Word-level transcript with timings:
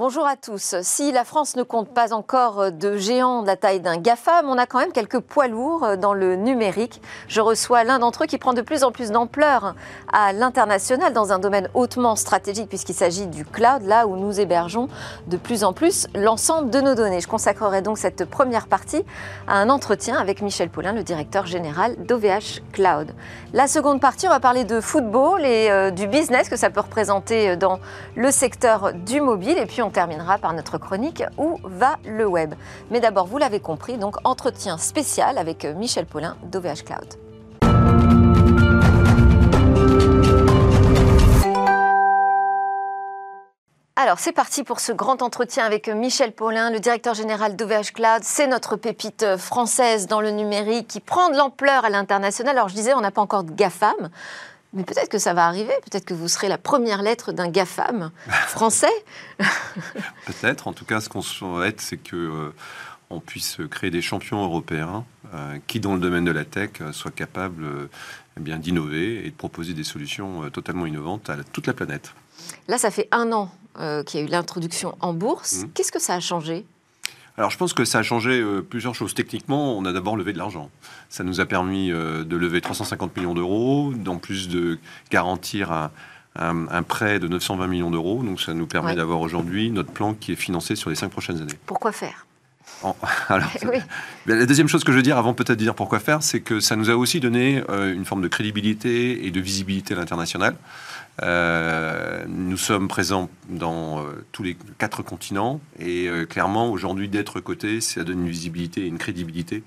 Bonjour 0.00 0.26
à 0.26 0.34
tous. 0.34 0.76
Si 0.80 1.12
la 1.12 1.26
France 1.26 1.56
ne 1.56 1.62
compte 1.62 1.92
pas 1.92 2.14
encore 2.14 2.72
de 2.72 2.96
géants 2.96 3.42
de 3.42 3.46
la 3.46 3.56
taille 3.56 3.80
d'un 3.80 3.98
GAFAM, 3.98 4.48
on 4.48 4.56
a 4.56 4.64
quand 4.64 4.78
même 4.78 4.92
quelques 4.92 5.20
poids 5.20 5.46
lourds 5.46 5.98
dans 5.98 6.14
le 6.14 6.36
numérique. 6.36 7.02
Je 7.28 7.42
reçois 7.42 7.84
l'un 7.84 7.98
d'entre 7.98 8.24
eux 8.24 8.26
qui 8.26 8.38
prend 8.38 8.54
de 8.54 8.62
plus 8.62 8.82
en 8.82 8.92
plus 8.92 9.10
d'ampleur 9.10 9.74
à 10.10 10.32
l'international 10.32 11.12
dans 11.12 11.34
un 11.34 11.38
domaine 11.38 11.68
hautement 11.74 12.16
stratégique 12.16 12.70
puisqu'il 12.70 12.94
s'agit 12.94 13.26
du 13.26 13.44
cloud, 13.44 13.82
là 13.82 14.06
où 14.06 14.16
nous 14.16 14.40
hébergeons 14.40 14.88
de 15.26 15.36
plus 15.36 15.64
en 15.64 15.74
plus 15.74 16.06
l'ensemble 16.14 16.70
de 16.70 16.80
nos 16.80 16.94
données. 16.94 17.20
Je 17.20 17.28
consacrerai 17.28 17.82
donc 17.82 17.98
cette 17.98 18.24
première 18.24 18.68
partie 18.68 19.04
à 19.48 19.58
un 19.58 19.68
entretien 19.68 20.16
avec 20.16 20.40
Michel 20.40 20.70
Paulin, 20.70 20.94
le 20.94 21.02
directeur 21.02 21.44
général 21.44 21.96
d'OVH 22.06 22.62
Cloud. 22.72 23.12
La 23.52 23.68
seconde 23.68 24.00
partie, 24.00 24.26
on 24.28 24.30
va 24.30 24.40
parler 24.40 24.64
de 24.64 24.80
football 24.80 25.44
et 25.44 25.70
euh, 25.70 25.90
du 25.90 26.06
business 26.06 26.48
que 26.48 26.56
ça 26.56 26.70
peut 26.70 26.80
représenter 26.80 27.54
dans 27.58 27.80
le 28.16 28.30
secteur 28.30 28.94
du 28.94 29.20
mobile. 29.20 29.58
Et 29.58 29.66
puis 29.66 29.82
terminera 29.90 30.38
par 30.38 30.52
notre 30.52 30.78
chronique 30.78 31.22
Où 31.36 31.58
va 31.64 31.96
le 32.04 32.26
web? 32.26 32.54
Mais 32.90 33.00
d'abord, 33.00 33.26
vous 33.26 33.38
l'avez 33.38 33.60
compris, 33.60 33.98
donc 33.98 34.16
entretien 34.24 34.78
spécial 34.78 35.38
avec 35.38 35.64
Michel 35.64 36.06
Paulin 36.06 36.36
d'OVH 36.50 36.84
Cloud. 36.84 37.16
Alors 44.02 44.18
c'est 44.18 44.32
parti 44.32 44.64
pour 44.64 44.80
ce 44.80 44.92
grand 44.92 45.20
entretien 45.20 45.66
avec 45.66 45.86
Michel 45.88 46.32
Paulin, 46.32 46.70
le 46.70 46.80
directeur 46.80 47.12
général 47.12 47.54
d'OVH 47.54 47.92
Cloud. 47.92 48.22
C'est 48.22 48.46
notre 48.46 48.76
pépite 48.76 49.36
française 49.36 50.06
dans 50.06 50.22
le 50.22 50.30
numérique 50.30 50.88
qui 50.88 51.00
prend 51.00 51.28
de 51.28 51.36
l'ampleur 51.36 51.84
à 51.84 51.90
l'international. 51.90 52.56
Alors 52.56 52.70
je 52.70 52.74
disais, 52.74 52.94
on 52.94 53.02
n'a 53.02 53.10
pas 53.10 53.20
encore 53.20 53.44
de 53.44 53.52
GAFAM. 53.52 54.08
Mais 54.72 54.84
peut-être 54.84 55.08
que 55.08 55.18
ça 55.18 55.34
va 55.34 55.46
arriver, 55.46 55.72
peut-être 55.84 56.04
que 56.04 56.14
vous 56.14 56.28
serez 56.28 56.48
la 56.48 56.58
première 56.58 57.02
lettre 57.02 57.32
d'un 57.32 57.48
GAFAM 57.48 58.10
français. 58.48 58.86
peut-être, 60.26 60.68
en 60.68 60.72
tout 60.72 60.84
cas, 60.84 61.00
ce 61.00 61.08
qu'on 61.08 61.22
souhaite, 61.22 61.80
c'est 61.80 61.96
que 61.96 62.16
euh, 62.16 62.54
on 63.10 63.20
puisse 63.20 63.58
créer 63.70 63.90
des 63.90 64.02
champions 64.02 64.42
européens 64.44 65.04
euh, 65.34 65.58
qui, 65.66 65.80
dans 65.80 65.94
le 65.94 66.00
domaine 66.00 66.24
de 66.24 66.30
la 66.30 66.44
tech, 66.44 66.70
euh, 66.80 66.92
soient 66.92 67.10
capables 67.10 67.66
eh 68.36 68.40
bien 68.40 68.58
d'innover 68.58 69.26
et 69.26 69.30
de 69.30 69.36
proposer 69.36 69.74
des 69.74 69.84
solutions 69.84 70.48
totalement 70.50 70.86
innovantes 70.86 71.28
à 71.30 71.36
toute 71.42 71.66
la 71.66 71.72
planète. 71.72 72.14
Là, 72.68 72.78
ça 72.78 72.90
fait 72.90 73.08
un 73.10 73.32
an 73.32 73.50
qu'il 74.06 74.20
y 74.20 74.22
a 74.22 74.26
eu 74.26 74.28
l'introduction 74.28 74.96
en 75.00 75.14
bourse. 75.14 75.62
Mmh. 75.62 75.70
Qu'est-ce 75.74 75.92
que 75.92 76.00
ça 76.00 76.14
a 76.14 76.20
changé? 76.20 76.64
Alors 77.40 77.50
je 77.50 77.56
pense 77.56 77.72
que 77.72 77.86
ça 77.86 78.00
a 78.00 78.02
changé 78.02 78.38
euh, 78.38 78.60
plusieurs 78.60 78.94
choses. 78.94 79.14
Techniquement, 79.14 79.74
on 79.74 79.86
a 79.86 79.92
d'abord 79.94 80.14
levé 80.14 80.34
de 80.34 80.38
l'argent. 80.38 80.68
Ça 81.08 81.24
nous 81.24 81.40
a 81.40 81.46
permis 81.46 81.90
euh, 81.90 82.22
de 82.22 82.36
lever 82.36 82.60
350 82.60 83.16
millions 83.16 83.32
d'euros, 83.32 83.94
en 84.06 84.18
plus 84.18 84.50
de 84.50 84.78
garantir 85.10 85.88
un, 86.36 86.82
prêt 86.82 87.18
de 87.18 87.28
920 87.28 87.66
millions 87.66 87.90
d'euros. 87.90 88.22
Donc 88.22 88.42
ça 88.42 88.52
nous 88.52 88.66
permet 88.66 88.94
d'avoir 88.94 89.20
aujourd'hui 89.20 89.70
notre 89.70 89.90
plan 89.90 90.12
qui 90.12 90.32
est 90.32 90.36
financé 90.36 90.76
sur 90.76 90.90
les 90.90 90.96
cinq 90.96 91.08
prochaines 91.08 91.40
années. 91.40 91.58
Pourquoi 91.64 91.92
faire? 91.92 92.26
Alors, 93.28 93.48
La 94.26 94.44
deuxième 94.44 94.68
chose 94.68 94.84
que 94.84 94.92
je 94.92 94.98
veux 94.98 95.02
dire, 95.02 95.16
avant 95.16 95.32
peut-être 95.32 95.58
de 95.58 95.64
dire 95.64 95.74
pourquoi 95.74 95.98
faire, 95.98 96.22
c'est 96.22 96.40
que 96.40 96.60
ça 96.60 96.76
nous 96.76 96.90
a 96.90 96.94
aussi 96.94 97.20
donné 97.20 97.62
euh, 97.70 97.94
une 97.94 98.04
forme 98.04 98.20
de 98.20 98.28
crédibilité 98.28 99.26
et 99.26 99.30
de 99.30 99.40
visibilité 99.40 99.94
à 99.94 99.96
l'international. 99.96 100.56
Euh, 101.22 102.24
nous 102.28 102.56
sommes 102.56 102.88
présents 102.88 103.28
dans 103.48 104.00
euh, 104.00 104.24
tous 104.32 104.42
les 104.42 104.56
quatre 104.78 105.02
continents 105.02 105.60
et 105.78 106.08
euh, 106.08 106.24
clairement 106.24 106.70
aujourd'hui 106.70 107.08
d'être 107.08 107.40
coté, 107.40 107.80
ça 107.80 108.04
donne 108.04 108.22
une 108.22 108.30
visibilité 108.30 108.82
et 108.82 108.86
une 108.86 108.98
crédibilité 108.98 109.62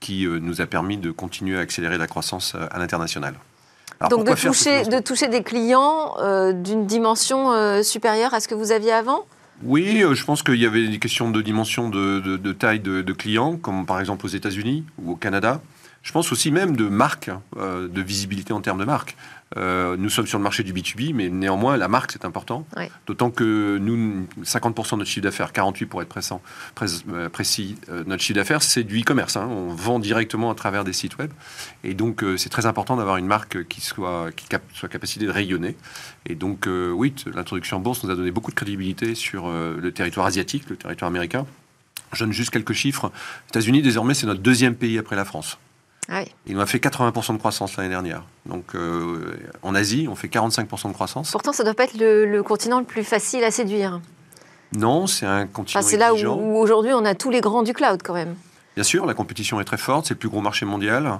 qui 0.00 0.26
nous 0.28 0.60
a 0.60 0.66
permis 0.66 0.96
de 0.96 1.10
continuer 1.10 1.58
à 1.58 1.60
accélérer 1.60 1.98
la 1.98 2.06
croissance 2.06 2.54
à 2.54 2.78
l'international. 2.78 3.34
Donc 4.10 4.24
de 4.24 4.32
toucher, 4.32 4.84
de 4.84 5.00
toucher 5.00 5.26
des 5.26 5.42
clients 5.42 6.14
d'une 6.52 6.86
dimension 6.86 7.82
supérieure 7.82 8.32
à 8.32 8.38
ce 8.38 8.46
que 8.46 8.54
vous 8.54 8.70
aviez 8.70 8.92
avant? 8.92 9.26
Oui, 9.64 10.04
je 10.12 10.24
pense 10.24 10.44
qu'il 10.44 10.54
y 10.54 10.66
avait 10.66 10.86
des 10.86 11.00
questions 11.00 11.32
de 11.32 11.42
dimension 11.42 11.88
de, 11.88 12.52
taille 12.52 12.78
de, 12.78 13.02
de, 13.02 13.12
clients, 13.12 13.56
comme 13.56 13.86
par 13.86 13.98
exemple 13.98 14.24
aux 14.24 14.28
États-Unis 14.28 14.84
ou 15.02 15.14
au 15.14 15.16
Canada. 15.16 15.60
Je 16.04 16.12
pense 16.12 16.30
aussi 16.30 16.52
même 16.52 16.76
de 16.76 16.84
marque, 16.84 17.32
de 17.56 18.00
visibilité 18.00 18.52
en 18.52 18.60
termes 18.60 18.78
de 18.78 18.84
marque. 18.84 19.16
Euh, 19.56 19.96
nous 19.96 20.10
sommes 20.10 20.26
sur 20.26 20.38
le 20.38 20.42
marché 20.42 20.62
du 20.62 20.72
B2B, 20.72 21.14
mais 21.14 21.28
néanmoins, 21.28 21.76
la 21.76 21.88
marque, 21.88 22.12
c'est 22.12 22.24
important. 22.24 22.66
D'autant 23.06 23.30
que 23.30 23.78
nous, 23.78 24.26
50% 24.42 24.92
de 24.92 24.96
notre 24.96 25.10
chiffre 25.10 25.24
d'affaires, 25.24 25.52
48% 25.52 25.86
pour 25.86 26.02
être 26.02 26.08
précis, 26.74 27.04
euh, 27.08 27.28
précis 27.28 27.76
euh, 27.88 28.04
notre 28.06 28.22
chiffre 28.22 28.36
d'affaires, 28.36 28.62
c'est 28.62 28.84
du 28.84 29.00
e-commerce. 29.00 29.36
Hein. 29.36 29.48
On 29.50 29.68
vend 29.74 29.98
directement 29.98 30.50
à 30.50 30.54
travers 30.54 30.84
des 30.84 30.92
sites 30.92 31.18
web. 31.18 31.30
Et 31.84 31.94
donc, 31.94 32.24
c'est 32.36 32.50
très 32.50 32.66
important 32.66 32.96
d'avoir 32.96 33.16
une 33.16 33.26
marque 33.26 33.66
qui 33.68 33.80
soit, 33.80 34.30
qui 34.32 34.46
soit 34.74 34.88
capacité 34.88 35.24
de 35.24 35.30
rayonner. 35.30 35.76
Et 36.26 36.34
donc, 36.34 36.68
oui, 36.68 37.14
l'introduction 37.32 37.78
en 37.78 37.80
bourse 37.80 38.04
nous 38.04 38.10
a 38.10 38.16
donné 38.16 38.30
beaucoup 38.30 38.50
de 38.50 38.56
crédibilité 38.56 39.14
sur 39.14 39.48
le 39.48 39.92
territoire 39.92 40.26
asiatique, 40.26 40.68
le 40.68 40.76
territoire 40.76 41.08
américain. 41.08 41.46
Je 42.12 42.24
donne 42.24 42.32
juste 42.32 42.50
quelques 42.50 42.72
chiffres. 42.72 43.10
Les 43.46 43.50
États-Unis, 43.50 43.82
désormais, 43.82 44.14
c'est 44.14 44.26
notre 44.26 44.40
deuxième 44.40 44.74
pays 44.74 44.98
après 44.98 45.16
la 45.16 45.24
France. 45.24 45.58
Ah 46.08 46.22
Il 46.46 46.54
nous 46.54 46.60
a 46.60 46.66
fait 46.66 46.78
80% 46.78 47.34
de 47.34 47.38
croissance 47.38 47.76
l'année 47.76 47.90
dernière. 47.90 48.22
Donc 48.46 48.74
euh, 48.74 49.38
en 49.62 49.74
Asie, 49.74 50.06
on 50.10 50.14
fait 50.14 50.28
45% 50.28 50.88
de 50.88 50.92
croissance. 50.94 51.30
Pourtant, 51.30 51.52
ça 51.52 51.62
ne 51.62 51.68
doit 51.68 51.74
pas 51.74 51.84
être 51.84 51.98
le, 51.98 52.40
continent 52.42 52.78
le 52.78 52.86
plus 52.86 53.04
facile 53.04 53.44
à 53.44 53.50
séduire. 53.50 54.00
Non, 54.72 55.06
c'est 55.06 55.26
un 55.26 55.46
continent. 55.46 55.82
c'est 55.82 55.96
là 55.96 56.14
où, 56.14 56.56
aujourd'hui 56.56 56.92
on 56.94 57.04
a 57.04 57.14
tous 57.14 57.30
les 57.30 57.40
grands 57.40 57.62
du 57.62 57.74
cloud 57.74 58.00
quand 58.02 58.14
même. 58.14 58.34
Bien 58.74 58.84
sûr, 58.84 59.06
la 59.06 59.14
compétition 59.14 59.60
est 59.60 59.64
très 59.64 59.76
forte, 59.76 60.06
c'est 60.06 60.14
le 60.14 60.18
plus 60.18 60.28
gros 60.28 60.40
marché 60.40 60.64
mondial. 60.64 61.18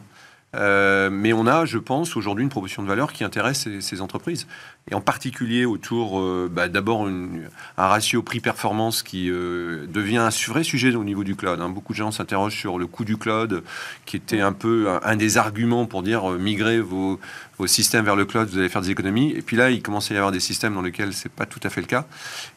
Euh, 0.57 1.11
mais 1.11 1.35
on 1.35 1.47
a, 1.47 1.67
je 1.67 1.77
pense, 1.77 2.17
aujourd'hui 2.17 2.43
une 2.43 2.49
proposition 2.49 2.83
de 2.83 2.89
valeur 2.89 3.13
qui 3.13 3.23
intéresse 3.23 3.69
ces, 3.81 4.01
entreprises. 4.01 4.47
Et 4.91 4.95
en 4.95 5.03
particulier 5.03 5.67
autour, 5.67 6.21
euh, 6.21 6.49
bah, 6.51 6.69
d'abord, 6.69 7.07
un 7.07 7.87
ratio 7.87 8.23
prix-performance 8.23 9.03
qui 9.03 9.31
euh, 9.31 9.87
devient 9.89 10.17
un 10.17 10.31
vrai 10.49 10.63
sujet 10.65 10.95
au 10.95 11.05
niveau 11.05 11.23
du 11.23 11.37
cloud. 11.37 11.61
Hein. 11.61 11.69
Beaucoup 11.69 11.93
de 11.93 11.99
gens 11.99 12.11
s'interrogent 12.11 12.57
sur 12.57 12.79
le 12.79 12.87
coût 12.87 13.05
du 13.05 13.19
cloud, 13.19 13.63
qui 14.07 14.17
était 14.17 14.41
un 14.41 14.53
peu 14.53 14.89
un, 15.03 15.17
des 15.17 15.37
arguments 15.37 15.85
pour 15.85 16.03
dire 16.03 16.31
migrer 16.31 16.81
vos, 16.81 17.21
vos, 17.59 17.67
systèmes 17.67 18.07
vers 18.07 18.17
le 18.17 18.25
cloud, 18.25 18.49
vous 18.49 18.59
allez 18.59 18.71
faire 18.71 18.83
des 18.83 18.91
économies. 18.91 19.33
Et 19.33 19.43
puis 19.43 19.57
là, 19.57 19.71
il 19.71 19.83
commence 19.83 20.11
à 20.11 20.15
y 20.15 20.17
avoir 20.17 20.33
des 20.33 20.41
systèmes 20.41 20.75
dans 20.75 20.83
lesquels 20.83 21.13
c'est 21.13 21.33
pas 21.33 21.45
tout 21.45 21.61
à 21.63 21.69
fait 21.69 21.83
le 21.83 21.87
cas. 21.87 22.07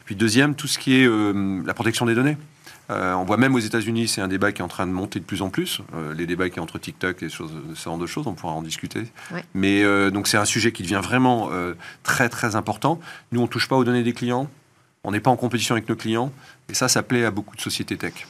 Et 0.01 0.03
puis 0.06 0.16
deuxième, 0.16 0.56
tout 0.56 0.68
ce 0.68 0.80
qui 0.80 0.96
est 0.96 1.09
la 1.66 1.74
protection 1.74 2.06
des 2.06 2.16
données. 2.16 2.38
Euh, 2.91 3.13
on 3.13 3.24
voit 3.24 3.38
même 3.38 3.56
aux 3.56 3.59
États-Unis, 3.59 4.07
c'est 4.07 4.22
un 4.22 4.28
débat 4.28 4.52
qui 4.52 4.62
est 4.62 4.66
en 4.66 4.68
train 4.68 4.85
de 4.85 4.91
monter 4.91 5.19
de 5.19 5.25
plus 5.25 5.41
en 5.41 5.50
plus. 5.50 5.81
Euh, 5.96 6.13
les 6.13 6.25
débats 6.25 6.50
qui 6.50 6.59
entre 6.59 6.78
TikTok 6.78 7.24
et 7.24 7.29
ce 7.29 7.44
genre 7.84 7.97
de 7.97 8.06
choses, 8.06 8.28
on 8.28 8.34
pourra 8.34 8.53
en 8.53 8.62
discuter. 8.62 9.03
Mais 9.53 9.84
euh, 9.84 10.12
donc 10.12 10.28
c'est 10.28 10.38
un 10.38 10.46
sujet 10.46 10.72
qui 10.72 10.84
devient 10.84 11.01
vraiment 11.01 11.50
très 12.03 12.30
très 12.30 12.56
important. 12.56 13.00
Nous, 13.31 13.41
on 13.41 13.47
touche 13.47 13.68
pas 13.68 13.75
aux 13.75 13.84
données 13.84 14.03
des 14.03 14.13
clients. 14.13 14.47
On 15.03 15.12
n'est 15.12 15.19
pas 15.19 15.31
en 15.31 15.35
compétition 15.38 15.74
avec 15.74 15.90
nos 15.90 15.96
clients. 15.96 16.31
Et 16.69 16.74
ça, 16.74 16.88
ça 16.88 17.01
plaît 17.01 17.25
à 17.25 17.31
beaucoup 17.31 17.56
de 17.56 17.62
sociétés 17.62 17.97
tech. 17.97 18.28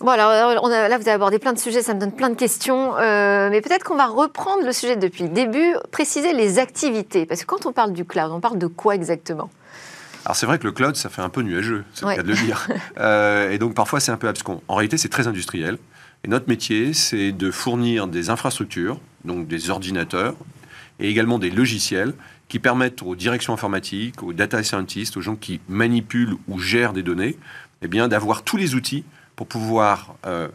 Bon, 0.00 0.10
alors 0.10 0.30
là, 0.30 0.98
vous 0.98 1.08
avez 1.08 1.10
abordé 1.10 1.38
plein 1.38 1.52
de 1.52 1.58
sujets, 1.58 1.82
ça 1.82 1.94
me 1.94 2.00
donne 2.00 2.12
plein 2.12 2.30
de 2.30 2.34
questions. 2.34 2.94
mais 2.94 3.60
peut-être 3.60 3.84
qu'on 3.84 3.96
va 3.96 4.06
reprendre 4.06 4.64
le 4.64 4.72
sujet 4.72 4.96
depuis 4.96 5.24
le 5.24 5.30
début, 5.30 5.74
préciser 5.90 6.32
les 6.32 6.58
activités. 6.58 7.26
Parce 7.26 7.42
que 7.42 7.46
quand 7.46 7.66
on 7.66 7.72
parle 7.72 7.92
du 7.92 8.04
cloud, 8.04 8.30
on 8.32 8.40
parle 8.40 8.58
de 8.58 8.66
quoi 8.66 8.94
exactement? 8.94 9.50
Alors 10.24 10.36
c'est 10.36 10.46
vrai 10.46 10.58
que 10.58 10.64
le 10.64 10.72
cloud, 10.72 10.96
ça 10.96 11.10
fait 11.10 11.22
un 11.22 11.28
peu 11.28 11.42
nuageux, 11.42 11.84
c'est 11.92 12.06
le 12.06 12.14
cas 12.14 12.22
de 12.22 12.28
le 12.28 12.34
dire. 12.34 12.66
Euh, 12.98 13.50
et 13.50 13.58
donc 13.58 13.74
parfois 13.74 13.98
c'est 13.98 14.12
un 14.12 14.16
peu 14.16 14.28
abscon. 14.28 14.62
En 14.68 14.76
réalité, 14.76 14.96
c'est 14.96 15.08
très 15.08 15.26
industriel. 15.26 15.78
Et 16.22 16.28
notre 16.28 16.48
métier, 16.48 16.94
c'est 16.94 17.32
de 17.32 17.50
fournir 17.50 18.06
des 18.06 18.30
infrastructures, 18.30 19.00
donc 19.24 19.48
des 19.48 19.68
ordinateurs, 19.68 20.36
et 21.00 21.08
également 21.08 21.38
des 21.38 21.50
logiciels 21.50 22.14
qui 22.48 22.58
permettent 22.58 23.02
aux 23.02 23.16
directions 23.16 23.52
informatiques, 23.52 24.22
aux 24.22 24.32
data 24.32 24.62
scientists, 24.62 25.16
aux 25.16 25.20
gens 25.20 25.36
qui 25.36 25.60
manipulent 25.68 26.36
ou 26.48 26.58
gèrent 26.58 26.92
des 26.92 27.02
données, 27.02 27.36
eh 27.82 27.88
bien 27.88 28.08
d'avoir 28.08 28.42
tous 28.42 28.56
les 28.56 28.74
outils 28.74 29.04
pour 29.36 29.46
pouvoir 29.46 30.14
euh, 30.26 30.48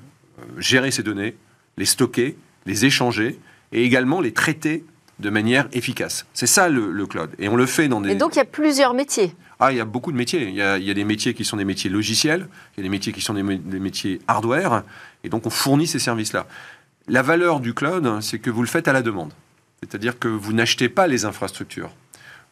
gérer 0.57 0.91
ces 0.91 1.03
données, 1.03 1.35
les 1.77 1.85
stocker, 1.85 2.37
les 2.65 2.85
échanger 2.85 3.39
et 3.71 3.83
également 3.83 4.21
les 4.21 4.31
traiter 4.31 4.85
de 5.19 5.29
manière 5.29 5.67
efficace. 5.73 6.25
C'est 6.33 6.47
ça 6.47 6.69
le, 6.69 6.91
le, 6.91 7.05
cloud. 7.05 7.29
Et 7.39 7.49
on 7.49 7.55
le 7.55 7.65
fait 7.65 7.89
dans 7.89 7.99
des... 7.99 8.11
Et 8.11 8.15
donc 8.15 8.35
il 8.35 8.37
y 8.37 8.41
a 8.41 8.45
plusieurs 8.45 8.93
métiers 8.93 9.35
ah, 9.59 9.73
il 9.73 9.77
y 9.77 9.81
a 9.81 9.85
beaucoup 9.85 10.13
de 10.13 10.17
métiers. 10.17 10.47
Il 10.47 10.55
y 10.55 10.61
a, 10.61 10.79
des 10.79 11.03
métiers 11.03 11.33
qui 11.33 11.43
sont 11.43 11.57
des 11.57 11.65
métiers 11.65 11.89
logiciels, 11.89 12.47
il 12.75 12.79
y 12.79 12.81
a 12.81 12.83
des 12.83 12.89
métiers 12.89 13.11
qui 13.11 13.21
sont 13.21 13.33
des, 13.33 13.43
métiers 13.43 14.21
hardware, 14.27 14.83
et 15.25 15.29
donc 15.29 15.45
on 15.45 15.49
fournit 15.49 15.85
ces 15.85 15.99
services-là. 15.99 16.47
La 17.09 17.21
valeur 17.21 17.59
du 17.59 17.73
cloud, 17.73 18.21
c'est 18.21 18.39
que 18.39 18.49
vous 18.49 18.61
le 18.61 18.67
faites 18.67 18.87
à 18.87 18.93
la 18.93 19.01
demande. 19.01 19.33
C'est-à-dire 19.81 20.17
que 20.17 20.29
vous 20.29 20.53
n'achetez 20.53 20.87
pas 20.87 21.07
les 21.07 21.25
infrastructures, 21.25 21.91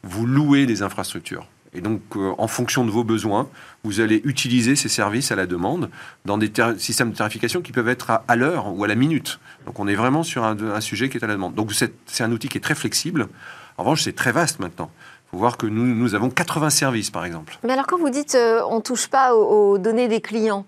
vous 0.03 0.25
louez 0.25 0.65
des 0.65 0.81
infrastructures. 0.81 1.47
Et 1.73 1.81
donc, 1.81 2.01
euh, 2.15 2.33
en 2.37 2.47
fonction 2.47 2.85
de 2.85 2.91
vos 2.91 3.03
besoins, 3.03 3.49
vous 3.83 3.99
allez 3.99 4.21
utiliser 4.23 4.75
ces 4.75 4.89
services 4.89 5.31
à 5.31 5.35
la 5.35 5.45
demande 5.45 5.89
dans 6.25 6.37
des 6.37 6.51
systèmes 6.77 7.11
de 7.11 7.15
tarification 7.15 7.61
qui 7.61 7.71
peuvent 7.71 7.89
être 7.89 8.21
à, 8.27 8.35
l'heure 8.35 8.73
ou 8.73 8.83
à 8.83 8.87
la 8.87 8.95
minute. 8.95 9.39
Donc, 9.65 9.79
on 9.79 9.87
est 9.87 9.95
vraiment 9.95 10.23
sur 10.23 10.43
un, 10.43 10.57
un, 10.59 10.81
sujet 10.81 11.09
qui 11.09 11.17
est 11.17 11.23
à 11.23 11.27
la 11.27 11.33
demande. 11.33 11.55
Donc, 11.55 11.73
c'est 11.73 12.23
un 12.23 12.31
outil 12.31 12.47
qui 12.47 12.57
est 12.57 12.61
très 12.61 12.73
flexible. 12.73 13.27
En 13.77 13.83
revanche, 13.83 14.01
c'est 14.01 14.15
très 14.15 14.31
vaste 14.31 14.59
maintenant. 14.59 14.89
Il 15.27 15.31
faut 15.31 15.37
voir 15.37 15.57
que 15.57 15.67
nous, 15.67 16.15
avons 16.15 16.29
80 16.29 16.69
services, 16.69 17.11
par 17.11 17.25
exemple. 17.25 17.57
Mais 17.63 17.73
alors, 17.73 17.85
quand 17.85 17.97
vous 17.97 18.09
dites 18.09 18.35
euh, 18.35 18.61
on 18.69 18.77
ne 18.77 18.81
touche 18.81 19.07
pas 19.07 19.35
aux, 19.35 19.77
données 19.77 20.07
des 20.07 20.21
clients, 20.21 20.65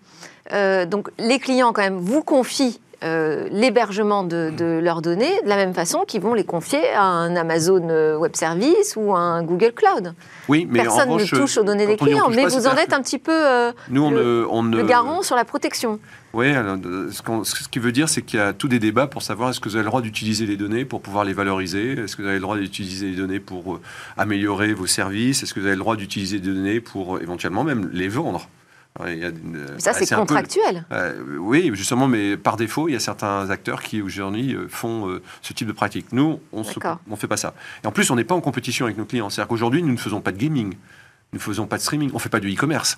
euh, 0.52 0.86
donc 0.86 1.10
les 1.18 1.40
clients, 1.40 1.72
quand 1.72 1.82
même, 1.82 1.98
vous 1.98 2.24
confient 2.24 2.80
euh, 3.02 3.48
l'hébergement 3.50 4.24
de, 4.24 4.52
de, 4.58 4.80
leurs 4.82 5.02
données 5.02 5.32
de 5.44 5.48
la 5.48 5.56
même 5.56 5.74
façon 5.74 6.04
qu'ils 6.06 6.20
vont 6.20 6.34
les 6.34 6.44
confier 6.44 6.82
à 6.94 7.04
un 7.04 7.36
Amazon 7.38 7.88
euh, 7.90 8.18
Web 8.18 8.36
Service 8.36 8.96
ou 8.98 9.16
à 9.16 9.20
un 9.20 9.42
Google 9.42 9.72
Cloud. 9.74 10.14
Oui, 10.50 10.68
mais 10.70 10.82
Personne 10.82 11.10
en 11.10 11.14
revanche, 11.14 11.32
ne 11.32 11.38
touche 11.38 11.58
aux 11.58 11.64
données 11.64 11.88
des 11.88 11.96
clients, 11.96 12.30
mais 12.30 12.44
pas, 12.44 12.50
vous 12.50 12.68
en 12.68 12.76
êtes 12.76 12.92
un 12.92 13.02
petit 13.02 13.18
peu 13.18 13.32
euh, 13.32 13.72
Nous, 13.90 14.10
le, 14.12 14.46
on 14.50 14.64
garant 14.84 15.22
sur 15.22 15.38
la 15.38 15.46
protection. 15.46 16.00
Oui, 16.34 16.52
alors, 16.52 16.78
ce, 17.10 17.62
ce 17.62 17.70
qui 17.70 17.80
veut 17.80 17.94
dire, 17.94 18.10
c'est 18.10 18.22
qu'il 18.22 18.38
y 18.38 18.42
a 18.42 18.52
tous 18.52 18.68
des 18.68 18.80
débats 18.80 19.08
pour 19.08 19.22
savoir 19.22 19.50
est-ce 19.50 19.62
que 19.62 19.70
vous 19.70 19.76
avez 19.76 19.84
le 19.84 19.90
droit 19.90 20.02
d'utiliser 20.02 20.46
les 20.46 20.58
données 20.58 20.84
pour 20.84 21.02
pouvoir 21.02 21.24
les 21.24 21.34
valoriser 21.34 21.94
Est-ce 21.94 22.18
que 22.18 22.22
vous 22.22 22.28
avez 22.28 22.38
le 22.38 22.44
droit 22.44 22.58
d'utiliser 22.58 23.08
les 23.08 23.16
données 23.16 23.40
pour 23.40 23.80
améliorer 24.18 24.74
vos 24.74 24.88
services 24.88 25.42
Est-ce 25.42 25.54
que 25.54 25.62
vous 25.62 25.68
avez 25.68 25.76
le 25.76 25.82
droit 25.82 25.96
d'utiliser 25.96 26.40
des 26.40 26.50
données 26.54 26.82
pour 26.82 27.22
éventuellement 27.22 27.64
même 27.64 27.90
les 27.94 28.10
vendre 28.10 28.50
Ouais, 29.00 29.14
il 29.16 29.20
y 29.22 29.26
a 29.26 29.30
une- 29.30 29.56
euh, 29.56 29.76
Ça, 29.80 29.94
c'est 29.94 30.10
peu- 30.10 30.16
contractuel. 30.16 30.86
Euh, 30.92 31.22
oui, 31.40 31.70
justement, 31.74 32.08
mais 32.08 32.36
par 32.38 32.58
défaut, 32.58 32.90
il 32.90 32.94
y 32.94 32.96
a 32.96 33.00
certains 33.00 33.50
acteurs 33.50 33.82
qui 33.82 34.02
aujourd'hui 34.02 34.56
euh, 34.56 34.68
font 34.68 35.08
euh, 35.10 35.22
ce 35.42 35.54
type 35.54 35.68
de 35.68 35.74
pratique. 35.74 36.08
Nous, 36.12 36.40
on 36.52 36.64
ne 37.08 37.16
fait 37.16 37.28
pas 37.28 37.38
ça. 37.38 37.54
Et 37.84 37.88
en 37.88 37.92
plus, 37.92 38.10
on 38.12 38.16
n'est 38.16 38.24
pas 38.24 38.36
en 38.36 38.42
compétition 38.42 38.86
avec 38.86 38.98
nos 38.98 39.06
clients. 39.06 39.30
C'est-à-dire 39.30 39.48
qu'aujourd'hui, 39.48 39.84
nous 39.84 39.92
ne 39.94 39.98
faisons 39.98 40.22
pas 40.22 40.32
de 40.32 40.38
gaming, 40.38 40.74
nous 41.32 41.38
ne 41.38 41.44
faisons 41.44 41.68
pas 41.68 41.78
de 41.78 41.82
streaming, 41.84 42.10
on 42.12 42.16
ne 42.16 42.20
fait 42.20 42.30
pas 42.30 42.40
de 42.40 42.48
e-commerce. 42.50 42.98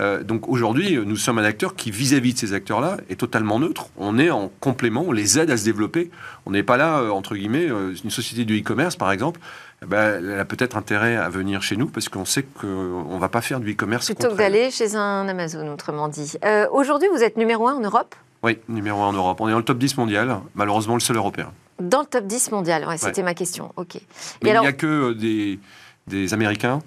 Euh, 0.00 0.22
donc 0.22 0.48
aujourd'hui, 0.48 0.96
euh, 0.96 1.04
nous 1.04 1.16
sommes 1.16 1.38
un 1.38 1.44
acteur 1.44 1.74
qui, 1.74 1.90
vis-à-vis 1.90 2.32
de 2.32 2.38
ces 2.38 2.54
acteurs-là, 2.54 2.96
est 3.10 3.16
totalement 3.16 3.58
neutre. 3.58 3.88
On 3.98 4.18
est 4.18 4.30
en 4.30 4.50
complément, 4.60 5.04
on 5.06 5.12
les 5.12 5.38
aide 5.38 5.50
à 5.50 5.56
se 5.56 5.64
développer. 5.64 6.10
On 6.46 6.50
n'est 6.50 6.62
pas 6.62 6.76
là, 6.76 7.00
euh, 7.00 7.10
entre 7.10 7.34
guillemets, 7.34 7.68
euh, 7.68 7.94
une 8.02 8.10
société 8.10 8.44
du 8.44 8.60
e-commerce, 8.60 8.96
par 8.96 9.12
exemple, 9.12 9.40
eh 9.82 9.86
ben, 9.86 10.16
elle 10.18 10.40
a 10.40 10.44
peut-être 10.44 10.76
intérêt 10.76 11.16
à 11.16 11.28
venir 11.28 11.62
chez 11.62 11.76
nous 11.76 11.88
parce 11.88 12.08
qu'on 12.08 12.24
sait 12.24 12.42
qu'on 12.42 13.14
ne 13.14 13.18
va 13.18 13.28
pas 13.28 13.42
faire 13.42 13.60
du 13.60 13.72
e-commerce. 13.72 14.06
Plutôt 14.06 14.30
que 14.30 14.38
d'aller 14.38 14.70
chez 14.70 14.96
un 14.96 15.28
Amazon, 15.28 15.70
autrement 15.72 16.08
dit. 16.08 16.36
Aujourd'hui, 16.70 17.08
vous 17.12 17.22
êtes 17.22 17.36
numéro 17.36 17.68
un 17.68 17.74
en 17.74 17.80
Europe? 17.80 18.14
Oui, 18.42 18.58
numéro 18.68 19.02
un 19.02 19.08
en 19.08 19.12
Europe. 19.12 19.40
On 19.40 19.48
est 19.48 19.52
dans 19.52 19.58
le 19.58 19.64
top 19.64 19.78
10 19.78 19.96
mondial, 19.98 20.38
malheureusement 20.54 20.94
le 20.94 21.00
seul 21.00 21.16
européen. 21.16 21.52
Dans 21.80 22.00
le 22.00 22.06
top 22.06 22.26
10 22.26 22.52
mondial, 22.52 22.86
ouais, 22.86 22.96
c'était 22.96 23.22
ma 23.22 23.34
question. 23.34 23.72
Ok. 23.76 24.00
Mais 24.42 24.50
il 24.50 24.60
n'y 24.60 24.66
a 24.66 24.72
que 24.72 25.12
des, 25.12 25.58
des 26.06 26.32
Américains 26.32 26.80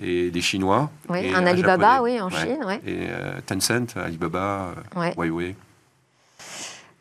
et 0.00 0.30
des 0.30 0.40
Chinois. 0.40 0.90
Oui, 1.08 1.26
et 1.26 1.34
un 1.34 1.46
Alibaba, 1.46 1.94
Japonais. 1.96 2.12
oui, 2.14 2.20
en 2.20 2.28
Ouais. 2.28 2.40
Chine, 2.40 2.64
ouais. 2.66 2.80
Et 2.86 3.06
euh, 3.10 3.34
Tencent, 3.46 3.96
Alibaba, 3.96 4.72
euh, 4.96 5.00
ouais. 5.00 5.14
Huawei. 5.16 5.54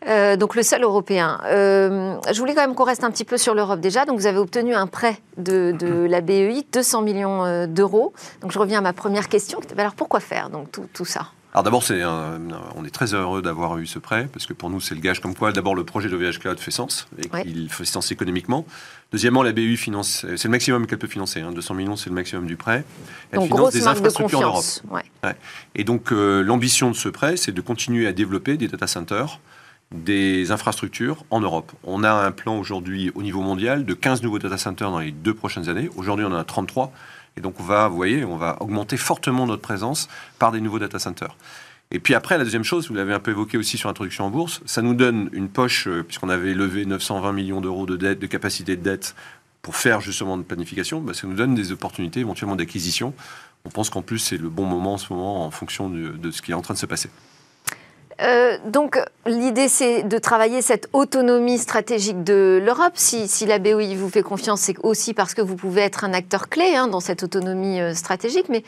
Euh, 0.07 0.35
donc 0.35 0.55
le 0.55 0.63
seul 0.63 0.81
européen. 0.81 1.39
Euh, 1.45 2.15
je 2.33 2.39
voulais 2.39 2.55
quand 2.55 2.61
même 2.61 2.73
qu'on 2.73 2.85
reste 2.85 3.03
un 3.03 3.11
petit 3.11 3.23
peu 3.25 3.37
sur 3.37 3.53
l'Europe 3.53 3.79
déjà. 3.79 4.05
Donc 4.05 4.17
vous 4.19 4.25
avez 4.25 4.39
obtenu 4.39 4.73
un 4.73 4.87
prêt 4.87 5.17
de, 5.37 5.75
de 5.77 6.05
la 6.09 6.21
BEI, 6.21 6.65
200 6.73 7.01
millions 7.03 7.67
d'euros. 7.67 8.11
Donc 8.41 8.51
je 8.51 8.57
reviens 8.57 8.79
à 8.79 8.81
ma 8.81 8.93
première 8.93 9.29
question. 9.29 9.59
Alors 9.77 9.93
pourquoi 9.93 10.19
faire 10.19 10.49
donc 10.49 10.71
tout, 10.71 10.87
tout 10.91 11.05
ça? 11.05 11.27
Alors 11.53 11.63
d'abord, 11.63 11.83
on 12.77 12.85
est 12.85 12.89
très 12.93 13.13
heureux 13.13 13.41
d'avoir 13.41 13.77
eu 13.77 13.85
ce 13.85 13.99
prêt, 13.99 14.29
parce 14.31 14.45
que 14.45 14.53
pour 14.53 14.69
nous, 14.69 14.79
c'est 14.79 14.95
le 14.95 15.01
gage 15.01 15.19
comme 15.19 15.35
quoi, 15.35 15.51
d'abord, 15.51 15.75
le 15.75 15.83
projet 15.83 16.07
de 16.07 16.15
VH 16.15 16.39
Cloud 16.39 16.57
fait 16.59 16.71
sens, 16.71 17.09
et 17.17 17.27
qu'il 17.27 17.69
fait 17.69 17.83
sens 17.83 18.09
économiquement. 18.11 18.65
Deuxièmement, 19.11 19.43
la 19.43 19.51
BU 19.51 19.75
finance, 19.75 20.25
c'est 20.37 20.45
le 20.45 20.51
maximum 20.51 20.87
qu'elle 20.87 20.97
peut 20.97 21.07
financer, 21.07 21.41
hein, 21.41 21.51
200 21.51 21.73
millions, 21.73 21.95
c'est 21.97 22.09
le 22.09 22.15
maximum 22.15 22.45
du 22.47 22.55
prêt. 22.55 22.85
Elle 23.31 23.39
Donc 23.39 23.47
finance 23.47 23.73
des 23.73 23.81
de 23.81 23.87
infrastructures 23.87 24.39
en 24.39 24.43
Europe. 24.43 24.65
Ouais. 24.89 25.35
Et 25.75 25.83
donc, 25.83 26.13
euh, 26.13 26.41
l'ambition 26.41 26.89
de 26.89 26.95
ce 26.95 27.09
prêt, 27.09 27.35
c'est 27.35 27.51
de 27.51 27.59
continuer 27.59 28.07
à 28.07 28.13
développer 28.13 28.55
des 28.55 28.69
data 28.69 28.87
centers, 28.87 29.41
des 29.91 30.51
infrastructures 30.51 31.25
en 31.29 31.41
Europe. 31.41 31.73
On 31.83 32.05
a 32.05 32.11
un 32.13 32.31
plan 32.31 32.57
aujourd'hui 32.57 33.11
au 33.13 33.21
niveau 33.21 33.41
mondial 33.41 33.85
de 33.85 33.93
15 33.93 34.23
nouveaux 34.23 34.39
data 34.39 34.57
centers 34.57 34.89
dans 34.89 34.99
les 34.99 35.11
deux 35.11 35.33
prochaines 35.33 35.67
années. 35.67 35.89
Aujourd'hui, 35.97 36.25
on 36.25 36.31
en 36.31 36.37
a 36.37 36.45
33. 36.45 36.93
Et 37.35 37.41
donc, 37.41 37.59
on 37.59 37.63
va, 37.63 37.89
vous 37.89 37.97
voyez, 37.97 38.23
on 38.23 38.37
va 38.37 38.61
augmenter 38.61 38.95
fortement 38.95 39.45
notre 39.45 39.61
présence 39.61 40.07
par 40.39 40.53
des 40.53 40.61
nouveaux 40.61 40.79
data 40.79 40.99
centers. 40.99 41.35
Et 41.91 41.99
puis 41.99 42.15
après, 42.15 42.37
la 42.37 42.43
deuxième 42.43 42.63
chose, 42.63 42.87
vous 42.87 42.95
l'avez 42.95 43.13
un 43.13 43.19
peu 43.19 43.31
évoqué 43.31 43.57
aussi 43.57 43.77
sur 43.77 43.89
l'introduction 43.89 44.25
en 44.25 44.29
bourse, 44.29 44.61
ça 44.65 44.81
nous 44.81 44.93
donne 44.93 45.29
une 45.33 45.49
poche, 45.49 45.87
euh, 45.87 46.03
puisqu'on 46.03 46.29
avait 46.29 46.53
levé 46.53 46.85
920 46.85 47.33
millions 47.33 47.59
d'euros 47.59 47.85
de 47.85 48.27
capacité 48.27 48.77
de 48.77 48.81
dette 48.81 49.13
pour 49.61 49.75
faire 49.75 50.01
justement 50.01 50.37
de 50.37 50.43
planification, 50.43 51.01
bah, 51.01 51.13
ça 51.13 51.27
nous 51.27 51.35
donne 51.35 51.53
des 51.53 51.71
opportunités 51.71 52.21
éventuellement 52.21 52.55
d'acquisition. 52.55 53.13
On 53.65 53.69
pense 53.69 53.89
qu'en 53.89 54.01
plus, 54.01 54.19
c'est 54.19 54.37
le 54.37 54.49
bon 54.49 54.65
moment 54.65 54.93
en 54.93 54.97
ce 54.97 55.13
moment 55.13 55.45
en 55.45 55.51
fonction 55.51 55.89
de, 55.89 56.31
ce 56.31 56.41
qui 56.41 56.51
est 56.51 56.55
en 56.55 56.61
train 56.61 56.73
de 56.73 56.79
se 56.79 56.87
passer. 56.87 57.09
Euh, 58.21 58.57
donc 58.67 58.99
l'idée 59.25 59.67
c'est 59.67 60.03
de 60.03 60.19
travailler 60.19 60.61
cette 60.61 60.89
autonomie 60.93 61.57
stratégique 61.57 62.23
de 62.23 62.61
l'Europe. 62.63 62.91
Si, 62.93 63.27
si 63.27 63.47
la 63.47 63.57
BOI 63.57 63.95
vous 63.95 64.09
fait 64.09 64.21
confiance, 64.21 64.61
c'est 64.61 64.75
aussi 64.83 65.15
parce 65.15 65.33
que 65.33 65.41
vous 65.41 65.55
pouvez 65.55 65.81
être 65.81 66.03
un 66.03 66.13
acteur 66.13 66.47
clé 66.47 66.75
hein, 66.75 66.87
dans 66.87 66.99
cette 66.99 67.23
autonomie 67.23 67.79
euh, 67.79 67.95
stratégique. 67.95 68.47
Mais 68.49 68.63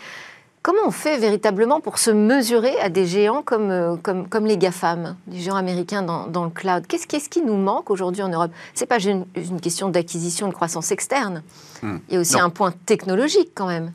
comment 0.64 0.80
on 0.88 0.92
fait 0.92 1.18
véritablement 1.20 1.80
pour 1.82 2.00
se 2.00 2.10
mesurer 2.10 2.80
à 2.80 2.90
des 2.90 3.06
géants 3.06 3.44
comme, 3.44 3.70
euh, 3.70 3.96
comme, 3.98 4.28
comme 4.28 4.46
les 4.46 4.58
GAFAM, 4.58 5.16
les 5.28 5.40
géants 5.40 5.56
américains 5.58 6.02
dans, 6.02 6.26
dans 6.28 6.46
le 6.46 6.50
cloud? 6.50 6.88
Qu'est-ce 6.88 7.06
qu'est-ce 7.06 7.30
qui 7.30 7.42
nous 7.44 7.58
manque 7.58 7.92
aujourd'hui 7.92 8.24
en 8.24 8.30
Europe? 8.30 8.52
C'est 8.74 8.86
pas 8.88 9.00
une, 9.00 9.26
une 9.36 9.62
question 9.62 9.90
d'acquisition, 9.90 10.48
de 10.48 10.54
croissance 10.54 10.92
externe. 10.92 11.44
Hmm. 11.84 11.98
Il 12.10 12.16
y 12.16 12.18
a 12.18 12.22
aussi 12.22 12.38
Non. 12.38 12.46
un 12.46 12.50
point 12.50 12.74
technologique 12.86 13.50
quand 13.54 13.68
même. 13.68 13.92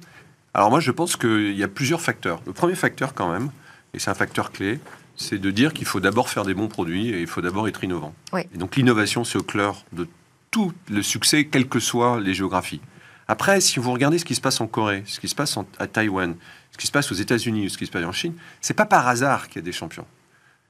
Alors 0.54 0.70
moi, 0.70 0.80
je 0.80 0.90
pense 0.92 1.16
qu'il 1.16 1.56
y 1.56 1.64
a 1.64 1.68
plusieurs 1.68 2.00
facteurs. 2.00 2.40
Le 2.46 2.52
premier 2.52 2.74
facteur 2.74 3.14
quand 3.14 3.32
même, 3.32 3.50
et 3.94 3.98
c'est 3.98 4.10
un 4.10 4.14
facteur 4.14 4.50
clé, 4.52 4.78
c'est 5.16 5.38
de 5.38 5.50
dire 5.50 5.72
qu'il 5.72 5.86
faut 5.86 6.00
d'abord 6.00 6.28
faire 6.28 6.44
des 6.44 6.54
bons 6.54 6.68
produits 6.68 7.08
et 7.10 7.20
il 7.20 7.26
faut 7.26 7.40
d'abord 7.40 7.66
être 7.66 7.82
innovant. 7.82 8.14
Oui. 8.32 8.42
Et 8.54 8.58
donc 8.58 8.76
l'innovation, 8.76 9.24
c'est 9.24 9.38
au 9.38 9.42
cœur 9.42 9.84
de 9.92 10.06
tout 10.50 10.72
le 10.90 11.02
succès, 11.02 11.44
quelles 11.46 11.68
que 11.68 11.80
soient 11.80 12.20
les 12.20 12.34
géographies. 12.34 12.80
Après, 13.26 13.60
si 13.60 13.78
vous 13.78 13.92
regardez 13.92 14.18
ce 14.18 14.24
qui 14.24 14.34
se 14.34 14.40
passe 14.40 14.60
en 14.60 14.66
Corée, 14.66 15.02
ce 15.06 15.20
qui 15.20 15.28
se 15.28 15.34
passe 15.34 15.56
en- 15.58 15.66
à 15.78 15.86
Taïwan, 15.86 16.34
ce 16.78 16.82
qui 16.82 16.86
se 16.86 16.92
passe 16.92 17.10
aux 17.10 17.16
États-Unis 17.16 17.66
ou 17.66 17.68
ce 17.68 17.76
qui 17.76 17.86
se 17.86 17.90
passe 17.90 18.04
en 18.04 18.12
Chine, 18.12 18.34
c'est 18.60 18.74
pas 18.74 18.86
par 18.86 19.08
hasard 19.08 19.48
qu'il 19.48 19.56
y 19.56 19.58
a 19.58 19.62
des 19.62 19.72
champions. 19.72 20.06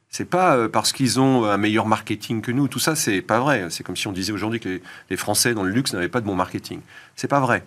C'est 0.08 0.25
pas 0.25 0.56
euh, 0.56 0.66
parce 0.66 0.94
qu'ils 0.94 1.20
ont 1.20 1.44
un 1.44 1.58
meilleur 1.58 1.84
marketing 1.84 2.40
que 2.40 2.50
nous. 2.50 2.66
Tout 2.66 2.78
ça, 2.78 2.96
c'est 2.96 3.20
pas 3.20 3.40
vrai. 3.40 3.66
C'est 3.69 3.84
comme 3.84 3.96
si 3.96 4.06
on 4.06 4.12
disait 4.12 4.32
aujourd'hui 4.32 4.58
que 4.58 4.81
les, 5.10 5.16
Français 5.19 5.52
dans 5.52 5.64
le 5.64 5.70
luxe 5.70 5.93
n'avaient 5.93 6.08
pas 6.08 6.22
de 6.22 6.26
bon 6.26 6.34
marketing. 6.34 6.81
C'est 7.14 7.28
pas 7.28 7.40
vrai. 7.40 7.62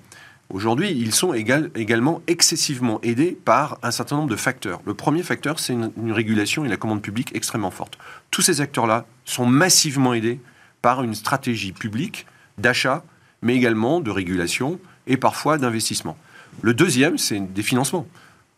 Aujourd'hui, 0.50 0.90
ils 0.90 1.14
sont 1.14 1.34
égal- 1.34 1.70
également 1.76 2.24
excessivement 2.26 3.00
aidés 3.04 3.38
par 3.46 3.78
un 3.84 3.92
certain 3.92 4.16
nombre 4.16 4.30
de 4.30 4.36
facteurs. 4.36 4.82
Le 4.88 4.96
premier 4.96 5.22
facteur, 5.22 5.60
c'est 5.60 5.74
une, 5.74 5.92
une 5.96 6.12
régulation 6.12 6.66
et 6.66 6.68
la 6.68 6.78
commande 6.78 7.04
publique 7.04 7.30
extrêmement 7.36 7.70
forte. 7.70 8.00
Tous 8.32 8.42
ces 8.42 8.60
acteurs-là 8.60 9.06
sont 9.24 9.46
massivement 9.46 10.16
aidés 10.16 10.40
par 10.82 11.04
une 11.04 11.14
stratégie 11.14 11.74
publique 11.74 12.26
d'achat, 12.58 13.04
mais 13.44 13.56
également 13.56 14.02
de 14.02 14.10
régulation 14.10 14.80
et 15.06 15.16
parfois 15.16 15.60
d'investissement. 15.60 16.18
Le 16.62 16.74
deuxième, 16.74 17.20
c'est 17.20 17.40
des 17.40 17.64
financements. 17.64 18.08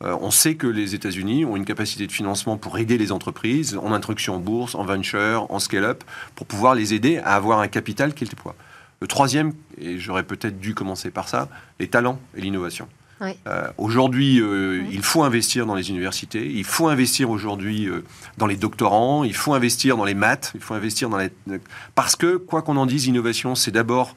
Euh, 0.03 0.17
on 0.21 0.31
sait 0.31 0.55
que 0.55 0.67
les 0.67 0.95
États-Unis 0.95 1.45
ont 1.45 1.55
une 1.55 1.65
capacité 1.65 2.07
de 2.07 2.11
financement 2.11 2.57
pour 2.57 2.77
aider 2.77 2.97
les 2.97 3.11
entreprises 3.11 3.77
en 3.81 3.93
introduction 3.93 4.35
en 4.35 4.39
bourse, 4.39 4.75
en 4.75 4.83
venture, 4.83 5.47
en 5.49 5.59
scale-up, 5.59 6.03
pour 6.35 6.45
pouvoir 6.45 6.75
les 6.75 6.93
aider 6.93 7.17
à 7.19 7.35
avoir 7.35 7.59
un 7.59 7.67
capital 7.67 8.13
qui 8.13 8.23
est 8.25 8.35
le 8.99 9.07
troisième, 9.07 9.53
et 9.79 9.99
j'aurais 9.99 10.23
peut-être 10.23 10.59
dû 10.59 10.73
commencer 10.73 11.11
par 11.11 11.27
ça, 11.27 11.49
les 11.79 11.87
talents 11.87 12.19
et 12.35 12.41
l'innovation. 12.41 12.87
Oui. 13.21 13.31
Euh, 13.47 13.67
aujourd'hui, 13.77 14.41
euh, 14.41 14.83
il 14.91 15.03
faut 15.03 15.23
investir 15.23 15.65
dans 15.65 15.75
les 15.75 15.89
universités, 15.89 16.49
il 16.49 16.63
faut 16.63 16.87
investir 16.87 17.29
aujourd'hui 17.29 17.87
euh, 17.87 18.03
dans 18.37 18.47
les 18.47 18.55
doctorants, 18.55 19.23
il 19.23 19.35
faut 19.35 19.53
investir 19.53 19.97
dans 19.97 20.05
les 20.05 20.13
maths, 20.13 20.51
il 20.55 20.61
faut 20.61 20.73
investir 20.73 21.09
dans 21.09 21.17
les... 21.17 21.29
Parce 21.95 22.15
que, 22.15 22.37
quoi 22.37 22.61
qu'on 22.61 22.77
en 22.77 22.85
dise, 22.85 23.07
innovation, 23.07 23.55
c'est 23.55 23.71
d'abord 23.71 24.15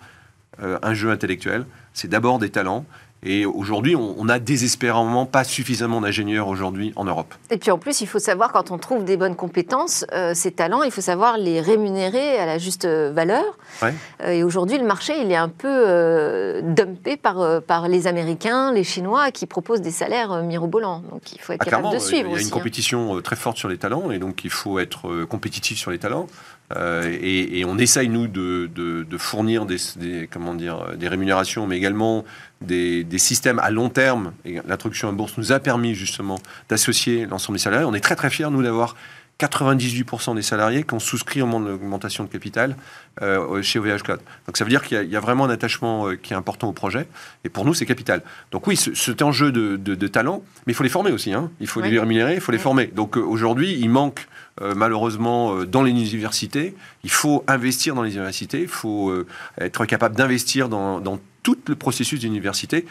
un 0.59 0.95
jeu 0.95 1.11
intellectuel, 1.11 1.67
c'est 1.93 2.09
d'abord 2.09 2.39
des 2.39 2.49
talents. 2.49 2.87
Et 3.27 3.45
aujourd'hui, 3.45 3.95
on 3.97 4.17
on 4.19 4.25
n'a 4.27 4.39
désespérément 4.39 5.27
pas 5.27 5.45
suffisamment 5.45 6.01
d'ingénieurs 6.01 6.49
aujourd'hui 6.49 6.93
en 6.97 7.05
Europe. 7.05 7.35
Et 7.51 7.59
puis 7.59 7.71
en 7.71 7.79
plus, 7.79 8.01
il 8.01 8.07
faut 8.07 8.19
savoir, 8.19 8.53
quand 8.53 8.71
on 8.71 8.79
trouve 8.79 9.05
des 9.05 9.17
bonnes 9.17 9.37
compétences, 9.37 10.05
euh, 10.13 10.33
ces 10.35 10.53
talents, 10.53 10.83
il 10.83 10.91
faut 10.91 11.01
savoir 11.01 11.37
les 11.39 11.61
rémunérer 11.61 12.39
à 12.39 12.47
la 12.47 12.59
juste 12.59 12.85
euh, 12.87 13.13
valeur. 13.13 13.45
Ouais. 13.83 13.95
Euh, 14.23 14.31
et 14.31 14.43
aujourd'hui, 14.43 14.79
le 14.79 14.85
marché, 14.87 15.13
il 15.21 15.31
est 15.31 15.37
un 15.37 15.49
peu 15.49 15.69
euh, 15.69 16.61
dumpé 16.63 17.17
par, 17.17 17.63
par 17.63 17.89
les 17.89 18.07
Américains, 18.07 18.73
les 18.73 18.85
Chinois, 18.85 19.31
qui 19.31 19.47
proposent 19.47 19.83
des 19.83 19.91
salaires 19.91 20.43
mirobolants. 20.43 21.03
Donc 21.11 21.33
il 21.33 21.41
faut 21.41 21.53
être 21.53 21.63
Ah, 21.67 21.71
capable 21.71 21.93
de 21.95 21.99
suivre 21.99 22.29
il 22.29 22.31
y 22.31 22.33
a 22.33 22.37
aussi. 22.37 22.45
une 22.45 22.49
hein. 22.49 22.57
compétition 22.57 23.21
très 23.23 23.37
forte 23.37 23.59
sur 23.59 23.69
les 23.69 23.79
talents 23.79 24.11
et 24.11 24.19
donc 24.19 24.45
il 24.45 24.51
faut 24.51 24.79
être 24.79 25.25
compétitif 25.27 25.79
sur 25.79 25.91
les 25.91 25.99
talents. 25.99 26.27
Euh, 26.75 27.17
et, 27.21 27.61
et 27.61 27.65
on 27.65 27.79
essaye 27.79 28.09
nous 28.09 28.27
de, 28.27 28.69
de- 28.75 29.05
de 29.05 29.19
fournir 29.19 29.67
des, 29.67 29.77
des- 29.97 30.29
comment 30.29 30.55
dire 30.55 30.97
des 30.97 31.07
rémunérations, 31.07 31.67
mais 31.67 31.77
également 31.77 32.25
des, 32.61 33.05
des 33.05 33.19
systèmes 33.19 33.61
à 33.61 33.71
long 33.71 33.89
terme. 33.89 34.33
Et 34.45 34.61
l'introduction 34.67 35.09
en 35.09 35.13
bourse 35.13 35.35
nous 35.39 35.53
a 35.53 35.61
permis 35.61 35.95
justement 35.95 36.41
d'associer 36.69 37.27
l'ensemble 37.27 37.59
des 37.59 37.63
salariés. 37.63 37.87
On 37.87 37.95
est 37.95 38.01
très 38.01 38.17
très 38.17 38.31
fiers 38.31 38.51
nous 38.51 38.63
d'avoir 38.65 38.97
98% 39.39 40.35
des 40.35 40.43
salariés 40.43 40.83
qui 40.83 40.95
ont 40.95 40.99
souscrit 40.99 41.43
au 41.43 41.47
moment 41.47 41.61
de 41.65 41.71
l'augmentation 41.71 42.25
de 42.25 42.29
capital 42.31 42.75
euh, 43.23 43.61
chez 43.63 43.79
OVH 43.79 44.03
Cloud. 44.03 44.21
Donc 44.47 44.57
ça 44.57 44.65
veut 44.65 44.71
dire 44.71 44.83
qu'il 44.83 44.97
y 44.97 45.01
a- 45.01 45.03
il 45.03 45.11
y, 45.11 45.17
a 45.17 45.21
vraiment 45.21 45.45
un 45.45 45.51
attachement 45.51 46.09
euh, 46.09 46.17
qui 46.17 46.33
est 46.33 46.37
important 46.37 46.69
au 46.69 46.73
projet. 46.73 47.07
Et 47.45 47.49
pour 47.51 47.65
nous, 47.67 47.75
c'est 47.75 47.85
capital. 47.87 48.23
Donc 48.51 48.67
oui, 48.67 48.77
ce- 48.77 48.95
cet 48.95 49.21
enjeu 49.23 49.53
de, 49.53 49.77
de, 49.77 49.95
de 49.95 50.07
talent, 50.09 50.43
mais 50.67 50.73
il 50.73 50.77
faut 50.77 50.83
les 50.85 50.89
former 50.89 51.13
aussi. 51.13 51.33
hein. 51.35 51.51
Il 51.61 51.67
faut 51.67 51.81
les 51.91 51.99
rémunérer, 52.01 52.35
il 52.35 52.41
faut 52.41 52.51
les 52.53 52.59
former. 52.59 52.87
Donc 52.87 53.17
euh, 53.17 53.21
aujourd'hui, 53.21 53.77
il 53.79 53.91
manque 53.91 54.27
euh, 54.63 54.75
malheureusement 54.75 55.55
euh, 55.55 55.67
dans 55.67 55.83
les 55.83 55.91
universités. 55.91 56.75
Il 57.05 57.11
faut 57.11 57.45
investir 57.47 57.95
dans 57.95 58.03
les 58.03 58.15
universités. 58.15 58.63
Il 58.63 58.69
faut 58.69 59.11
euh, 59.11 59.27
être 59.59 59.85
capable 59.85 60.17
d'investir 60.17 60.71
dans, 60.71 61.19
tout 61.43 61.59
le 61.69 61.77
processus 61.77 62.19
d'université. 62.19 62.87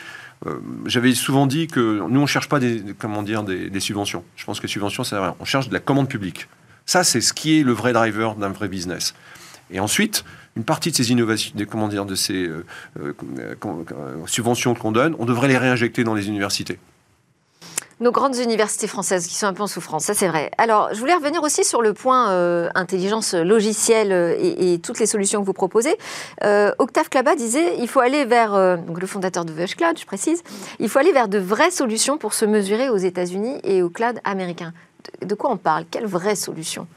J'avais 0.86 1.14
souvent 1.14 1.46
dit 1.46 1.68
que 1.68 2.00
nous, 2.08 2.20
on 2.20 2.24
ne 2.24 2.26
cherche 2.26 2.48
pas 2.48 2.60
des, 2.60 2.82
comment 2.98 3.22
dire, 3.22 3.44
des, 3.44 3.80
subventions. 3.82 4.24
Je 4.38 4.46
pense 4.46 4.60
que 4.60 4.68
les 4.68 4.72
subventions, 4.72 5.04
c'est 5.04 5.18
vrai. 5.18 5.32
On 5.42 5.46
cherche 5.46 5.68
de 5.68 5.74
la 5.74 5.82
commande 5.82 6.08
publique. 6.08 6.48
Ça, 6.86 7.04
c'est 7.04 7.20
ce 7.20 7.34
qui 7.34 7.60
est 7.60 7.64
le 7.64 7.74
vrai 7.74 7.92
driver 7.92 8.36
d'un 8.36 8.48
vrai 8.50 8.70
business. 8.70 9.14
Et 9.72 9.82
ensuite, 9.82 10.24
une 10.56 10.64
partie 10.64 10.92
de 10.92 10.96
ces 10.96 11.12
innovations, 11.12 11.52
des, 11.54 11.66
comment 11.66 11.90
dire, 11.90 12.06
de 12.06 12.16
ces 12.16 12.50
subventions 14.26 14.74
qu'on 14.74 14.94
donne, 14.94 15.18
on 15.20 15.26
devrait 15.26 15.50
les 15.50 15.58
réinjecter 15.58 16.06
dans 16.06 16.14
les 16.14 16.30
universités 16.30 16.80
nos 18.00 18.12
grandes 18.12 18.38
universités 18.38 18.88
françaises 18.88 19.28
qui 19.28 19.36
sont 19.36 19.48
un 19.48 19.54
peu 19.54 19.64
en 19.64 19.68
souffrance, 19.68 20.06
ça 20.06 20.14
c'est 20.14 20.28
vrai. 20.28 20.52
Alors, 20.58 20.90
je 20.94 21.00
voulais 21.00 21.14
revenir 21.14 21.44
aussi 21.44 21.64
sur 21.64 21.82
le 21.82 21.94
point 21.94 22.70
intelligence 22.76 23.34
logicielle 23.34 24.12
et, 24.40 24.80
toutes 24.80 25.00
les 25.00 25.06
solutions 25.06 25.42
que 25.42 25.46
vous 25.46 25.54
proposez. 25.54 25.98
Octave 26.42 27.10
Klaba 27.10 27.36
disait, 27.36 27.78
il 27.80 27.88
faut 27.88 28.02
aller 28.02 28.26
vers, 28.26 28.78
donc 28.78 29.00
le 29.00 29.08
fondateur 29.08 29.46
de 29.46 29.52
VH 29.52 29.76
Cloud, 29.78 29.98
je 30.00 30.06
précise, 30.06 30.44
il 30.80 30.90
faut 30.90 31.00
aller 31.00 31.14
vers 31.14 31.28
de 31.28 31.38
vraies 31.38 31.72
solutions 31.72 32.18
pour 32.18 32.34
se 32.34 32.46
mesurer 32.46 32.90
aux 32.90 32.98
États-Unis 32.98 33.60
et 33.64 33.82
au 33.82 33.90
cloud 33.90 34.20
américain. 34.24 34.74
De, 35.22 35.28
de 35.28 35.36
quoi 35.36 35.52
on 35.52 35.58
parle? 35.58 35.86
Quelles 35.90 36.08
vraies 36.08 36.36
solutions 36.36 36.88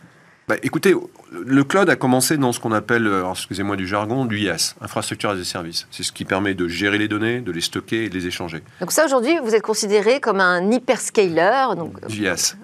bah, 0.48 0.56
écoutez, 0.62 0.94
le 1.30 1.64
cloud 1.64 1.90
a 1.90 1.96
commencé 1.96 2.38
dans 2.38 2.52
ce 2.52 2.60
qu'on 2.60 2.72
appelle, 2.72 3.06
euh, 3.06 3.30
excusez-moi 3.30 3.76
du 3.76 3.86
jargon, 3.86 4.24
du 4.24 4.38
IaaS, 4.38 4.74
infrastructure 4.80 5.30
as 5.30 5.34
a 5.34 5.44
service. 5.44 5.86
C'est 5.90 6.02
ce 6.02 6.10
qui 6.10 6.24
permet 6.24 6.54
de 6.54 6.66
gérer 6.68 6.96
les 6.96 7.06
données, 7.06 7.40
de 7.40 7.52
les 7.52 7.60
stocker 7.60 8.04
et 8.04 8.08
de 8.08 8.14
les 8.14 8.26
échanger. 8.26 8.62
Donc 8.80 8.90
ça, 8.90 9.04
aujourd'hui, 9.04 9.38
vous 9.42 9.54
êtes 9.54 9.62
considéré 9.62 10.20
comme 10.20 10.40
un 10.40 10.70
hyperscaler, 10.70 11.76
donc 11.76 12.06
du 12.08 12.22
IaaS. 12.22 12.54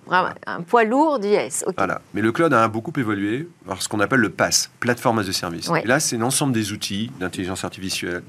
Un 0.46 0.62
poids 0.62 0.84
lourd 0.84 1.18
du 1.18 1.28
IaaS. 1.28 1.64
Voilà. 1.76 2.00
Mais 2.14 2.22
le 2.22 2.32
cloud 2.32 2.54
a 2.54 2.66
beaucoup 2.68 2.92
évolué 2.98 3.48
vers 3.66 3.82
ce 3.82 3.88
qu'on 3.88 4.00
appelle 4.00 4.20
le 4.20 4.30
PaaS, 4.30 4.70
Platform 4.80 5.18
as 5.18 5.28
a 5.28 5.32
Service. 5.32 5.70
Et 5.82 5.86
là, 5.86 6.00
c'est 6.00 6.16
l'ensemble 6.16 6.54
des 6.54 6.72
outils 6.72 7.10
d'intelligence 7.20 7.64
artificielle, 7.64 8.22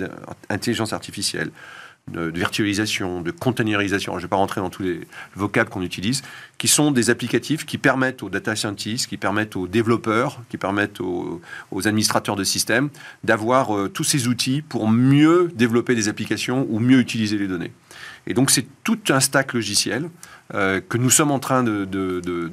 d'intelligence 0.50 0.92
artificielle 0.92 1.52
de, 2.12 2.32
virtualisation, 2.32 3.22
de 3.22 3.32
containerisation, 3.32 4.14
je 4.14 4.18
ne 4.18 4.22
vais 4.22 4.28
pas 4.28 4.36
rentrer 4.36 4.62
dans 4.62 4.70
tous 4.70 4.84
les 4.84 5.02
vocables 5.36 5.70
qu'on 5.70 5.82
utilise, 5.82 6.22
qui 6.58 6.68
sont 6.68 6.92
des 6.92 7.10
applicatifs 7.10 7.66
qui 7.66 7.78
permettent 7.78 8.22
aux 8.22 8.30
data 8.30 8.56
scientists, 8.56 9.08
qui 9.08 9.18
permettent 9.18 9.56
aux 9.56 9.68
développeurs, 9.68 10.42
qui 10.50 10.58
permettent 10.58 11.02
aux, 11.02 11.42
administrateurs 11.86 12.36
de 12.36 12.44
systèmes 12.44 12.90
d'avoir 13.24 13.76
euh, 13.76 13.90
tous 13.90 14.04
ces 14.04 14.28
outils 14.28 14.62
pour 14.62 14.88
mieux 14.88 15.52
développer 15.56 15.96
des 15.96 16.08
applications 16.08 16.66
ou 16.70 16.80
mieux 16.80 17.00
utiliser 17.00 17.38
les 17.38 17.48
données. 17.48 17.72
Et 18.28 18.34
donc 18.34 18.52
c'est 18.52 18.66
tout 18.84 19.00
un 19.10 19.20
stack 19.20 19.54
logiciel 19.54 20.10
euh, 20.54 20.80
que 20.88 20.98
nous 20.98 21.10
sommes 21.10 21.32
en 21.32 21.40
train 21.40 21.64
de, 21.64 21.86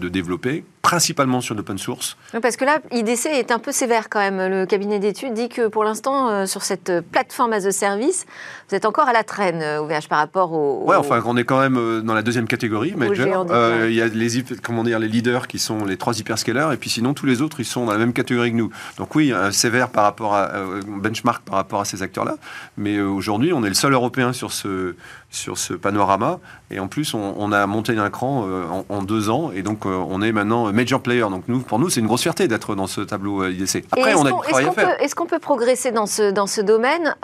développer, 0.08 0.64
principalement 0.82 1.40
sur 1.40 1.54
l'open 1.54 1.78
source. 1.78 2.16
parce 2.42 2.56
que 2.56 2.64
là, 2.64 2.80
IDC 2.90 3.26
est 3.26 3.52
un 3.52 3.60
peu 3.60 3.72
sévère 3.72 4.08
quand 4.10 4.18
même. 4.18 4.38
Le 4.38 4.66
cabinet 4.66 4.98
d'études 4.98 5.32
dit 5.32 5.48
que 5.48 5.68
pour 5.68 5.84
l'instant, 5.84 6.28
euh, 6.28 6.46
sur 6.46 6.62
cette 6.62 6.92
plateforme 7.12 7.52
as 7.52 7.64
a 7.64 7.70
service, 7.70 8.26
vous 8.68 8.74
êtes 8.74 8.84
encore 8.84 9.08
à 9.08 9.12
la 9.12 9.22
traîne, 9.22 9.62
OVH, 9.62 9.92
euh, 9.92 10.00
par 10.08 10.18
rapport 10.18 10.52
au... 10.52 10.84
Ouais, 10.84 10.96
enfin, 10.96 11.22
on 11.24 11.36
est 11.36 11.44
quand 11.44 11.60
même 11.60 12.02
dans 12.02 12.14
la 12.14 12.22
deuxième 12.22 12.48
catégorie, 12.48 12.94
major. 12.96 13.46
Il 13.86 13.94
y 13.94 14.02
a 14.02 14.08
les, 14.08 14.44
comment 14.62 14.82
dire, 14.82 14.98
les 14.98 15.08
leaders 15.08 15.46
qui 15.46 15.58
sont 15.58 15.84
les 15.84 15.96
trois 15.96 16.18
hyperscalers, 16.18 16.72
et 16.72 16.76
puis 16.76 16.90
sinon, 16.90 17.14
tous 17.14 17.26
les 17.26 17.42
autres, 17.42 17.60
ils 17.60 17.64
sont 17.64 17.86
dans 17.86 17.92
la 17.92 17.98
même 17.98 18.12
catégorie 18.12 18.50
que 18.50 18.56
nous. 18.56 18.70
Donc 18.98 19.14
oui, 19.14 19.32
sévère 19.52 19.88
par 19.88 20.04
rapport 20.04 20.34
à... 20.34 20.50
benchmark 20.86 21.44
par 21.44 21.54
rapport 21.56 21.80
à 21.80 21.84
ces 21.84 22.02
acteurs-là. 22.02 22.36
Mais 22.76 23.00
aujourd'hui, 23.00 23.52
on 23.52 23.64
est 23.64 23.68
le 23.68 23.74
seul 23.74 23.92
Européen 23.92 24.32
sur 24.32 24.52
ce, 24.52 24.96
sur 25.30 25.58
ce 25.58 25.74
panorama. 25.74 26.40
Et 26.72 26.80
en 26.80 26.88
plus, 26.88 27.14
on, 27.14 27.52
a 27.52 27.66
monté 27.66 27.94
d'un 27.94 28.08
cran 28.08 28.46
euh, 28.46 28.64
en, 28.88 29.02
deux 29.02 29.28
ans. 29.28 29.52
Et 29.54 29.62
donc, 29.62 29.84
euh, 29.84 29.90
on 29.90 30.22
est 30.22 30.32
maintenant 30.32 30.72
major 30.72 31.02
player. 31.02 31.20
Donc, 31.20 31.44
nous, 31.46 31.60
pour 31.60 31.78
nous, 31.78 31.90
c'est 31.90 32.00
une 32.00 32.06
grosse 32.06 32.22
fierté 32.22 32.48
d'être 32.48 32.74
dans 32.74 32.86
ce 32.86 33.02
tableau 33.02 33.42
euh, 33.42 33.52
IDC. 33.52 33.84
Après, 33.92 34.14
on 34.14 34.24
a 34.24 34.32
du 34.32 34.38
travail 34.38 34.66
à 34.66 34.72
faire. 34.72 35.02
Est-ce 35.02 35.14
qu'on 35.14 35.26
peut 35.26 35.38
progresser 35.38 35.92
dans 35.92 36.06
ce, 36.06 36.30
dans 36.30 36.46
ce 36.46 36.60
domaine 36.60 37.14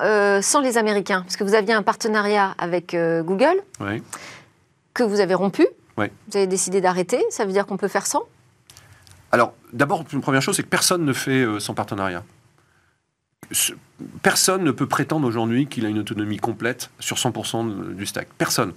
sans 0.43 0.61
les 0.61 0.76
Américains? 0.76 1.23
Parce 1.23 1.37
que 1.37 1.45
vous 1.45 1.55
aviez 1.55 1.73
un 1.73 1.83
partenariat 1.83 2.55
avec 2.59 2.95
Google 2.95 3.62
que 4.95 5.02
vous 5.02 5.21
avez 5.21 5.35
rompu. 5.35 5.67
Vous 5.97 6.37
avez 6.37 6.47
décidé 6.47 6.81
d'arrêter. 6.81 7.25
Ça 7.31 7.45
veut 7.45 7.52
dire 7.52 7.67
qu'on 7.67 7.76
peut 7.76 7.88
faire 7.88 8.07
sans? 8.07 8.23
Alors, 9.33 9.52
d'abord, 9.73 10.05
une 10.12 10.21
première 10.21 10.43
chose, 10.43 10.57
c'est 10.57 10.62
que 10.62 10.69
personne 10.69 11.05
ne 11.05 11.12
fait 11.12 11.45
sans 11.59 11.75
partenariat 11.75 12.23
personne 14.23 14.62
ne 14.62 14.71
peut 14.71 14.87
prétendre 14.87 15.26
aujourd'hui 15.26 15.67
qu'il 15.67 15.87
a 15.87 15.88
une 15.88 15.99
autonomie 15.99 16.37
complète 16.37 16.90
sur 17.00 17.17
100% 17.17 17.95
du 17.95 18.07
stack. 18.07 18.28
Personne. 18.38 18.73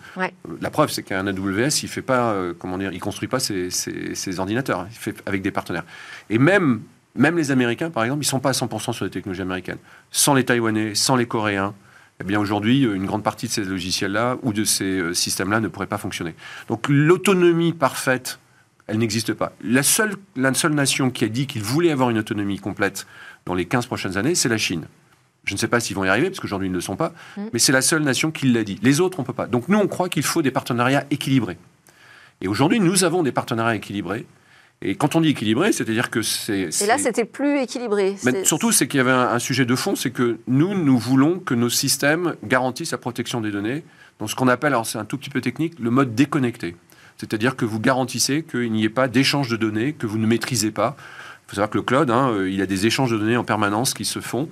La 0.62 0.70
preuve, 0.70 0.90
c'est 0.90 1.04
qu'un 1.04 1.28
AWS, 1.28 1.84
il 1.84 1.90
fait 1.90 2.01
pas, 2.01 2.32
euh, 2.32 2.54
comment 2.58 2.78
dire, 2.78 2.92
il 2.92 3.00
construit 3.00 3.28
pas 3.28 3.40
ses, 3.40 4.40
ordinateurs. 4.40 4.88
Il 4.90 4.98
fait 4.98 5.22
avec 5.25 5.42
des 5.42 5.51
partenaires. 5.51 5.84
Et 6.30 6.38
même, 6.38 6.82
même 7.16 7.38
les 7.38 7.51
Américains, 7.51 7.90
par 7.90 8.04
exemple, 8.04 8.24
ils 8.24 8.28
sont 8.28 8.40
pas 8.40 8.50
à 8.50 8.54
100% 8.54 8.94
sur 8.94 9.06
les 9.06 9.12
technologies 9.12 9.42
américaines. 9.42 9.80
Sans 10.12 10.34
les 10.34 10.46
Taïwanais, 10.46 10.96
sans 10.96 11.16
les 11.16 11.25
Coréens, 11.25 11.74
eh 12.20 12.24
bien 12.24 12.40
aujourd'hui, 12.40 12.84
une 12.84 13.06
grande 13.06 13.24
partie 13.24 13.48
de 13.48 13.51
ces 13.51 13.63
logiciels-là 13.63 14.38
ou 14.44 14.54
de 14.54 14.63
ces 14.63 15.00
euh, 15.00 15.13
systèmes-là 15.13 15.60
ne 15.60 15.68
pourrait 15.68 15.88
pas 15.88 15.98
fonctionner. 15.98 16.36
Donc 16.68 16.88
l'autonomie 16.88 17.74
parfaite, 17.74 18.40
elle 18.88 19.00
n'existe 19.00 19.34
pas. 19.34 19.54
La 19.63 19.84
seule, 19.84 20.16
la 20.36 20.54
seule 20.54 20.74
nation 20.74 21.10
qui 21.10 21.25
a 21.25 21.30
dit 21.30 21.48
qu'il 21.48 21.63
voulait 21.63 21.92
avoir 21.92 22.10
une 22.10 22.20
autonomie 22.20 22.60
complète 22.60 23.08
dans 23.45 23.53
les 23.53 23.65
15 23.65 23.86
prochaines 23.86 24.17
années, 24.17 24.36
c'est 24.36 24.50
la 24.50 24.57
Chine. 24.57 24.86
Je 25.45 25.53
ne 25.53 25.60
sais 25.60 25.67
pas 25.67 25.79
s'ils 25.79 25.95
vont 25.95 26.03
y 26.03 26.10
arriver, 26.10 26.29
parce 26.29 26.39
qu'aujourd'hui 26.39 26.67
ils 26.67 26.71
ne 26.71 26.75
le 26.75 26.81
sont 26.81 26.95
pas, 26.95 27.13
mm. 27.38 27.41
mais 27.53 27.60
c'est 27.60 27.71
la 27.71 27.81
seule 27.81 28.03
nation 28.03 28.31
qui 28.31 28.48
l'a 28.48 28.63
dit. 28.63 28.79
Les 28.83 29.00
autres, 29.00 29.19
on 29.19 29.24
ne 29.24 29.27
peut 29.27 29.33
pas. 29.33 29.48
Donc 29.48 29.69
nous, 29.69 29.77
on 29.77 29.88
croit 29.88 30.10
qu'il 30.10 30.24
faut 30.24 30.41
des 30.41 30.51
partenariats 30.51 31.05
équilibrés. 31.10 31.57
Et 32.41 32.48
aujourd'hui, 32.48 32.79
nous 32.79 33.03
avons 33.03 33.24
des 33.24 33.31
partenariats 33.31 33.75
équilibrés. 33.75 34.25
Et 34.83 34.95
quand 34.95 35.15
on 35.15 35.21
dit 35.21 35.29
équilibré, 35.29 35.71
c'est-à-dire 35.71 36.10
que 36.10 36.24
c'est... 36.24 36.69
Et 36.81 36.88
là, 36.88 36.98
c'était 36.98 37.25
plus 37.25 37.60
équilibré. 37.60 38.15
Mais 38.24 38.43
surtout, 38.43 38.71
c'est 38.71 38.88
qu'il 38.88 38.98
y 38.98 39.01
avait 39.01 39.12
un, 39.12 39.38
sujet 39.38 39.63
de 39.63 39.75
fond, 39.75 39.95
c'est 39.95 40.10
que 40.10 40.39
nous, 40.48 40.74
nous 40.74 40.98
voulons 40.98 41.38
que 41.38 41.53
nos 41.53 41.69
systèmes 41.69 42.36
garantissent 42.43 42.91
la 42.91 42.98
protection 42.98 43.41
des 43.41 43.51
données 43.51 43.83
dans 44.17 44.25
ce 44.25 44.33
qu'on 44.33 44.48
appelle, 44.48 44.74
alors 44.74 44.88
c'est 44.88 44.98
un 44.98 45.05
tout 45.05 45.17
petit 45.17 45.29
peu 45.29 45.39
technique, 45.39 45.79
le 45.79 45.91
mode 45.91 46.15
déconnecté. 46.15 46.75
C'est-à-dire 47.17 47.55
que 47.55 47.65
vous 47.65 47.79
garantissez 47.79 48.41
qu'il 48.41 48.71
n'y 48.71 48.83
ait 48.83 48.89
pas 48.89 49.07
d'échange 49.07 49.50
de 49.50 49.55
données 49.55 49.93
que 49.93 50.07
vous 50.07 50.17
ne 50.17 50.25
maîtrisez 50.25 50.71
pas 50.71 50.95
faut 51.51 51.55
savoir 51.55 51.70
que 51.70 51.77
le 51.77 51.84
cloud, 51.84 52.10
hein, 52.10 52.31
euh, 52.31 52.50
il 52.50 52.55
y 52.55 52.62
a 52.62 52.65
des 52.65 52.86
échanges 52.86 53.12
de 53.12 53.17
données 53.17 53.36
en 53.36 53.43
permanence 53.43 53.93
qui 53.93 54.05
se 54.05 54.22
font. 54.22 54.48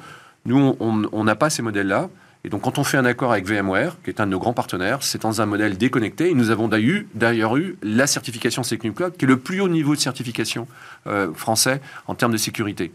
Nous, 0.45 0.75
on 0.79 1.23
n'a 1.23 1.35
pas 1.35 1.49
ces 1.49 1.61
modèles-là. 1.61 2.09
Et 2.43 2.49
donc, 2.49 2.61
quand 2.61 2.77
on 2.77 2.83
fait 2.83 2.97
un 2.97 3.05
accord 3.05 3.31
avec 3.31 3.45
VMware, 3.45 3.97
qui 4.03 4.09
est 4.09 4.19
un 4.19 4.25
de 4.25 4.31
nos 4.31 4.39
grands 4.39 4.53
partenaires, 4.53 5.01
c'est 5.01 5.21
dans 5.21 5.41
un 5.41 5.45
modèle 5.45 5.77
déconnecté. 5.77 6.29
Et 6.29 6.33
nous 6.33 6.49
avons 6.49 6.67
d'ailleurs 6.67 7.55
eu 7.55 7.77
la 7.83 8.05
certification 8.05 8.63
Secure 8.63 8.93
Cloud, 8.93 9.13
qui 9.17 9.25
est 9.25 9.27
le 9.27 9.37
plus 9.37 9.61
haut 9.61 9.69
niveau 9.69 9.95
de 9.95 9.99
certification 9.99 10.67
euh, 11.07 11.33
français 11.33 11.81
en 12.07 12.15
termes 12.15 12.33
de 12.33 12.37
sécurité. 12.37 12.91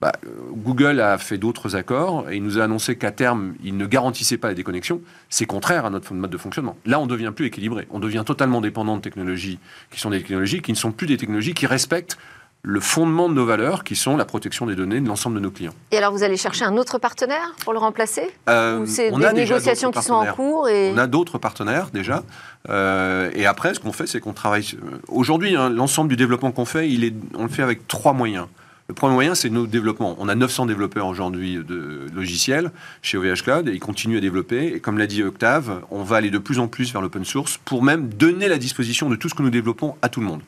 Bah, 0.00 0.12
Google 0.52 1.00
a 1.00 1.16
fait 1.16 1.38
d'autres 1.38 1.76
accords 1.76 2.28
et 2.28 2.36
il 2.36 2.42
nous 2.42 2.58
a 2.58 2.64
annoncé 2.64 2.96
qu'à 2.96 3.12
terme, 3.12 3.54
il 3.62 3.76
ne 3.76 3.86
garantissait 3.86 4.36
pas 4.36 4.48
la 4.48 4.54
déconnexion. 4.54 5.00
C'est 5.28 5.46
contraire 5.46 5.84
à 5.86 5.90
notre 5.90 6.12
mode 6.12 6.30
de 6.30 6.38
fonctionnement. 6.38 6.76
Là, 6.86 6.98
on 6.98 7.06
devient 7.06 7.32
plus 7.34 7.46
équilibré. 7.46 7.86
On 7.90 8.00
devient 8.00 8.24
totalement 8.26 8.60
dépendant 8.60 8.96
de 8.96 9.02
technologies 9.02 9.58
qui 9.90 10.00
sont 10.00 10.10
des 10.10 10.18
technologies 10.18 10.60
qui 10.60 10.72
ne 10.72 10.76
sont 10.76 10.90
plus 10.90 11.06
des 11.06 11.18
technologies 11.18 11.54
qui 11.54 11.66
respectent 11.66 12.18
le 12.64 12.78
fondement 12.78 13.28
de 13.28 13.34
nos 13.34 13.44
valeurs, 13.44 13.82
qui 13.82 13.96
sont 13.96 14.16
la 14.16 14.24
protection 14.24 14.66
des 14.66 14.76
données 14.76 15.00
de 15.00 15.08
l'ensemble 15.08 15.34
de 15.34 15.40
nos 15.40 15.50
clients. 15.50 15.74
Et 15.90 15.98
alors, 15.98 16.12
vous 16.12 16.22
allez 16.22 16.36
chercher 16.36 16.64
un 16.64 16.76
autre 16.76 16.98
partenaire 16.98 17.54
pour 17.64 17.72
le 17.72 17.80
remplacer? 17.80 18.30
Euh, 18.48 18.80
Ou 18.80 18.86
c'est 18.86 19.10
des 19.10 19.32
négociations 19.32 19.90
qui 19.90 20.00
sont 20.02 20.14
en 20.14 20.26
cours 20.26 20.68
et... 20.68 20.92
On 20.94 20.98
a 20.98 21.08
d'autres 21.08 21.38
partenaires 21.38 21.90
déjà. 21.92 22.22
Euh, 22.68 23.30
et 23.34 23.46
après, 23.46 23.74
ce 23.74 23.80
qu'on 23.80 23.92
fait, 23.92 24.06
c'est 24.06 24.20
qu'on 24.20 24.32
travaille... 24.32 24.64
Aujourd'hui, 25.08 25.56
hein, 25.56 25.70
l'ensemble 25.70 26.08
du 26.08 26.16
développement 26.16 26.52
qu'on 26.52 26.64
fait, 26.64 26.88
il 26.88 27.02
est, 27.02 27.14
on 27.34 27.42
le 27.42 27.48
fait 27.48 27.62
avec 27.62 27.88
trois 27.88 28.12
moyens. 28.12 28.46
Le 28.86 28.94
premier 28.94 29.14
moyen, 29.14 29.34
c'est 29.34 29.50
nos 29.50 29.66
développements. 29.66 30.14
On 30.20 30.28
a 30.28 30.36
900 30.36 30.66
développeurs 30.66 31.06
aujourd'hui 31.06 31.56
de 31.56 32.06
logiciels 32.14 32.70
chez 33.00 33.16
OVH 33.16 33.42
Cloud 33.42 33.68
et 33.68 33.72
ils 33.72 33.80
continuent 33.80 34.18
à 34.18 34.20
développer. 34.20 34.66
Et 34.66 34.78
comme 34.78 34.98
l'a 34.98 35.08
dit 35.08 35.24
Octave, 35.24 35.82
on 35.90 36.04
va 36.04 36.16
aller 36.16 36.30
de 36.30 36.38
plus 36.38 36.60
en 36.60 36.68
plus 36.68 36.92
vers 36.92 37.02
l'open 37.02 37.24
source 37.24 37.58
pour 37.64 37.82
même 37.82 38.08
donner 38.08 38.46
la 38.46 38.58
disposition 38.58 39.08
de 39.08 39.16
tout 39.16 39.28
ce 39.28 39.34
que 39.34 39.42
nous 39.42 39.50
développons 39.50 39.96
à 40.02 40.08
tout 40.08 40.20
le 40.20 40.26
monde 40.26 40.42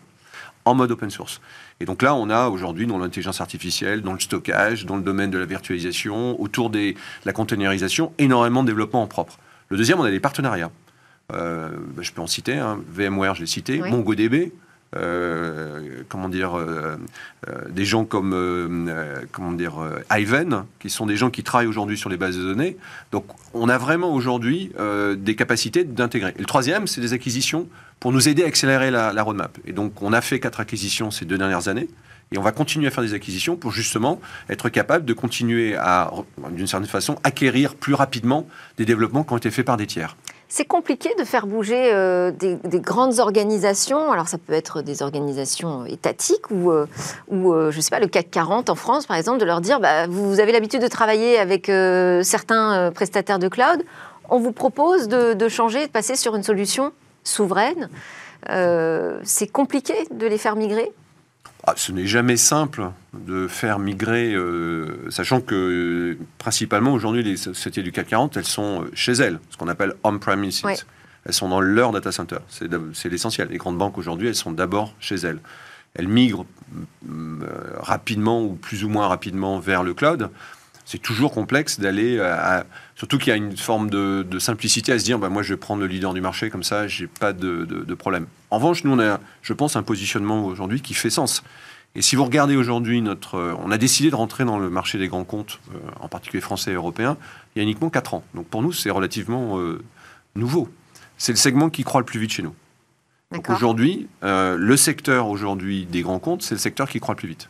en 0.64 0.74
mode 0.74 0.90
open 0.90 1.10
source. 1.10 1.40
Et 1.80 1.86
donc 1.86 2.02
là, 2.02 2.14
on 2.14 2.30
a 2.30 2.48
aujourd'hui 2.48 2.86
dans 2.86 2.98
l'intelligence 2.98 3.40
artificielle, 3.40 4.02
dans 4.02 4.12
le 4.12 4.20
stockage, 4.20 4.86
dans 4.86 4.96
le 4.96 5.02
domaine 5.02 5.30
de 5.30 5.38
la 5.38 5.46
virtualisation, 5.46 6.40
autour 6.40 6.70
de 6.70 6.94
la 7.24 7.32
containerisation, 7.32 8.12
énormément 8.18 8.62
de 8.62 8.68
développement 8.68 9.02
en 9.02 9.06
propre. 9.06 9.38
Le 9.68 9.76
deuxième, 9.76 9.98
on 9.98 10.04
a 10.04 10.10
des 10.10 10.20
partenariats. 10.20 10.70
Euh, 11.32 11.70
je 12.00 12.12
peux 12.12 12.20
en 12.20 12.26
citer, 12.26 12.58
hein. 12.58 12.80
VMware, 12.88 13.34
je 13.34 13.40
l'ai 13.40 13.46
cité, 13.46 13.78
MongoDB, 13.78 14.52
euh, 14.94 16.02
comment 16.08 16.28
dire, 16.28 16.56
euh, 16.56 16.96
des 17.68 17.84
gens 17.84 18.04
comme 18.04 18.90
comment 19.32 19.52
dire, 19.52 19.74
Ivan, 20.10 20.66
qui 20.78 20.90
sont 20.90 21.06
des 21.06 21.16
gens 21.16 21.30
qui 21.30 21.42
travaillent 21.42 21.66
aujourd'hui 21.66 21.96
sur 21.96 22.10
les 22.10 22.16
bases 22.16 22.36
de 22.36 22.42
données. 22.42 22.76
Donc, 23.10 23.24
on 23.54 23.68
a 23.68 23.78
vraiment 23.78 24.14
aujourd'hui 24.14 24.72
des 25.16 25.34
capacités 25.34 25.84
d'intégrer. 25.84 26.34
Et 26.36 26.40
le 26.40 26.46
troisième, 26.46 26.86
c'est 26.86 27.00
des 27.00 27.14
acquisitions 27.14 27.66
pour 28.00 28.12
nous 28.12 28.28
aider 28.28 28.44
à 28.44 28.46
accélérer 28.46 28.90
la, 28.90 29.22
roadmap. 29.22 29.56
Et 29.66 29.72
donc, 29.72 30.02
on 30.02 30.12
a 30.12 30.20
fait 30.20 30.40
quatre 30.40 30.60
acquisitions 30.60 31.10
ces 31.10 31.24
deux 31.24 31.38
dernières 31.38 31.68
années. 31.68 31.88
Et 32.32 32.38
on 32.38 32.42
va 32.42 32.52
continuer 32.52 32.88
à 32.88 32.90
faire 32.90 33.04
des 33.04 33.14
acquisitions 33.14 33.56
pour 33.56 33.70
justement 33.70 34.20
être 34.48 34.68
capable 34.68 35.04
de 35.04 35.12
continuer 35.12 35.76
à, 35.76 36.10
d'une 36.50 36.66
certaine 36.66 36.88
façon, 36.88 37.16
acquérir 37.22 37.74
plus 37.74 37.94
rapidement 37.94 38.46
des 38.76 38.84
développements 38.84 39.24
qui 39.24 39.32
ont 39.32 39.36
été 39.36 39.50
faits 39.50 39.66
par 39.66 39.76
des 39.76 39.86
tiers. 39.86 40.16
C'est 40.48 40.64
compliqué 40.64 41.10
de 41.18 41.24
faire 41.24 41.46
bouger 41.46 41.92
euh, 41.92 42.30
des, 42.30 42.80
grandes 42.80 43.18
organisations. 43.18 44.12
Alors, 44.12 44.28
ça 44.28 44.38
peut 44.38 44.52
être 44.52 44.82
des 44.82 45.02
organisations 45.02 45.84
étatiques 45.86 46.50
ou, 46.50 46.70
euh, 46.70 46.86
ou 47.28 47.52
euh, 47.52 47.70
je 47.70 47.76
ne 47.78 47.82
sais 47.82 47.90
pas, 47.90 48.00
le 48.00 48.06
CAC 48.06 48.30
40 48.30 48.70
en 48.70 48.74
France, 48.74 49.06
par 49.06 49.16
exemple, 49.16 49.38
de 49.38 49.44
leur 49.44 49.60
dire 49.60 49.80
bah, 49.80 50.06
vous 50.06 50.40
avez 50.40 50.52
l'habitude 50.52 50.82
de 50.82 50.88
travailler 50.88 51.38
avec 51.38 51.66
certains 52.24 52.90
prestataires 52.94 53.38
de 53.38 53.48
cloud. 53.48 53.84
On 54.28 54.38
vous 54.38 54.52
propose 54.52 55.08
de, 55.08 55.34
de 55.34 55.48
changer, 55.48 55.86
de 55.86 55.90
passer 55.90 56.16
sur 56.16 56.34
une 56.36 56.42
solution 56.42 56.92
souveraines. 57.24 57.88
Euh, 58.50 59.20
c'est 59.24 59.46
compliqué 59.46 59.94
de 60.12 60.26
les 60.26 60.38
faire 60.38 60.56
migrer? 60.56 60.92
Ah, 61.66 61.72
ce 61.76 61.92
n'est 61.92 62.06
jamais 62.06 62.36
simple 62.36 62.90
de 63.14 63.48
faire 63.48 63.78
migrer, 63.78 64.34
euh, 64.34 65.10
sachant 65.10 65.40
que 65.40 66.18
principalement 66.36 66.92
aujourd'hui 66.92 67.22
les 67.22 67.38
sociétés 67.38 67.82
du 67.82 67.90
CAC 67.90 68.08
40, 68.08 68.36
elles 68.36 68.44
sont 68.44 68.84
chez 68.92 69.12
elles, 69.12 69.40
ce 69.48 69.56
qu'on 69.56 69.68
appelle 69.68 69.94
on-premises. 70.04 70.62
Elles 71.26 71.32
sont 71.32 71.48
dans 71.48 71.62
leur 71.62 71.90
data 71.92 72.12
center, 72.12 72.36
c'est 72.48 73.08
l'essentiel. 73.08 73.48
Les 73.48 73.56
grandes 73.56 73.78
banques 73.78 73.96
aujourd'hui, 73.96 74.28
elles 74.28 74.34
sont 74.34 74.52
d'abord 74.52 74.94
chez 75.00 75.14
elles. 75.14 75.40
Elles 75.94 76.08
migrent 76.08 76.44
euh, 77.08 77.46
rapidement 77.78 78.42
ou 78.42 78.54
plus 78.54 78.84
ou 78.84 78.90
moins 78.90 79.08
rapidement 79.08 79.58
vers 79.58 79.82
le 79.84 79.94
cloud. 79.94 80.28
C'est 80.84 80.98
toujours 80.98 81.32
complexe 81.32 81.80
d'aller 81.80 82.20
à, 82.20 82.64
Surtout 82.96 83.18
qu'il 83.18 83.28
y 83.28 83.32
a 83.32 83.36
une 83.36 83.56
forme 83.56 83.90
de, 83.90 84.38
simplicité 84.38 84.92
à 84.92 84.98
se 84.98 85.04
dire, 85.04 85.18
bah, 85.18 85.28
moi 85.28 85.42
je 85.42 85.54
vais 85.54 85.58
prendre 85.58 85.80
le 85.80 85.88
leader 85.88 86.14
du 86.14 86.20
marché, 86.20 86.48
comme 86.48 86.62
ça, 86.62 86.86
j'ai 86.86 87.06
pas 87.06 87.32
de, 87.32 87.64
de, 87.64 87.94
problème. 87.94 88.26
En 88.50 88.58
revanche, 88.58 88.84
nous, 88.84 88.92
on 88.92 89.00
a, 89.00 89.18
je 89.42 89.52
pense, 89.52 89.76
un 89.76 89.82
positionnement 89.82 90.44
aujourd'hui 90.44 90.80
qui 90.80 90.94
fait 90.94 91.10
sens. 91.10 91.42
Et 91.96 92.02
si 92.02 92.16
vous 92.16 92.24
regardez 92.24 92.56
aujourd'hui 92.56 93.02
notre... 93.02 93.56
On 93.62 93.70
a 93.70 93.78
décidé 93.78 94.10
de 94.10 94.16
rentrer 94.16 94.44
dans 94.44 94.58
le 94.58 94.68
marché 94.68 94.98
des 94.98 95.08
grands 95.08 95.24
comptes, 95.24 95.60
euh, 95.72 95.78
en 96.00 96.08
particulier 96.08 96.40
français 96.40 96.72
et 96.72 96.74
européens, 96.74 97.16
il 97.54 97.58
y 97.58 97.60
a 97.60 97.62
uniquement 97.62 97.90
4 97.90 98.14
ans. 98.14 98.24
Donc 98.34 98.46
pour 98.46 98.62
nous, 98.62 98.72
c'est 98.72 98.90
relativement 98.90 99.58
euh, 99.58 99.80
nouveau. 100.34 100.68
C'est 101.18 101.32
le 101.32 101.38
segment 101.38 101.70
qui 101.70 101.84
croît 101.84 102.00
le 102.00 102.06
plus 102.06 102.18
vite 102.18 102.32
chez 102.32 102.42
nous. 102.42 102.54
Aujourd'hui, 103.48 104.06
euh, 104.22 104.56
le 104.56 104.76
secteur 104.76 105.28
aujourd'hui 105.28 105.86
des 105.86 106.02
grands 106.02 106.20
comptes, 106.20 106.42
c'est 106.42 106.54
le 106.54 106.60
secteur 106.60 106.88
qui 106.88 107.00
croît 107.00 107.14
le 107.14 107.18
plus 107.18 107.28
vite. 107.28 107.48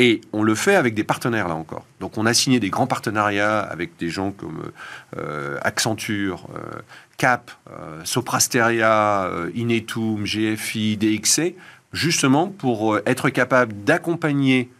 Et 0.00 0.20
on 0.32 0.44
le 0.44 0.54
fait 0.54 0.76
avec 0.76 0.94
des 0.94 1.02
partenaires, 1.02 1.48
là 1.48 1.56
encore. 1.56 1.84
Donc 1.98 2.18
on 2.18 2.26
a 2.26 2.32
signé 2.32 2.60
des 2.60 2.70
grands 2.70 2.86
partenariats 2.86 3.58
avec 3.58 3.96
des 3.98 4.10
gens 4.10 4.30
comme 4.30 4.70
euh, 5.16 5.58
Accenture, 5.62 6.46
euh, 6.54 6.78
Cap, 7.16 7.50
euh, 7.68 8.00
Soprasteria, 8.04 9.28
Inetum, 9.54 10.24
GFI, 10.24 10.96
DXC, 10.96 11.56
justement 11.92 12.46
pour 12.46 12.98
être 13.06 13.28
capable 13.30 13.72
d'accompagner 13.84 14.70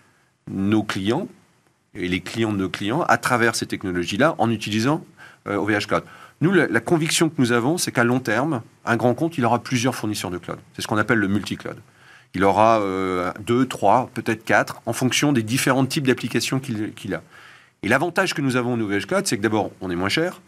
nos 0.48 0.84
clients 0.84 1.26
et 1.94 2.06
les 2.06 2.20
clients 2.20 2.52
de 2.52 2.58
nos 2.58 2.68
clients 2.68 3.02
à 3.02 3.18
travers 3.18 3.56
ces 3.56 3.66
technologies-là 3.66 4.36
en 4.38 4.50
utilisant 4.50 5.04
OVH 5.46 5.86
Cloud. 5.88 6.04
Nous, 6.40 6.52
la, 6.52 6.80
conviction 6.80 7.28
que 7.28 7.34
nous 7.38 7.50
avons, 7.50 7.78
c'est 7.78 7.90
qu'à 7.90 8.04
long 8.04 8.20
terme, 8.20 8.62
un 8.84 8.96
grand 8.96 9.14
compte, 9.14 9.38
il 9.38 9.44
aura 9.44 9.58
plusieurs 9.58 9.96
fournisseurs 9.96 10.30
de 10.30 10.38
cloud. 10.38 10.58
C'est 10.74 10.82
ce 10.82 10.86
qu'on 10.86 10.96
appelle 10.96 11.18
le 11.18 11.26
multi-cloud. 11.26 11.76
Il 12.34 12.44
aura 12.44 12.80
euh, 12.80 13.32
deux, 13.40 13.66
trois, 13.66 14.10
peut-être 14.14 14.44
quatre, 14.44 14.80
en 14.86 14.92
fonction 14.92 15.32
des 15.32 15.42
différents 15.42 15.86
types 15.86 16.06
d'applications 16.06 16.60
qu'il 16.60 17.14
a. 17.14 17.22
Et 17.82 17.88
l'avantage 17.88 18.34
que 18.34 18.42
nous 18.42 18.56
avons 18.56 18.74
au 18.74 18.76
Nouvel 18.76 19.06
Cloud, 19.06 19.26
c'est 19.26 19.36
que 19.36 19.42
d'abord, 19.42 19.70
on 19.80 19.90
est 19.90 19.96
moins 19.96 20.08
cher, 20.08 20.40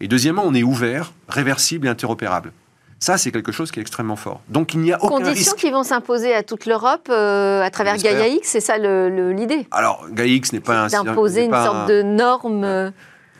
et 0.00 0.08
deuxièmement, 0.08 0.42
on 0.44 0.54
est 0.54 0.62
ouvert, 0.62 1.12
réversible 1.28 1.86
et 1.86 1.90
interopérable. 1.90 2.52
Ça, 2.98 3.16
c'est 3.16 3.30
quelque 3.30 3.52
chose 3.52 3.70
qui 3.70 3.78
est 3.78 3.82
extrêmement 3.82 4.16
fort. 4.16 4.42
Donc, 4.48 4.74
il 4.74 4.80
n'y 4.80 4.92
a 4.92 5.02
aucun 5.02 5.24
Conditions 5.24 5.54
qui 5.56 5.70
vont 5.70 5.84
s'imposer 5.84 6.34
à 6.34 6.42
toute 6.42 6.66
l'Europe 6.66 7.08
euh, 7.08 7.62
à 7.62 7.70
travers 7.70 7.96
Gaia 7.96 8.28
X, 8.28 8.48
c'est 8.48 8.60
ça 8.60 8.76
l'idée 8.76 9.66
Alors, 9.70 10.06
Gaia 10.10 10.34
X 10.34 10.52
n'est 10.52 10.60
pas 10.60 10.80
un... 10.80 10.86
D'imposer 10.88 11.44
une 11.44 11.52
sorte 11.52 11.88
de 11.88 12.02
norme... 12.02 12.64
Euh, 12.64 12.90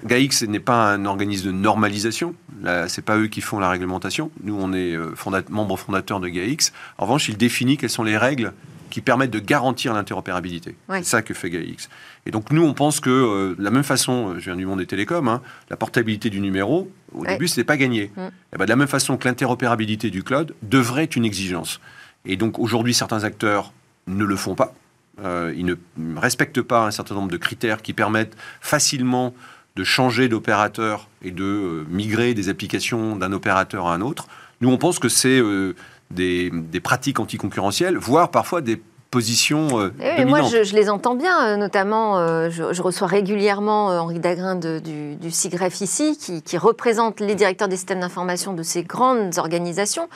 GAIX 0.04 0.42
n'est 0.42 0.60
pas 0.60 0.92
un 0.92 1.04
organisme 1.04 1.46
de 1.46 1.52
normalisation. 1.52 2.34
Ce 2.64 3.00
n'est 3.00 3.04
pas 3.04 3.16
eux 3.18 3.28
qui 3.28 3.40
font 3.40 3.58
la 3.58 3.70
réglementation. 3.70 4.30
Nous, 4.42 4.56
on 4.58 4.72
est 4.72 4.94
euh, 4.94 5.14
membre 5.48 5.76
fondateur 5.76 6.20
de 6.20 6.28
GAIX. 6.28 6.72
En 6.98 7.04
revanche, 7.04 7.28
il 7.28 7.36
définit 7.36 7.76
quelles 7.76 7.90
sont 7.90 8.04
les 8.04 8.18
règles 8.18 8.52
qui 8.90 9.00
permettent 9.00 9.30
de 9.30 9.38
garantir 9.38 9.94
l'interopérabilité. 9.94 10.76
C'est 10.88 11.04
ça 11.04 11.22
que 11.22 11.32
fait 11.32 11.48
GAIX. 11.48 11.88
Et 12.26 12.30
donc, 12.30 12.50
nous, 12.50 12.62
on 12.62 12.74
pense 12.74 13.00
que, 13.00 13.08
euh, 13.08 13.54
de 13.56 13.62
la 13.62 13.70
même 13.70 13.84
façon, 13.84 14.34
je 14.38 14.44
viens 14.46 14.56
du 14.56 14.66
monde 14.66 14.80
des 14.80 14.86
télécoms, 14.86 15.28
hein, 15.28 15.42
la 15.70 15.76
portabilité 15.76 16.28
du 16.28 16.40
numéro, 16.40 16.90
au 17.14 17.24
début, 17.24 17.48
ce 17.48 17.60
n'est 17.60 17.64
pas 17.64 17.76
gagné. 17.76 18.10
Mm. 18.16 18.20
Et 18.54 18.58
ben, 18.58 18.64
de 18.64 18.70
la 18.70 18.76
même 18.76 18.88
façon 18.88 19.16
que 19.16 19.28
l'interopérabilité 19.28 20.10
du 20.10 20.22
cloud 20.22 20.54
devrait 20.62 21.04
être 21.04 21.16
une 21.16 21.24
exigence. 21.24 21.80
Et 22.24 22.36
donc, 22.36 22.58
aujourd'hui, 22.58 22.92
certains 22.92 23.24
acteurs 23.24 23.72
ne 24.06 24.24
le 24.24 24.36
font 24.36 24.54
pas. 24.54 24.74
Euh, 25.22 25.52
ils 25.56 25.66
ne 25.66 25.76
respectent 26.18 26.62
pas 26.62 26.86
un 26.86 26.90
certain 26.90 27.14
nombre 27.14 27.30
de 27.30 27.36
critères 27.36 27.82
qui 27.82 27.92
permettent 27.92 28.36
facilement 28.60 29.34
de 29.76 29.84
changer 29.84 30.28
d'opérateur 30.28 31.08
et 31.22 31.30
de 31.30 31.44
euh, 31.44 31.86
migrer 31.88 32.34
des 32.34 32.48
applications 32.48 33.16
d'un 33.16 33.32
opérateur 33.32 33.86
à 33.86 33.94
un 33.94 34.00
autre. 34.00 34.26
Nous, 34.60 34.70
on 34.70 34.78
pense 34.78 34.98
que 34.98 35.08
c'est 35.08 35.40
euh, 35.40 35.74
des, 36.10 36.50
pratiques 36.82 37.20
anticoncurrentielles, 37.20 37.96
voire 37.96 38.30
parfois 38.30 38.60
des 38.60 38.82
positions 39.10 39.80
euh, 39.80 39.92
eh 40.00 40.24
Moi, 40.24 40.42
je, 40.42 40.74
les 40.74 40.88
entends 40.88 41.14
bien, 41.14 41.56
notamment, 41.56 42.16
je, 42.48 42.82
reçois 42.82 43.08
régulièrement 43.08 43.88
Henri 43.88 44.20
Dagrin 44.20 44.54
du, 44.54 45.16
du 45.16 45.30
CIGREF 45.30 45.80
ici, 45.80 46.16
qui, 46.16 46.42
qui, 46.42 46.56
représente 46.56 47.18
les 47.18 47.34
directeurs 47.34 47.66
des 47.66 47.76
systèmes 47.76 48.00
d'information 48.00 48.52
de 48.52 48.62
ces 48.62 48.84
grandes 48.84 49.38
organisations. 49.38 50.08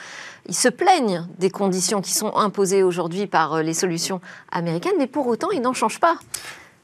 Ils 0.47 0.55
se 0.55 0.69
plaignent 0.69 1.25
des 1.39 1.49
conditions 1.49 2.01
qui 2.01 2.13
sont 2.13 2.35
imposées 2.37 2.83
aujourd'hui 2.83 3.27
par 3.27 3.63
les 3.63 3.73
solutions 3.73 4.21
américaines, 4.51 4.95
mais 4.97 5.07
pour 5.07 5.27
autant, 5.27 5.49
ils 5.51 5.61
n'en 5.61 5.73
changent 5.73 5.99
pas. 5.99 6.17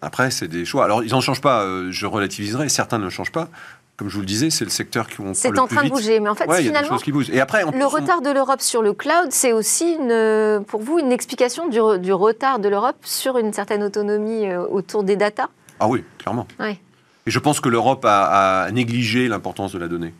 Après, 0.01 0.31
c'est 0.31 0.47
des 0.47 0.65
choix. 0.65 0.83
Alors, 0.83 1.03
ils 1.03 1.11
n'en 1.11 1.21
changent 1.21 1.41
pas, 1.41 1.61
euh, 1.63 1.91
je 1.91 2.05
relativiserai, 2.05 2.69
certains 2.69 2.97
ne 2.97 3.09
changent 3.09 3.31
pas. 3.31 3.49
Comme 3.97 4.09
je 4.09 4.15
vous 4.15 4.21
le 4.21 4.25
disais, 4.25 4.49
c'est 4.49 4.63
le 4.63 4.71
secteur 4.71 5.07
qui 5.07 5.17
vont 5.17 5.35
C'est 5.35 5.59
en 5.59 5.67
train 5.67 5.83
de 5.83 5.89
bouger, 5.89 6.19
mais 6.19 6.29
en 6.29 6.33
fait, 6.33 6.51
finalement, 6.51 6.97
qui 6.97 7.11
bougent. 7.11 7.29
Et 7.29 7.39
après, 7.39 7.63
le 7.63 7.85
retard 7.85 8.21
de 8.21 8.31
l'Europe 8.31 8.61
sur 8.61 8.81
le 8.81 8.93
cloud, 8.93 9.27
c'est 9.29 9.53
aussi, 9.53 9.93
une, 9.93 10.63
pour 10.65 10.81
vous, 10.81 10.97
une 10.97 11.11
explication 11.11 11.69
du, 11.69 11.79
du 11.99 12.11
retard 12.11 12.57
de 12.57 12.67
l'Europe 12.67 12.95
sur 13.03 13.37
une 13.37 13.53
certaine 13.53 13.83
autonomie 13.83 14.47
euh, 14.47 14.65
autour 14.65 15.03
des 15.03 15.15
data? 15.15 15.49
Ah 15.79 15.87
oui, 15.87 16.03
clairement. 16.17 16.47
Et 16.59 17.31
je 17.31 17.37
pense 17.37 17.59
que 17.59 17.69
l'Europe 17.69 18.03
a, 18.07 18.69
négligé 18.71 19.27
l'importance 19.27 19.71
de 19.71 19.77
la 19.77 19.87
donnée. 19.87 20.15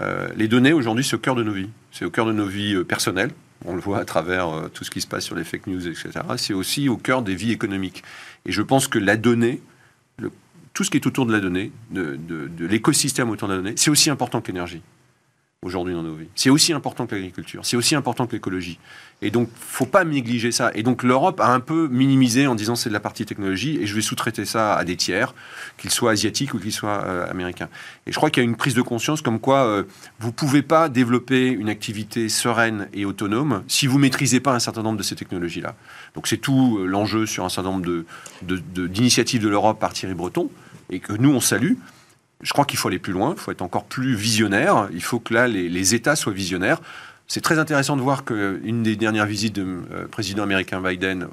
Euh, 0.00 0.26
les 0.34 0.48
données, 0.48 0.72
aujourd'hui, 0.72 1.04
c'est 1.04 1.14
au 1.14 1.20
cœur 1.20 1.36
de 1.36 1.44
nos 1.44 1.52
vies. 1.52 1.70
C'est 1.92 2.04
au 2.04 2.10
cœur 2.10 2.26
de 2.26 2.32
nos 2.32 2.46
vies 2.46 2.82
personnelles, 2.82 3.30
on 3.64 3.74
le 3.74 3.80
voit 3.80 3.98
à 3.98 4.04
travers 4.04 4.48
euh, 4.48 4.68
tout 4.68 4.84
ce 4.84 4.90
qui 4.90 5.00
se 5.00 5.06
passe 5.06 5.24
sur 5.24 5.36
les 5.36 5.44
fake 5.44 5.66
news, 5.66 5.86
etc. 5.86 6.10
C'est 6.36 6.54
aussi 6.54 6.88
au 6.88 6.96
cœur 6.96 7.22
des 7.22 7.34
vies 7.34 7.52
économiques. 7.52 8.02
Et 8.46 8.52
je 8.52 8.62
pense 8.62 8.88
que 8.88 8.98
la 8.98 9.16
donnée, 9.16 9.60
tout 10.74 10.84
ce 10.84 10.90
qui 10.90 10.96
est 10.96 11.06
autour 11.06 11.26
de 11.26 11.32
la 11.32 11.40
donnée, 11.40 11.70
de, 11.90 12.18
l'écosystème 12.60 13.30
autour 13.30 13.48
de 13.48 13.54
la 13.54 13.58
donnée, 13.60 13.74
c'est 13.76 13.90
aussi 13.90 14.10
important 14.10 14.40
que 14.40 14.48
l'énergie 14.48 14.82
aujourd'hui 15.62 15.94
dans 15.94 16.02
nos 16.02 16.14
vies. 16.14 16.26
C'est 16.34 16.50
aussi 16.50 16.72
important 16.72 17.06
que 17.06 17.14
l'agriculture, 17.14 17.64
c'est 17.64 17.76
aussi 17.76 17.94
important 17.94 18.26
que 18.26 18.32
l'écologie. 18.32 18.80
Et 19.24 19.30
donc, 19.30 19.48
faut 19.54 19.86
pas 19.86 20.02
négliger 20.02 20.50
ça. 20.50 20.72
Et 20.74 20.82
donc, 20.82 21.04
l'Europe 21.04 21.40
a 21.40 21.46
un 21.46 21.60
peu 21.60 21.86
minimisé 21.86 22.48
en 22.48 22.56
disant 22.56 22.74
c'est 22.74 22.88
de 22.88 22.94
la 22.94 23.00
partie 23.00 23.24
technologie 23.24 23.78
et 23.80 23.86
je 23.86 23.94
vais 23.94 24.00
sous-traiter 24.00 24.44
ça 24.44 24.74
à 24.74 24.82
des 24.82 24.96
tiers, 24.96 25.34
qu'ils 25.78 25.92
soient 25.92 26.10
asiatiques 26.10 26.52
ou 26.54 26.58
qu'ils 26.58 26.72
soient 26.72 27.04
euh, 27.04 27.30
américains. 27.30 27.68
Et 28.06 28.12
je 28.12 28.16
crois 28.16 28.30
qu'il 28.30 28.42
y 28.42 28.46
a 28.46 28.48
une 28.48 28.56
prise 28.56 28.74
de 28.74 28.82
conscience 28.82 29.22
comme 29.22 29.38
quoi 29.38 29.64
euh, 29.64 29.84
vous 30.18 30.32
pouvez 30.32 30.62
pas 30.62 30.88
développer 30.88 31.46
une 31.46 31.68
activité 31.68 32.28
sereine 32.28 32.88
et 32.92 33.04
autonome 33.04 33.62
si 33.68 33.86
vous 33.86 33.98
maîtrisez 33.98 34.40
pas 34.40 34.54
un 34.54 34.58
certain 34.58 34.82
nombre 34.82 34.98
de 34.98 35.04
ces 35.04 35.14
technologies-là. 35.14 35.76
Donc, 36.16 36.26
c'est 36.26 36.38
tout 36.38 36.78
euh, 36.78 36.86
l'enjeu 36.86 37.24
sur 37.26 37.44
un 37.44 37.48
certain 37.48 37.70
nombre 37.70 38.04
d'initiatives 38.42 39.40
de, 39.40 39.44
de, 39.44 39.48
de 39.48 39.52
l'Europe 39.52 39.78
par 39.78 39.92
Thierry 39.92 40.14
Breton 40.14 40.50
et 40.90 40.98
que 40.98 41.12
nous, 41.12 41.30
on 41.30 41.40
salue 41.40 41.74
je 42.42 42.52
crois 42.52 42.64
qu'il 42.64 42.78
faut 42.78 42.88
aller 42.88 42.98
plus 42.98 43.12
loin, 43.12 43.34
il 43.36 43.40
faut 43.40 43.52
être 43.52 43.62
encore 43.62 43.84
plus 43.84 44.14
visionnaire, 44.14 44.88
il 44.92 45.02
faut 45.02 45.20
que 45.20 45.32
là, 45.32 45.48
les, 45.48 45.94
États 45.94 46.16
soient 46.16 46.32
visionnaires. 46.32 46.80
C'est 47.28 47.40
très 47.40 47.58
intéressant 47.58 47.96
de 47.96 48.02
voir 48.02 48.24
qu'une 48.24 48.82
des 48.82 48.96
dernières 48.96 49.26
visites 49.26 49.54
du 49.54 49.62
euh, 49.62 50.06
président 50.10 50.42
américain 50.42 50.82
Biden 50.82 51.28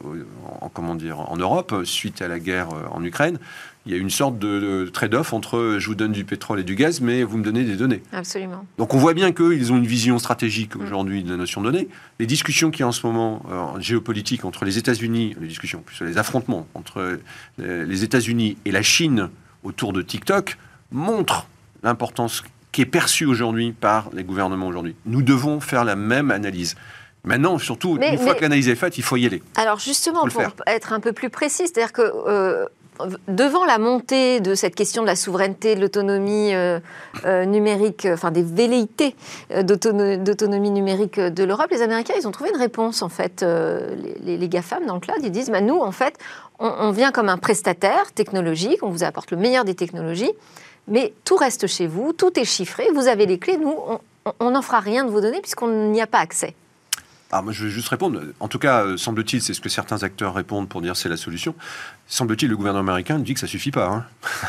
en, 0.62 0.70
comment 0.70 0.96
dire, 0.96 1.20
en 1.20 1.36
Europe, 1.36 1.76
suite 1.84 2.22
à 2.22 2.28
la 2.28 2.40
guerre 2.40 2.70
euh, 2.70 2.86
en 2.92 3.04
Ukraine, 3.04 3.38
il 3.86 3.92
y 3.92 3.96
a 3.96 3.98
une 3.98 4.10
sorte 4.10 4.38
de, 4.38 4.90
trade-off 4.94 5.34
entre 5.34 5.78
je 5.80 5.88
vous 5.88 5.96
donne 5.96 6.12
du 6.12 6.24
pétrole 6.24 6.60
et 6.60 6.64
du 6.64 6.76
gaz, 6.76 7.02
mais 7.02 7.24
vous 7.24 7.38
me 7.38 7.44
donnez 7.44 7.64
des 7.64 7.76
données. 7.76 8.02
Absolument. 8.14 8.66
Donc 8.78 8.94
on 8.94 8.98
voit 8.98 9.14
bien 9.14 9.32
qu'ils 9.34 9.74
ont 9.74 9.78
une 9.78 9.88
vision 9.88 10.20
stratégique 10.20 10.76
mm. 10.76 10.82
aujourd'hui 10.84 11.24
de 11.24 11.32
la 11.32 11.38
notion 11.38 11.62
de 11.62 11.72
données. 11.72 11.90
Les 12.20 12.28
discussions 12.28 12.72
qui 12.72 12.82
y 12.82 12.84
a 12.84 12.88
en 12.88 12.92
ce 12.92 13.06
moment 13.06 13.42
euh, 13.50 13.58
en 13.58 13.80
géopolitique 13.80 14.46
entre 14.46 14.64
les 14.64 14.78
États-Unis, 14.78 15.36
les 15.42 15.48
discussions, 15.48 15.82
plus 15.82 16.06
les 16.06 16.18
affrontements 16.18 16.68
entre 16.76 17.20
les 17.58 18.04
États-Unis 18.04 18.58
et 18.64 18.72
la 18.72 18.84
Chine 18.84 19.30
autour 19.64 19.92
de 19.92 20.02
TikTok, 20.02 20.58
montre 20.92 21.48
l'importance 21.84 22.44
qui 22.72 22.82
est 22.82 22.86
perçue 22.86 23.26
aujourd'hui 23.26 23.72
par 23.72 24.10
les 24.14 24.24
gouvernements 24.24 24.68
aujourd'hui. 24.68 24.96
Nous 25.06 25.22
devons 25.22 25.60
faire 25.60 25.86
la 25.86 25.96
même 25.96 26.32
analyse. 26.32 26.76
Maintenant, 27.24 27.58
surtout, 27.58 27.98
une 28.02 28.18
fois 28.18 28.34
que 28.34 28.42
l'analyse 28.42 28.70
est 28.70 28.76
faite, 28.76 28.98
il 28.98 29.04
faut 29.04 29.18
y 29.18 29.26
aller. 29.26 29.44
Alors 29.56 29.80
justement, 29.80 30.26
pour 30.28 30.44
être 30.68 30.94
un 30.94 31.00
peu 31.00 31.12
plus 31.12 31.30
précis, 31.30 31.64
c'est-à-dire 31.68 31.92
que 31.92 32.02
euh, 32.02 32.66
devant 33.28 33.66
la 33.66 33.78
montée 33.78 34.40
de 34.40 34.56
cette 34.56 34.74
question 34.74 35.02
de 35.02 35.08
la 35.08 35.18
souveraineté, 35.18 35.76
de 35.76 35.82
l'autonomie 35.82 36.54
euh, 36.54 36.80
euh, 37.26 37.44
numérique, 37.44 38.08
enfin 38.10 38.32
des 38.32 38.44
velléités 38.44 39.16
d'autonomie 39.64 40.72
numérique 40.72 41.20
de 41.20 41.44
l'Europe, 41.44 41.68
les 41.72 41.82
Américains, 41.82 42.14
ils 42.18 42.28
ont 42.28 42.32
trouvé 42.32 42.52
une 42.52 42.60
réponse 42.60 43.02
en 43.02 43.10
fait. 43.10 43.42
les, 44.24 44.38
les, 44.38 44.50
GAFAM 44.50 44.86
dans 44.86 44.96
le 44.96 45.02
cloud, 45.02 45.20
ils 45.22 45.32
disent, 45.32 45.50
bah, 45.50 45.62
nous, 45.62 45.78
en 45.78 45.92
fait, 45.92 46.18
on, 46.58 46.68
on 46.68 46.92
vient 46.92 47.12
comme 47.12 47.28
un 47.28 47.38
prestataire 47.38 48.14
technologique, 48.14 48.82
on 48.82 48.90
vous 48.90 49.04
apporte 49.04 49.32
le 49.32 49.38
meilleur 49.38 49.66
des 49.66 49.76
technologies 49.76 50.32
mais 50.90 51.14
tout 51.24 51.36
reste 51.36 51.68
chez 51.68 51.88
vous, 51.88 52.14
tout 52.14 52.38
est 52.40 52.46
chiffré, 52.46 52.88
vous 52.94 53.08
avez 53.08 53.26
les 53.26 53.40
clés, 53.40 53.58
nous, 53.58 53.76
on 54.40 54.52
n'en 54.52 54.62
fera 54.62 54.80
rien 54.80 55.06
de 55.06 55.10
vos 55.10 55.22
données 55.22 55.42
puisqu'on 55.42 55.90
n'y 55.92 56.02
a 56.02 56.08
pas 56.08 56.20
accès. 56.20 56.56
Ah, 57.32 57.44
moi, 57.44 57.54
je 57.54 57.64
vais 57.64 57.70
juste 57.70 57.90
répondre. 57.90 58.22
En 58.40 58.48
tout 58.48 58.58
cas, 58.58 58.84
euh, 58.84 58.98
semble-t-il, 58.98 59.40
c'est 59.44 59.54
ce 59.54 59.62
que 59.62 59.70
certains 59.70 60.02
acteurs 60.02 60.34
répondent 60.34 60.68
pour 60.68 60.82
dire 60.82 60.98
c'est 60.98 61.10
la 61.10 61.18
solution. 61.18 61.54
Semble-t-il, 62.08 62.50
le 62.50 62.58
gouvernement 62.58 62.90
américain 62.90 63.20
dit 63.20 63.36
que 63.36 63.40
ça 63.40 63.46
suffit 63.46 63.70
pas. 63.70 63.86
Hein. 63.88 64.06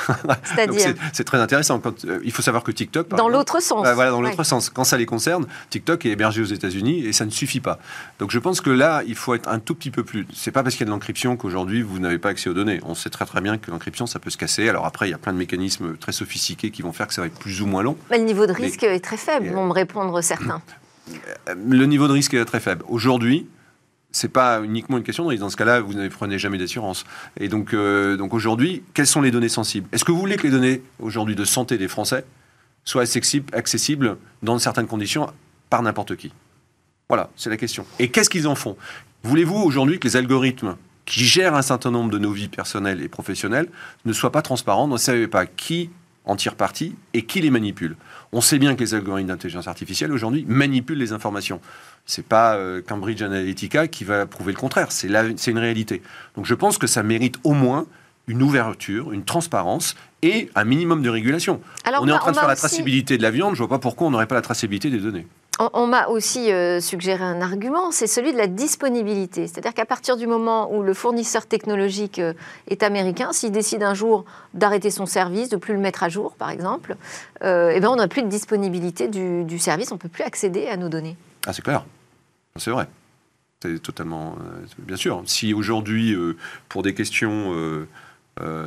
C'est-à-dire 0.44 0.94
C'est 1.12 1.24
très 1.24 1.38
intéressant. 1.38 1.78
Quand, 1.78 2.06
euh, 2.06 2.20
il 2.24 2.32
faut 2.32 2.40
savoir 2.40 2.62
que 2.62 2.72
TikTok. 2.72 3.08
Dans 3.10 3.28
l'autre 3.28 3.60
sens. 3.60 3.82
Bah, 3.82 3.92
voilà, 3.92 4.10
dans 4.10 4.22
l'autre 4.22 4.44
sens. 4.44 4.70
Quand 4.70 4.84
ça 4.84 4.96
les 4.96 5.04
concerne, 5.04 5.46
TikTok 5.68 6.06
est 6.06 6.10
hébergé 6.10 6.40
aux 6.40 6.46
États-Unis 6.46 7.04
et 7.04 7.12
ça 7.12 7.26
ne 7.26 7.30
suffit 7.30 7.60
pas. 7.60 7.78
Donc 8.18 8.30
je 8.30 8.38
pense 8.38 8.62
que 8.62 8.70
là, 8.70 9.02
il 9.06 9.14
faut 9.14 9.34
être 9.34 9.50
un 9.50 9.58
tout 9.58 9.74
petit 9.74 9.90
peu 9.90 10.02
plus. 10.02 10.26
C'est 10.32 10.50
pas 10.50 10.62
parce 10.62 10.74
qu'il 10.74 10.86
y 10.86 10.88
a 10.88 10.90
de 10.90 10.92
l'encryption 10.92 11.36
qu'aujourd'hui 11.36 11.82
vous 11.82 11.98
n'avez 11.98 12.18
pas 12.18 12.30
accès 12.30 12.48
aux 12.48 12.54
données. 12.54 12.80
On 12.84 12.94
sait 12.94 13.10
très 13.10 13.26
très 13.26 13.42
bien 13.42 13.58
que 13.58 13.70
l'encryption, 13.70 14.06
ça 14.06 14.20
peut 14.20 14.30
se 14.30 14.38
casser. 14.38 14.70
Alors 14.70 14.86
après, 14.86 15.08
il 15.08 15.10
y 15.10 15.14
a 15.14 15.18
plein 15.18 15.34
de 15.34 15.38
mécanismes 15.38 15.98
très 15.98 16.12
sophistiqués 16.12 16.70
qui 16.70 16.80
vont 16.80 16.94
faire 16.94 17.08
que 17.08 17.14
ça 17.14 17.20
va 17.20 17.26
être 17.26 17.38
plus 17.38 17.60
ou 17.60 17.66
moins 17.66 17.82
long. 17.82 17.98
Mais 18.10 18.16
le 18.16 18.24
niveau 18.24 18.46
de 18.46 18.52
risque 18.52 18.84
est 18.84 19.00
très 19.00 19.18
faible, 19.18 19.50
vont 19.50 19.66
me 19.66 19.72
répondre 19.72 20.22
certains. 20.22 20.62
Euh, 21.08 21.54
le 21.68 21.86
niveau 21.86 22.08
de 22.08 22.12
risque 22.12 22.34
est 22.34 22.44
très 22.44 22.60
faible. 22.60 22.84
Aujourd'hui, 22.88 23.46
c'est 24.12 24.28
pas 24.28 24.62
uniquement 24.62 24.98
une 24.98 25.04
question 25.04 25.24
de 25.24 25.30
risque. 25.30 25.40
Dans 25.40 25.50
ce 25.50 25.56
cas-là, 25.56 25.80
vous 25.80 25.94
ne 25.94 26.08
prenez 26.08 26.38
jamais 26.38 26.58
d'assurance. 26.58 27.04
Et 27.38 27.48
donc, 27.48 27.74
euh, 27.74 28.16
donc 28.16 28.34
aujourd'hui, 28.34 28.82
quelles 28.94 29.06
sont 29.06 29.20
les 29.20 29.30
données 29.30 29.48
sensibles? 29.48 29.88
Est-ce 29.92 30.04
que 30.04 30.12
vous 30.12 30.18
voulez 30.18 30.36
que 30.36 30.42
les 30.42 30.50
données 30.50 30.82
aujourd'hui 30.98 31.36
de 31.36 31.44
santé 31.44 31.78
des 31.78 31.88
Français 31.88 32.24
soient 32.84 33.02
accessibles 33.52 34.16
dans 34.42 34.58
certaines 34.58 34.86
conditions 34.86 35.30
par 35.68 35.82
n'importe 35.82 36.16
qui? 36.16 36.32
Voilà, 37.08 37.30
c'est 37.36 37.50
la 37.50 37.56
question. 37.56 37.84
Et 37.98 38.08
qu'est-ce 38.08 38.30
qu'ils 38.30 38.48
en 38.48 38.54
font? 38.54 38.76
Voulez-vous 39.22 39.56
aujourd'hui 39.56 39.98
que 39.98 40.08
les 40.08 40.16
algorithmes 40.16 40.76
qui 41.04 41.24
gèrent 41.24 41.54
un 41.54 41.62
certain 41.62 41.90
nombre 41.90 42.10
de 42.10 42.18
nos 42.18 42.32
vies 42.32 42.48
personnelles 42.48 43.02
et 43.02 43.08
professionnelles 43.08 43.68
ne 44.04 44.12
soient 44.12 44.32
pas 44.32 44.42
transparents, 44.42 44.86
ne 44.86 44.96
savent 44.96 45.26
pas 45.26 45.44
qui 45.44 45.90
en 46.30 46.36
tire 46.36 46.54
parti 46.54 46.94
et 47.12 47.24
qui 47.26 47.40
les 47.40 47.50
manipule 47.50 47.96
on 48.32 48.40
sait 48.40 48.58
bien 48.58 48.74
que 48.74 48.80
les 48.80 48.94
algorithmes 48.94 49.28
d'intelligence 49.28 49.66
artificielle 49.66 50.12
aujourd'hui 50.12 50.44
manipulent 50.46 50.98
les 50.98 51.12
informations. 51.12 51.60
C'est 52.06 52.24
pas 52.24 52.54
euh, 52.54 52.80
Cambridge 52.80 53.22
Analytica 53.22 53.88
qui 53.88 54.04
va 54.04 54.26
prouver 54.26 54.52
le 54.52 54.58
contraire. 54.58 54.92
C'est 54.92 55.08
une 55.08 55.58
réalité. 55.58 56.02
Donc 56.36 56.46
je 56.46 56.54
pense 56.54 56.78
que 56.78 56.86
ça 56.86 57.02
mérite 57.02 57.36
au 57.44 57.52
moins 57.52 57.86
une 58.26 58.42
ouverture, 58.42 59.12
une 59.12 59.24
transparence 59.24 59.96
et 60.22 60.50
un 60.54 60.64
minimum 60.64 61.02
de 61.02 61.10
régulation. 61.10 61.60
on 61.86 62.06
est 62.06 62.12
en 62.12 62.18
train 62.18 62.32
de 62.32 62.36
faire 62.36 62.46
la 62.46 62.56
traçabilité 62.56 63.18
de 63.18 63.22
la 63.22 63.30
viande. 63.30 63.54
Je 63.54 63.58
vois 63.58 63.68
pas 63.68 63.78
pourquoi 63.78 64.06
on 64.06 64.10
n'aurait 64.10 64.26
pas 64.26 64.36
la 64.36 64.42
traçabilité 64.42 64.90
des 64.90 64.98
données. 64.98 65.26
On, 65.74 65.86
m'a 65.86 66.06
aussi 66.06 66.50
euh, 66.50 66.80
suggéré 66.80 67.22
un 67.22 67.42
argument, 67.42 67.90
c'est 67.90 68.06
celui 68.06 68.32
de 68.32 68.38
la 68.38 68.46
disponibilité. 68.46 69.46
C'est-à-dire 69.46 69.74
qu'à 69.74 69.84
partir 69.84 70.16
du 70.16 70.26
moment 70.26 70.74
où 70.74 70.82
le 70.82 70.94
fournisseur 70.94 71.44
technologique 71.44 72.18
euh, 72.18 72.32
est 72.68 72.82
américain, 72.82 73.30
s'il 73.32 73.52
décide 73.52 73.82
un 73.82 73.92
jour 73.92 74.24
d'arrêter 74.54 74.90
son 74.90 75.04
service, 75.04 75.50
de 75.50 75.58
plus 75.58 75.74
le 75.74 75.80
mettre 75.80 76.02
à 76.02 76.08
jour, 76.08 76.34
par 76.34 76.48
exemple, 76.48 76.96
euh, 77.44 77.72
eh 77.74 77.80
ben 77.80 77.90
on 77.90 77.96
n'a 77.96 78.08
plus 78.08 78.22
de 78.22 78.28
disponibilité 78.28 79.08
du, 79.08 79.58
service, 79.58 79.92
on 79.92 79.96
ne 79.96 80.00
peut 80.00 80.08
plus 80.08 80.24
accéder 80.24 80.66
à 80.66 80.78
nos 80.78 80.88
données. 80.88 81.18
Ah, 81.46 81.52
c'est 81.52 81.62
clair. 81.62 81.84
C'est 82.56 82.70
vrai. 82.70 82.88
C'est 83.62 83.82
totalement. 83.82 84.36
bien 84.78 84.96
sûr. 84.96 85.22
Si 85.26 85.52
aujourd'hui, 85.52 86.16
pour 86.70 86.82
des 86.82 86.94
questions. 86.94 87.54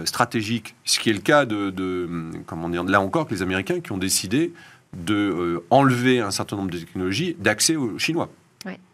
stratégiques, 0.05 0.75
ce 0.85 0.99
qui 0.99 1.09
est 1.09 1.13
le 1.13 1.19
cas 1.19 1.45
de, 1.45 1.71
de, 1.71 2.07
comment 2.45 2.69
dire, 2.69 2.83
là 2.83 3.01
encore, 3.01 3.25
que 3.25 3.33
les 3.33 3.41
Américains 3.41 3.79
qui 3.79 3.91
ont 3.91 3.97
décidé 3.97 4.53
de 4.93 5.15
euh, 5.15 5.63
enlever 5.69 6.19
un 6.19 6.31
certain 6.31 6.55
nombre 6.55 6.71
de 6.71 6.77
technologies 6.77 7.35
d'accès 7.39 7.75
aux 7.75 7.97
Chinois. 7.97 8.29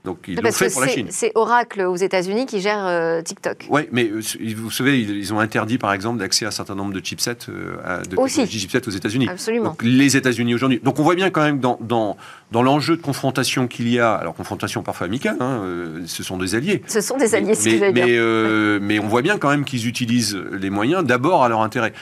Donc 0.04 0.20
ils 0.28 0.36
l'ont 0.36 0.52
fait 0.52 0.72
pour 0.72 0.82
la 0.82 0.88
Chine. 0.88 1.08
C'est 1.12 1.32
Oracle 1.36 1.82
aux 1.82 1.96
États-Unis 1.96 2.48
qui 2.48 2.60
gère 2.60 2.88
euh, 2.88 3.22
TikTok. 3.22 3.68
Oui, 3.70 3.82
mais 3.92 4.10
euh, 4.10 4.22
vous 4.56 4.72
savez, 4.72 5.00
ils, 5.00 5.32
ont 5.32 5.40
interdit 5.40 5.78
par 5.78 5.94
exemple 5.94 6.18
d'accès 6.18 6.46
à 6.46 6.48
un 6.48 6.52
certain 6.52 6.74
nombre 6.74 6.92
de 6.92 7.06
chipsets, 7.06 7.38
de 7.48 8.18
Aussi. 8.18 8.48
chipsets 8.48 8.88
aux 8.88 8.92
États-Unis. 8.92 9.28
Absolument. 9.30 9.66
Donc, 9.66 9.84
les 9.84 10.18
États-Unis 10.18 10.56
aujourd'hui. 10.56 10.80
Donc 10.82 10.98
on 10.98 11.04
voit 11.04 11.14
bien 11.14 11.30
quand 11.30 11.44
même 11.44 11.60
dans, 11.60 11.78
dans, 11.82 12.18
dans 12.52 12.64
l'enjeu 12.64 12.98
de 12.98 13.02
confrontation 13.02 13.68
qu'il 13.68 13.90
y 13.90 14.00
a, 14.00 14.14
alors 14.14 14.34
confrontation 14.34 14.82
parfois 14.82 15.06
amicale, 15.06 15.38
hein, 15.40 15.62
ce 16.08 16.24
sont 16.24 16.38
des 16.38 16.56
alliés. 16.56 16.82
Ce 16.88 17.02
sont 17.02 17.18
des 17.18 17.36
alliés, 17.36 17.50
mais, 17.50 17.56
ce 17.56 17.92
mais, 17.92 18.80
mais 18.80 19.00
on 19.00 19.08
voit 19.08 19.22
bien 19.22 19.38
quand 19.38 19.50
même 19.50 19.66
qu'ils 19.66 19.86
utilisent 19.86 20.36
les 20.36 20.72
moyens 20.72 21.04
d'abord 21.04 21.44
à 21.44 21.50
leur 21.50 21.62
intérêt. 21.62 21.94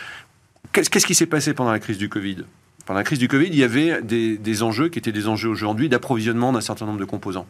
Qu'est-ce 0.72 1.06
qui 1.06 1.16
s'est 1.16 1.26
passé 1.26 1.54
pendant 1.54 1.72
la 1.72 1.80
crise 1.80 1.98
du 1.98 2.08
Covid? 2.08 2.46
Pendant 2.88 3.00
la 3.00 3.04
crise 3.04 3.20
du 3.20 3.28
Covid, 3.28 3.48
il 3.48 3.56
y 3.56 3.66
avait 3.66 4.02
des, 4.02 4.64
enjeux 4.64 4.88
qui 4.88 4.98
étaient 4.98 5.12
des 5.12 5.28
enjeux 5.28 5.50
aujourd'hui 5.50 5.90
d'approvisionnement 5.90 6.54
d'un 6.54 6.62
certain 6.62 6.86
nombre 6.86 7.00
de 7.00 7.06
composants. 7.06 7.46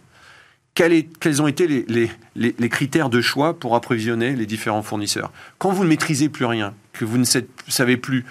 Quels, 0.73 1.41
ont 1.41 1.47
été 1.47 1.67
les, 1.67 2.69
critères 2.69 3.10
de 3.10 3.21
choix 3.21 3.58
pour 3.58 3.76
approvisionner 3.76 4.36
les 4.36 4.47
différents 4.47 4.82
fournisseurs? 4.82 5.32
Quand 5.60 5.71
vous 5.71 5.84
ne 5.84 5.89
maîtrisez 5.89 6.30
plus 6.30 6.45
rien, 6.45 6.73
que 6.91 7.06
vous 7.06 7.19
ne 7.19 7.23
savez 7.23 7.97
plus, 7.97 8.26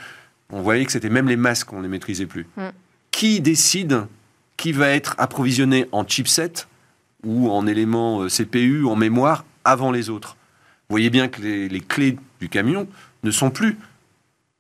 on 0.51 0.63
voyait 0.63 0.85
que 0.85 0.91
c'était 0.91 1.09
même 1.09 1.29
les 1.29 1.37
masques, 1.37 1.73
on 1.73 1.81
ne 1.81 1.87
maîtrisait 1.87 2.27
plus. 2.27 2.47
Mm. 2.57 2.69
Qui 3.13 3.41
décide 3.41 4.07
qui 4.57 4.73
va 4.73 4.89
être 4.89 5.15
approvisionné 5.19 5.87
en 5.93 6.05
chipset 6.05 6.67
ou 7.25 7.51
en 7.51 7.69
éléments 7.69 8.23
euh, 8.23 8.29
CPU, 8.29 8.85
en 8.85 8.97
mémoire, 8.97 9.45
avant 9.65 9.93
les 9.93 10.11
autres? 10.11 10.37
Vous 10.89 10.95
voyez 10.95 11.11
bien 11.11 11.29
que 11.29 11.41
les 11.41 11.81
clés 11.81 12.17
du 12.41 12.49
camion 12.49 12.89
ne 13.23 13.31
sont 13.31 13.51
plus 13.51 13.79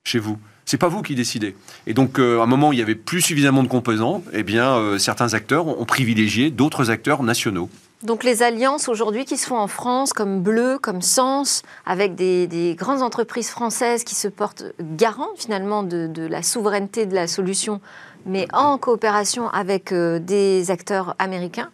chez 0.04 0.20
vous. 0.20 0.38
C'est 0.66 0.78
pas 0.78 0.88
vous 0.88 1.00
qui 1.00 1.14
décidez. 1.14 1.54
Et 1.86 1.94
donc, 1.94 2.18
euh, 2.18 2.40
à 2.40 2.42
un 2.42 2.46
moment 2.46 2.70
où 2.70 2.72
il 2.72 2.80
y 2.80 2.82
avait 2.82 2.96
plus 2.96 3.22
suffisamment 3.22 3.62
de 3.62 3.68
composants, 3.68 4.24
eh 4.32 4.42
bien, 4.42 4.74
euh, 4.74 4.98
certains 4.98 5.32
acteurs 5.32 5.68
ont 5.68 5.84
privilégié 5.84 6.50
d'autres 6.50 6.90
acteurs 6.90 7.22
nationaux. 7.22 7.70
Donc 8.02 8.24
les 8.24 8.42
alliances 8.42 8.88
aujourd'hui 8.88 9.24
qui 9.24 9.36
se 9.36 9.46
font 9.46 9.56
en 9.56 9.68
France, 9.68 10.12
comme 10.12 10.42
Bleu, 10.42 10.78
comme 10.82 11.02
Sens, 11.02 11.62
avec 11.86 12.16
des, 12.16 12.74
grandes 12.76 13.00
entreprises 13.00 13.48
françaises 13.48 14.02
qui 14.02 14.16
se 14.16 14.26
portent 14.26 14.64
garantes 14.80 15.38
finalement 15.38 15.84
de, 15.84 16.26
la 16.26 16.42
souveraineté 16.42 17.06
de 17.06 17.14
la 17.14 17.28
solution, 17.28 17.80
mais 18.26 18.48
en 18.52 18.76
coopération 18.76 19.48
avec 19.50 19.92
euh, 19.92 20.18
des 20.18 20.72
acteurs 20.72 21.14
américains, 21.20 21.70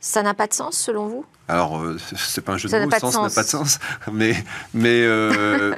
ça 0.00 0.22
n'a 0.22 0.32
pas 0.32 0.46
de 0.46 0.54
sens 0.54 0.78
selon 0.78 1.08
vous? 1.08 1.24
Alors, 1.48 1.82
c'est 2.16 2.40
pas 2.40 2.52
un 2.52 2.56
jeu 2.56 2.68
de 2.68 2.84
mots, 2.84 2.90
sens 2.98 3.14
n'a 3.16 3.30
pas 3.30 3.42
de 3.42 3.48
sens. 3.48 3.78
Mais, 4.12 4.36
mais 4.72 5.06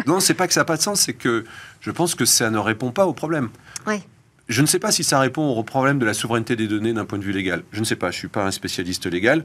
non, 0.07 0.21
c'est 0.21 0.35
pas 0.35 0.47
que 0.47 0.53
ça 0.53 0.61
n'a 0.61 0.67
pas 0.67 0.77
de 0.77 0.83
sens, 0.83 1.01
c'est 1.01 1.15
que 1.15 1.45
je 1.81 1.91
pense 1.91 2.15
que 2.15 2.25
ça 2.25 2.51
ne 2.51 2.59
répond 2.59 2.91
pas 2.91 3.07
au 3.07 3.13
problème. 3.13 3.51
Oui. 3.87 4.03
Je 4.49 4.63
ne 4.63 4.67
sais 4.67 4.79
pas 4.81 4.91
si 4.91 5.05
ça 5.05 5.21
répond 5.21 5.49
au 5.49 5.63
problème 5.63 5.99
de 5.99 6.05
la 6.05 6.15
souveraineté 6.15 6.57
des 6.57 6.67
données 6.67 6.93
d'un 6.93 7.05
point 7.05 7.19
de 7.19 7.25
vue 7.25 7.33
légal. 7.33 7.63
Je 7.73 7.81
ne 7.81 7.85
sais 7.85 7.97
pas, 7.97 8.11
je 8.11 8.17
ne 8.17 8.19
suis 8.19 8.29
pas 8.29 8.45
un 8.45 8.51
spécialiste 8.51 9.07
légal. 9.07 9.45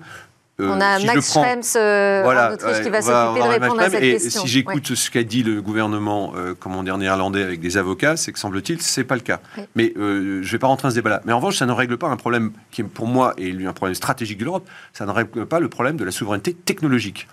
Euh, 0.61 0.69
on 0.69 0.79
a 0.79 0.99
Max 0.99 1.33
Schrems 1.33 1.75
euh, 1.75 2.23
en 2.23 2.53
Autriche 2.53 2.81
qui 2.81 2.89
va 2.89 3.01
s'occuper 3.01 3.45
de 3.45 3.51
répondre 3.51 3.81
à 3.81 3.89
cette 3.89 4.03
et 4.03 4.13
question. 4.13 4.41
Si 4.41 4.47
j'écoute 4.47 4.95
ce 4.95 5.11
qu'a 5.11 5.23
dit 5.23 5.43
le 5.43 5.61
gouvernement, 5.61 6.31
euh, 6.37 6.53
comment 6.57 6.81
dire, 6.81 6.97
néerlandais 6.97 7.43
avec 7.43 7.59
des 7.59 7.75
avocats, 7.75 8.15
c'est 8.15 8.31
que 8.31 8.39
semble-t-il, 8.39 8.81
c'est 8.81 9.03
pas 9.03 9.15
le 9.15 9.21
cas. 9.21 9.41
Mais 9.75 9.93
je 9.95 10.01
ne 10.01 10.41
vais 10.41 10.57
pas 10.57 10.67
rentrer 10.67 10.87
dans 10.87 10.91
ce 10.91 10.95
débat-là. 10.95 11.21
Mais 11.25 11.33
en 11.33 11.37
revanche, 11.37 11.57
ça 11.57 11.65
ne 11.65 11.73
règle 11.73 11.97
pas 11.97 12.07
un 12.07 12.15
problème 12.15 12.53
qui, 12.71 12.83
pour 12.83 13.05
moi, 13.05 13.33
est 13.37 13.65
un 13.65 13.73
problème 13.73 13.95
stratégique 13.95 14.37
de 14.37 14.45
l'Europe. 14.45 14.67
Ça 14.93 15.05
ne 15.05 15.11
règle 15.11 15.45
pas 15.45 15.59
le 15.59 15.67
problème 15.67 15.97
de 15.97 16.05
la 16.05 16.11
souveraineté 16.11 16.53
technologique. 16.53 17.27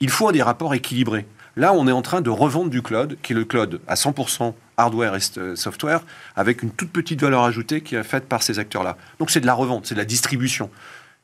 Il 0.00 0.08
faut 0.10 0.32
des 0.32 0.42
rapports 0.42 0.74
équilibrés. 0.74 1.26
Là, 1.56 1.74
on 1.74 1.86
est 1.86 1.92
en 1.92 2.02
train 2.02 2.22
de 2.22 2.30
revendre 2.30 2.70
du 2.70 2.80
cloud, 2.80 3.18
qui 3.22 3.32
est 3.32 3.36
le 3.36 3.44
cloud 3.44 3.80
à 3.86 3.94
100% 3.94 4.54
hardware 4.78 5.14
et 5.16 5.56
software, 5.56 6.00
avec 6.34 6.62
une 6.62 6.70
toute 6.70 6.90
petite 6.90 7.20
valeur 7.20 7.44
ajoutée 7.44 7.82
qui 7.82 7.94
est 7.94 8.02
faite 8.02 8.26
par 8.26 8.42
ces 8.42 8.58
acteurs-là. 8.58 8.96
Donc 9.18 9.30
c'est 9.30 9.40
de 9.40 9.46
la 9.46 9.54
revente, 9.54 9.86
c'est 9.86 9.94
de 9.94 10.00
la 10.00 10.06
distribution. 10.06 10.70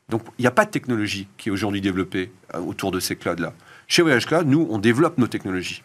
Donc 0.09 0.21
il 0.37 0.41
n'y 0.41 0.47
a 0.47 0.51
pas 0.51 0.65
de 0.65 0.69
technologie 0.69 1.27
qui 1.37 1.49
est 1.49 1.51
aujourd'hui 1.51 1.81
développée 1.81 2.31
euh, 2.53 2.59
autour 2.59 2.91
de 2.91 2.99
ces 2.99 3.15
clouds-là. 3.15 3.53
Chez 3.87 4.03
Voyage 4.03 4.27
Cloud, 4.27 4.47
nous, 4.47 4.67
on 4.69 4.77
développe 4.77 5.17
nos 5.17 5.27
technologies. 5.27 5.81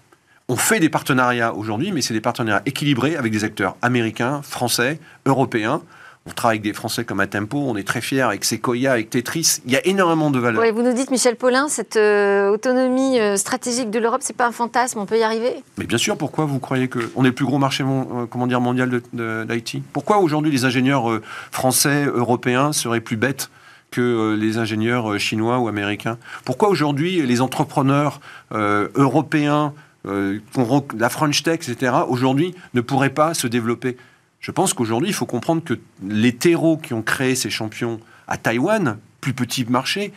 On 0.48 0.56
fait 0.56 0.78
des 0.78 0.90
partenariats 0.90 1.54
aujourd'hui, 1.54 1.90
mais 1.90 2.02
c'est 2.02 2.12
des 2.12 2.20
partenariats 2.20 2.62
équilibrés 2.66 3.16
avec 3.16 3.32
des 3.32 3.44
acteurs 3.44 3.76
américains, 3.80 4.42
français, 4.42 5.00
européens, 5.24 5.80
on 6.26 6.30
travaille 6.30 6.56
avec 6.56 6.62
des 6.62 6.72
Français 6.72 7.04
comme 7.04 7.20
Atempo, 7.20 7.58
on 7.58 7.76
est 7.76 7.86
très 7.86 8.00
fiers 8.00 8.22
avec 8.22 8.46
Sequoia, 8.46 8.92
avec 8.92 9.10
Tetris. 9.10 9.60
Il 9.66 9.72
y 9.72 9.76
a 9.76 9.86
énormément 9.86 10.30
de 10.30 10.38
valeur. 10.38 10.62
Oui, 10.62 10.70
vous 10.70 10.82
nous 10.82 10.94
dites, 10.94 11.10
Michel 11.10 11.36
Paulin, 11.36 11.68
cette 11.68 11.96
euh, 11.96 12.48
autonomie 12.48 13.20
euh, 13.20 13.36
stratégique 13.36 13.90
de 13.90 13.98
l'Europe, 13.98 14.22
c'est 14.22 14.36
pas 14.36 14.46
un 14.46 14.52
fantasme, 14.52 14.98
on 15.00 15.06
peut 15.06 15.18
y 15.18 15.22
arriver? 15.22 15.62
Mais 15.76 15.84
bien 15.84 15.98
sûr, 15.98 16.16
pourquoi 16.16 16.46
vous 16.46 16.60
croyez 16.60 16.88
qu'on 16.88 17.24
est 17.24 17.28
le 17.28 17.32
plus 17.32 17.44
gros 17.44 17.58
marché 17.58 17.84
euh, 17.84 18.24
comment 18.24 18.46
dire, 18.46 18.62
mondial 18.62 19.02
d'IT 19.12 19.82
Pourquoi 19.92 20.18
aujourd'hui 20.18 20.50
les 20.50 20.64
ingénieurs 20.64 21.20
français, 21.52 22.06
européens 22.06 22.72
seraient 22.72 23.00
plus 23.00 23.16
bêtes 23.16 23.50
que 23.90 24.34
les 24.34 24.56
ingénieurs 24.56 25.18
chinois 25.20 25.58
ou 25.58 25.68
américains? 25.68 26.16
Pourquoi 26.46 26.70
aujourd'hui 26.70 27.20
les 27.20 27.40
entrepreneurs 27.42 28.20
européens, 28.52 29.72
la 30.04 31.08
French 31.10 31.42
Tech, 31.42 31.60
etc., 31.68 31.92
aujourd'hui 32.08 32.54
ne 32.72 32.80
pourraient 32.80 33.10
pas 33.10 33.34
se 33.34 33.46
développer? 33.46 33.96
Je 34.44 34.50
pense 34.50 34.74
qu'aujourd'hui, 34.74 35.08
il 35.08 35.14
faut 35.14 35.24
comprendre 35.24 35.64
que 35.64 35.72
les 36.06 36.34
terreaux 36.34 36.76
qui 36.76 36.92
ont 36.92 37.00
créé 37.00 37.34
ces 37.34 37.48
champions 37.48 37.98
à 38.28 38.36
Taïwan, 38.36 38.98
plus 39.22 39.32
petit 39.32 39.64
marché, 39.64 40.12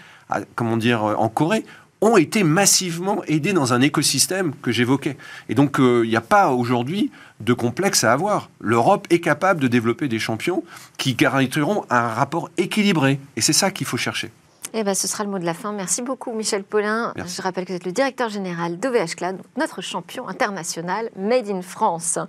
comment 0.54 0.76
dire, 0.76 1.02
euh, 1.06 1.16
en 1.16 1.30
Corée, 1.30 1.63
ont 2.02 2.18
été 2.18 2.44
massivement 2.44 3.24
aidés 3.24 3.54
dans 3.54 3.72
un 3.72 3.80
écosystème 3.80 4.52
que 4.62 4.74
j'évoquais. 4.74 5.16
Et 5.48 5.56
donc, 5.56 5.80
euh, 5.80 6.02
il 6.04 6.10
n'y 6.10 6.18
a 6.18 6.22
pas 6.22 6.52
aujourd'hui 6.52 7.10
de 7.40 7.54
complexe 7.54 8.04
à 8.04 8.12
avoir. 8.12 8.50
L'Europe 8.60 9.08
est 9.12 9.22
capable 9.22 9.62
de 9.62 9.70
développer 9.70 10.10
des 10.10 10.20
champions 10.20 10.62
qui 10.98 11.13
garantiront 11.13 11.86
un 11.90 12.10
rapport 12.10 12.50
équilibré. 12.58 13.22
Et 13.38 13.42
c'est 13.42 13.54
ça 13.54 13.72
qu'il 13.72 13.88
faut 13.88 13.96
chercher. 13.96 14.30
Eh 14.74 14.84
ben, 14.84 14.94
ce 14.94 15.08
sera 15.08 15.24
le 15.24 15.30
mot 15.30 15.40
de 15.40 15.46
la 15.46 15.54
fin. 15.54 15.72
Merci 15.72 16.02
beaucoup, 16.02 16.34
Michel 16.34 16.64
Paulin. 16.64 17.14
Je 17.16 17.42
rappelle 17.42 17.66
que 17.66 17.72
vous 17.72 17.78
êtes 17.78 17.86
le 17.86 17.92
directeur 17.92 18.30
général 18.30 18.78
d'OVH 18.78 19.16
Cloud, 19.16 19.38
notre 19.56 19.82
champion 19.82 20.28
international 20.28 21.10
Made 21.16 21.50
in 21.50 21.62
France. 21.62 22.20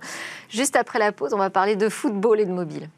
Juste 0.49 0.75
après 0.75 0.99
la 0.99 1.11
pause, 1.11 1.33
on 1.33 1.37
va 1.37 1.49
parler 1.49 1.75
de 1.75 1.89
football 1.89 2.39
et 2.39 2.45
de 2.45 2.51
mobile. 2.51 2.89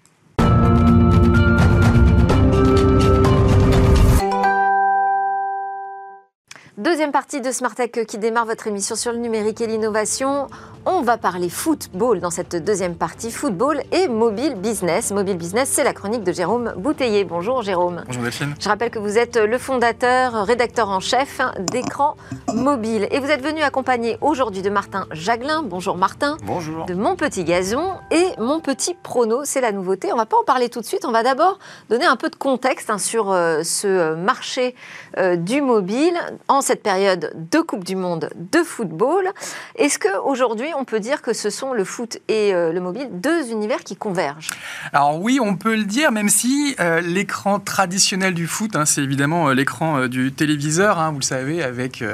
Deuxième 6.81 7.11
partie 7.11 7.41
de 7.41 7.51
Smart 7.51 7.75
Tech 7.75 7.91
qui 8.07 8.17
démarre 8.17 8.47
votre 8.47 8.65
émission 8.65 8.95
sur 8.95 9.11
le 9.11 9.19
numérique 9.19 9.61
et 9.61 9.67
l'innovation. 9.67 10.47
On 10.83 11.01
va 11.03 11.15
parler 11.15 11.47
football 11.47 12.21
dans 12.21 12.31
cette 12.31 12.55
deuxième 12.55 12.95
partie, 12.95 13.29
football 13.29 13.83
et 13.91 14.07
mobile 14.07 14.55
business. 14.55 15.11
Mobile 15.11 15.37
business, 15.37 15.69
c'est 15.69 15.83
la 15.83 15.93
chronique 15.93 16.23
de 16.23 16.31
Jérôme 16.31 16.73
Bouteiller. 16.77 17.23
Bonjour 17.23 17.61
Jérôme. 17.61 18.03
Bonjour 18.07 18.23
Delphine. 18.23 18.55
Je 18.59 18.67
rappelle 18.67 18.89
que 18.89 18.97
vous 18.97 19.19
êtes 19.19 19.37
le 19.37 19.59
fondateur, 19.59 20.43
rédacteur 20.43 20.89
en 20.89 20.99
chef 20.99 21.39
d'écran 21.59 22.17
mobile. 22.51 23.07
Et 23.11 23.19
vous 23.19 23.29
êtes 23.29 23.43
venu 23.43 23.61
accompagné 23.61 24.17
aujourd'hui 24.21 24.63
de 24.63 24.71
Martin 24.71 25.05
Jaglin. 25.11 25.61
Bonjour 25.61 25.97
Martin. 25.97 26.37
Bonjour. 26.45 26.87
De 26.87 26.95
Mon 26.95 27.15
Petit 27.15 27.43
Gazon 27.43 27.93
et 28.09 28.25
Mon 28.39 28.59
Petit 28.59 28.95
Prono, 28.95 29.41
c'est 29.43 29.61
la 29.61 29.71
nouveauté. 29.71 30.11
On 30.11 30.17
va 30.17 30.25
pas 30.25 30.37
en 30.37 30.43
parler 30.43 30.69
tout 30.69 30.81
de 30.81 30.85
suite. 30.85 31.05
On 31.05 31.11
va 31.11 31.21
d'abord 31.21 31.59
donner 31.89 32.05
un 32.05 32.15
peu 32.15 32.31
de 32.31 32.35
contexte 32.35 32.89
hein, 32.89 32.97
sur 32.97 33.31
euh, 33.31 33.61
ce 33.61 34.15
marché 34.15 34.73
euh, 35.19 35.35
du 35.35 35.61
mobile 35.61 36.17
en 36.47 36.61
cette 36.71 36.83
période 36.83 37.33
de 37.51 37.59
Coupe 37.59 37.83
du 37.83 37.97
Monde 37.97 38.29
de 38.53 38.63
football. 38.63 39.27
Est-ce 39.75 39.99
qu'aujourd'hui, 39.99 40.67
on 40.79 40.85
peut 40.85 41.01
dire 41.01 41.21
que 41.21 41.33
ce 41.33 41.49
sont 41.49 41.73
le 41.73 41.83
foot 41.83 42.19
et 42.29 42.53
euh, 42.53 42.71
le 42.71 42.79
mobile 42.79 43.09
deux 43.11 43.51
univers 43.51 43.83
qui 43.83 43.97
convergent? 43.97 44.51
Alors 44.93 45.19
oui, 45.21 45.39
on 45.41 45.57
peut 45.57 45.75
le 45.75 45.83
dire, 45.83 46.13
même 46.13 46.29
si 46.29 46.73
euh, 46.79 47.01
l'écran 47.01 47.59
traditionnel 47.59 48.33
du 48.33 48.47
foot, 48.47 48.77
hein, 48.77 48.85
c'est 48.85 49.03
évidemment 49.03 49.49
euh, 49.49 49.53
l'écran 49.53 50.07
du 50.07 50.31
téléviseur, 50.31 50.97
hein, 50.97 51.11
vous 51.11 51.19
le 51.19 51.25
savez, 51.25 51.61
avec 51.61 52.05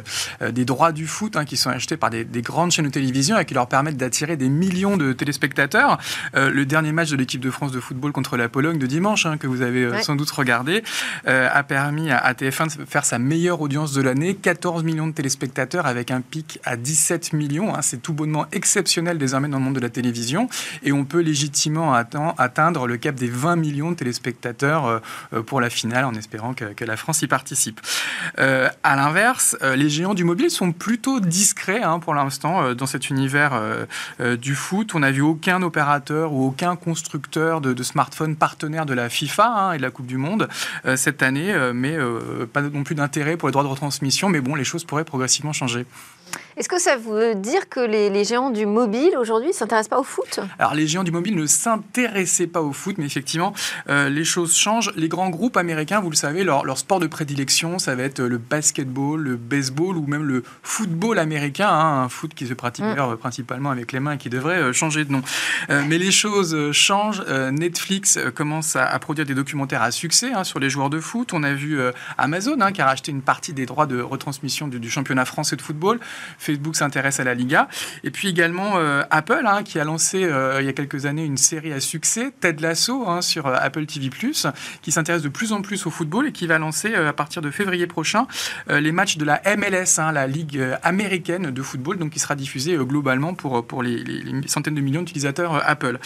des 0.41 0.65
droits 0.65 0.91
du 0.91 1.05
foot 1.05 1.35
hein, 1.35 1.45
qui 1.45 1.55
sont 1.55 1.69
achetés 1.69 1.95
par 1.95 2.09
des, 2.09 2.25
grandes 2.41 2.71
chaînes 2.71 2.85
de 2.85 2.91
télévision 2.91 3.37
et 3.37 3.45
qui 3.45 3.53
leur 3.53 3.67
permettent 3.67 3.97
d'attirer 3.97 4.37
des 4.37 4.49
millions 4.49 4.97
de 4.97 5.13
téléspectateurs. 5.13 5.99
le 6.33 6.65
dernier 6.65 6.93
match 6.93 7.11
de 7.11 7.15
l'équipe 7.15 7.41
de 7.41 7.51
France 7.51 7.71
de 7.71 7.79
football 7.79 8.11
contre 8.11 8.37
la 8.37 8.49
Pologne 8.49 8.79
de 8.79 8.87
dimanche, 8.87 9.27
que 9.39 9.45
vous 9.45 9.61
avez 9.61 10.01
sans 10.01 10.15
doute 10.15 10.31
regardé, 10.31 10.83
a 11.25 11.61
permis 11.61 12.09
à, 12.09 12.17
à 12.17 12.33
TF1 12.33 12.79
de 12.79 12.85
faire 12.85 13.05
sa 13.05 13.19
meilleure 13.19 13.61
audience 13.61 13.93
de 13.93 14.01
l'année, 14.01 14.33
14 14.47 14.85
millions 14.85 15.07
de 15.07 15.11
téléspectateurs 15.11 15.87
avec 15.87 16.09
un 16.09 16.21
pic 16.21 16.61
à 16.63 16.77
17 16.77 17.33
millions. 17.33 17.73
c'est 17.81 18.01
tout 18.01 18.13
bonnement 18.13 18.45
exceptionnel 18.53 19.17
désormais 19.17 19.49
dans 19.49 19.57
le 19.57 19.63
monde 19.65 19.75
de 19.75 19.81
la 19.81 19.89
télévision 19.89 20.47
et 20.83 20.93
on 20.93 21.03
peut 21.03 21.19
légitimement 21.19 21.93
atteindre 21.93 22.87
le 22.87 22.95
cap 22.95 23.15
des 23.15 23.27
20 23.27 23.57
millions 23.57 23.91
de 23.91 23.97
téléspectateurs 23.97 24.85
euh, 24.85 24.99
euh, 25.33 25.43
pour 25.43 25.59
la 25.59 25.69
finale 25.69 26.05
en 26.05 26.13
espérant 26.13 26.53
que, 26.53 26.85
la 26.85 26.95
France 26.95 27.23
y 27.23 27.27
participe. 27.27 27.81
Euh, 28.39 28.69
à 28.83 28.95
l'inverse, 28.95 29.57
les 29.75 29.89
géants 29.89 30.13
du 30.13 30.23
mobile 30.23 30.49
sont 30.49 30.71
plutôt 30.71 31.19
discrets 31.19 31.83
hein, 31.83 31.99
pour 31.99 32.13
l'instant 32.13 32.73
dans 32.73 32.85
cet 32.85 33.09
univers 33.09 33.61
du 34.39 34.55
foot. 34.55 34.95
On 34.95 34.99
n'a 34.99 35.11
vu 35.11 35.21
aucun 35.21 35.61
opérateur 35.61 36.31
ou 36.31 36.45
aucun 36.45 36.77
constructeur 36.77 37.59
de, 37.59 37.83
smartphones 37.83 38.37
partenaire 38.37 38.85
de 38.85 38.93
la 38.93 39.09
FIFA 39.09 39.47
hein, 39.47 39.71
et 39.73 39.77
de 39.77 39.81
la 39.81 39.91
Coupe 39.91 40.05
du 40.05 40.15
Monde 40.15 40.47
cette 40.95 41.21
année, 41.21 41.53
mais 41.73 41.97
pas 42.53 42.61
non 42.61 42.83
plus 42.83 42.95
d'intérêt 42.95 43.35
pour 43.35 43.49
les 43.49 43.51
droits 43.51 43.63
de 43.63 43.67
retransmission. 43.67 44.29
Bon, 44.41 44.55
les 44.55 44.63
choses 44.63 44.83
pourraient 44.83 45.05
progressivement 45.05 45.53
changer. 45.53 45.85
Est-ce 46.57 46.69
que 46.69 46.79
ça 46.79 46.97
veut 46.97 47.35
dire 47.35 47.69
que 47.69 47.79
les, 47.79 48.23
géants 48.23 48.49
du 48.49 48.65
mobile 48.65 49.15
aujourd'hui 49.19 49.49
ne 49.49 49.53
s'intéressent 49.53 49.89
pas 49.89 49.99
au 49.99 50.03
foot? 50.03 50.39
Alors 50.57 50.73
les 50.73 50.87
géants 50.87 51.03
du 51.03 51.11
mobile 51.11 51.35
ne 51.35 51.45
s'intéressaient 51.45 52.47
pas 52.47 52.63
au 52.63 52.73
foot, 52.73 52.95
mais 52.97 53.05
effectivement, 53.05 53.53
euh, 53.89 54.09
les 54.09 54.23
choses 54.23 54.55
changent. 54.55 54.91
Les 54.95 55.07
grands 55.07 55.29
groupes 55.29 55.55
américains, 55.55 55.99
vous 55.99 56.09
le 56.09 56.15
savez, 56.15 56.43
leur, 56.43 56.77
sport 56.79 56.99
de 56.99 57.05
prédilection, 57.05 57.77
ça 57.77 57.93
va 57.93 58.01
être 58.01 58.23
le 58.23 58.39
basketball, 58.39 59.21
le 59.21 59.35
baseball 59.35 59.97
ou 59.97 60.07
même 60.07 60.23
le 60.23 60.41
football 60.63 61.19
américain, 61.19 61.69
hein, 61.69 62.01
un 62.01 62.09
foot 62.09 62.33
qui 62.33 62.47
se 62.47 62.55
pratique 62.55 62.85
mm. 62.85 63.17
principalement 63.17 63.69
avec 63.69 63.91
les 63.91 63.99
mains 63.99 64.13
et 64.13 64.17
qui 64.17 64.29
devrait 64.29 64.57
euh, 64.57 64.73
changer 64.73 65.05
de 65.05 65.11
nom. 65.11 65.21
Euh, 65.69 65.83
mais 65.87 65.99
les 65.99 66.11
choses 66.11 66.71
changent. 66.71 67.23
Netflix 67.51 68.17
commence 68.33 68.75
à, 68.75 68.97
produire 68.97 69.27
des 69.27 69.35
documentaires 69.35 69.83
à 69.83 69.91
succès 69.91 70.31
hein, 70.33 70.43
sur 70.43 70.57
les 70.57 70.71
joueurs 70.71 70.89
de 70.89 70.99
foot. 70.99 71.33
On 71.33 71.43
a 71.43 71.53
vu 71.53 71.79
Amazon 72.17 72.59
hein, 72.61 72.71
qui 72.71 72.81
a 72.81 72.85
racheté 72.85 73.11
une 73.11 73.21
partie 73.21 73.53
des 73.53 73.67
droits 73.67 73.85
de 73.85 74.01
retransmission 74.01 74.67
du, 74.67 74.79
du 74.79 74.89
championnat 74.89 75.25
français 75.25 75.55
de 75.55 75.61
football. 75.61 75.99
Facebook 76.47 76.75
s'intéresse 76.75 77.19
à 77.19 77.23
la 77.23 77.33
Liga. 77.33 77.67
Et 78.03 78.11
puis 78.11 78.29
également 78.29 78.77
euh, 78.77 79.03
Apple, 79.09 79.43
hein, 79.45 79.63
qui 79.63 79.79
a 79.79 79.83
lancé 79.83 80.23
euh, 80.23 80.61
il 80.61 80.65
y 80.65 80.69
a 80.69 80.73
quelques 80.73 81.05
années 81.05 81.25
une 81.25 81.37
série 81.37 81.73
à 81.73 81.79
succès, 81.79 82.31
Ted 82.39 82.61
Lasso, 82.61 83.07
hein, 83.07 83.21
sur 83.21 83.47
euh, 83.47 83.55
Apple 83.59 83.85
TV+, 83.85 84.09
qui 84.81 84.91
s'intéresse 84.91 85.21
de 85.21 85.29
plus 85.29 85.51
en 85.51 85.61
plus 85.61 85.85
au 85.85 85.89
football 85.89 86.27
et 86.27 86.31
qui 86.31 86.47
va 86.47 86.57
lancer 86.57 86.95
à 86.95 87.11
partir 87.13 87.41
de 87.41 87.51
février 87.51 87.87
prochain 87.87 88.27
les 88.69 88.91
matchs 88.91 89.17
de 89.17 89.25
la 89.25 89.41
MLS, 89.57 89.99
hein, 89.99 90.11
la 90.11 90.27
Ligue 90.27 90.61
américaine 90.83 91.51
de 91.51 91.61
football, 91.61 91.97
donc 91.97 92.11
qui 92.11 92.19
sera 92.19 92.35
diffusée 92.35 92.77
globalement 92.77 93.33
pour, 93.33 93.65
pour 93.65 93.83
les, 93.83 94.03
centaines 94.47 94.75
de 94.75 94.81
millions 94.81 95.01
d'utilisateurs 95.01 95.61
Apple. 95.67 95.99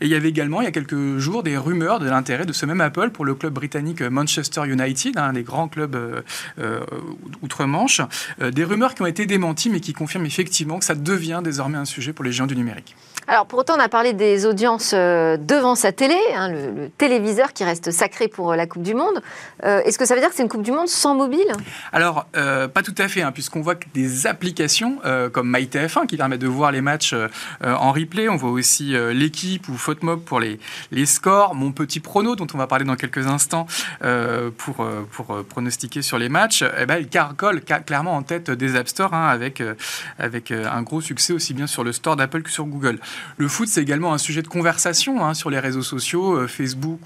Et 0.00 0.06
il 0.06 0.08
y 0.08 0.14
avait 0.14 0.28
également, 0.28 0.60
il 0.60 0.64
y 0.64 0.68
a 0.68 0.72
quelques 0.72 1.18
jours, 1.18 1.42
des 1.42 1.56
rumeurs 1.56 1.98
de 1.98 2.08
l'intérêt 2.08 2.46
de 2.46 2.52
ce 2.52 2.66
même 2.66 2.80
Apple 2.80 3.10
pour 3.10 3.24
le 3.24 3.34
club 3.34 3.52
britannique 3.52 4.02
Manchester 4.02 4.62
United, 4.66 5.18
un 5.18 5.32
des 5.32 5.42
grands 5.42 5.68
clubs 5.68 5.96
outre-Manche. 7.42 8.00
des 8.40 8.64
rumeurs 8.64 8.94
qui 8.94 9.02
ont 9.02 9.06
été 9.06 9.26
démenties, 9.26 9.70
et 9.76 9.80
qui 9.80 9.92
confirme 9.92 10.26
effectivement 10.26 10.78
que 10.78 10.84
ça 10.84 10.94
devient 10.94 11.40
désormais 11.44 11.78
un 11.78 11.84
sujet 11.84 12.12
pour 12.12 12.24
les 12.24 12.32
géants 12.32 12.46
du 12.46 12.56
numérique. 12.56 12.96
Alors 13.28 13.46
pour 13.46 13.58
autant, 13.58 13.74
on 13.76 13.80
a 13.80 13.88
parlé 13.88 14.12
des 14.12 14.46
audiences 14.46 14.92
euh, 14.94 15.36
devant 15.36 15.74
sa 15.74 15.90
télé, 15.90 16.16
hein, 16.36 16.48
le, 16.48 16.90
téléviseur 16.96 17.52
qui 17.52 17.64
reste 17.64 17.90
sacré 17.90 18.28
pour 18.28 18.52
euh, 18.52 18.56
la 18.56 18.66
Coupe 18.68 18.82
du 18.82 18.94
Monde. 18.94 19.20
Euh, 19.64 19.82
est-ce 19.82 19.98
que 19.98 20.04
ça 20.04 20.14
veut 20.14 20.20
dire 20.20 20.30
que 20.30 20.36
c'est 20.36 20.44
une 20.44 20.48
Coupe 20.48 20.62
du 20.62 20.70
Monde 20.70 20.86
sans 20.86 21.16
mobile? 21.16 21.52
Alors, 21.92 22.26
pas 22.32 22.82
tout 22.82 22.94
à 22.98 23.08
fait, 23.08 23.22
hein, 23.22 23.32
puisqu'on 23.32 23.62
voit 23.62 23.74
que 23.74 23.86
des 23.94 24.26
applications 24.26 24.98
comme 25.32 25.52
MyTF1 25.52 26.06
qui 26.06 26.16
permettent 26.16 26.40
de 26.40 26.46
voir 26.46 26.70
les 26.70 26.80
matchs 26.80 27.14
en 27.64 27.92
replay, 27.92 28.28
on 28.28 28.36
voit 28.36 28.50
aussi 28.50 28.94
l'équipe 29.12 29.68
ou 29.68 29.76
FootMob 29.76 30.20
pour 30.20 30.40
les, 30.40 30.58
scores, 31.06 31.54
Mon 31.54 31.72
Petit 31.72 32.00
Prono 32.00 32.36
dont 32.36 32.46
on 32.54 32.58
va 32.58 32.66
parler 32.66 32.84
dans 32.84 32.96
quelques 32.96 33.26
instants 33.26 33.66
pour, 34.56 34.86
pronostiquer 35.48 36.02
sur 36.02 36.18
les 36.18 36.28
matchs, 36.28 36.64
eh 36.78 36.86
ben, 36.86 36.98
il 36.98 37.08
carcole 37.08 37.62
clairement 37.62 38.14
en 38.14 38.22
tête 38.22 38.50
des 38.50 38.76
App 38.76 38.88
Store 38.88 39.14
hein, 39.14 39.28
avec, 39.28 39.62
avec 40.18 40.50
un 40.50 40.82
gros 40.82 41.00
succès 41.00 41.32
aussi 41.32 41.54
bien 41.54 41.66
sur 41.66 41.84
le 41.84 41.92
store 41.92 42.16
d'Apple 42.16 42.42
que 42.42 42.50
sur 42.50 42.66
Google. 42.66 42.98
Le 43.36 43.48
foot, 43.48 43.68
c'est 43.68 43.82
également 43.82 44.12
un 44.12 44.18
sujet 44.18 44.42
de 44.42 44.48
conversation 44.48 45.24
hein, 45.24 45.34
sur 45.34 45.50
les 45.50 45.58
réseaux 45.58 45.82
sociaux, 45.82 46.36
euh, 46.36 46.46
Facebook 46.46 47.00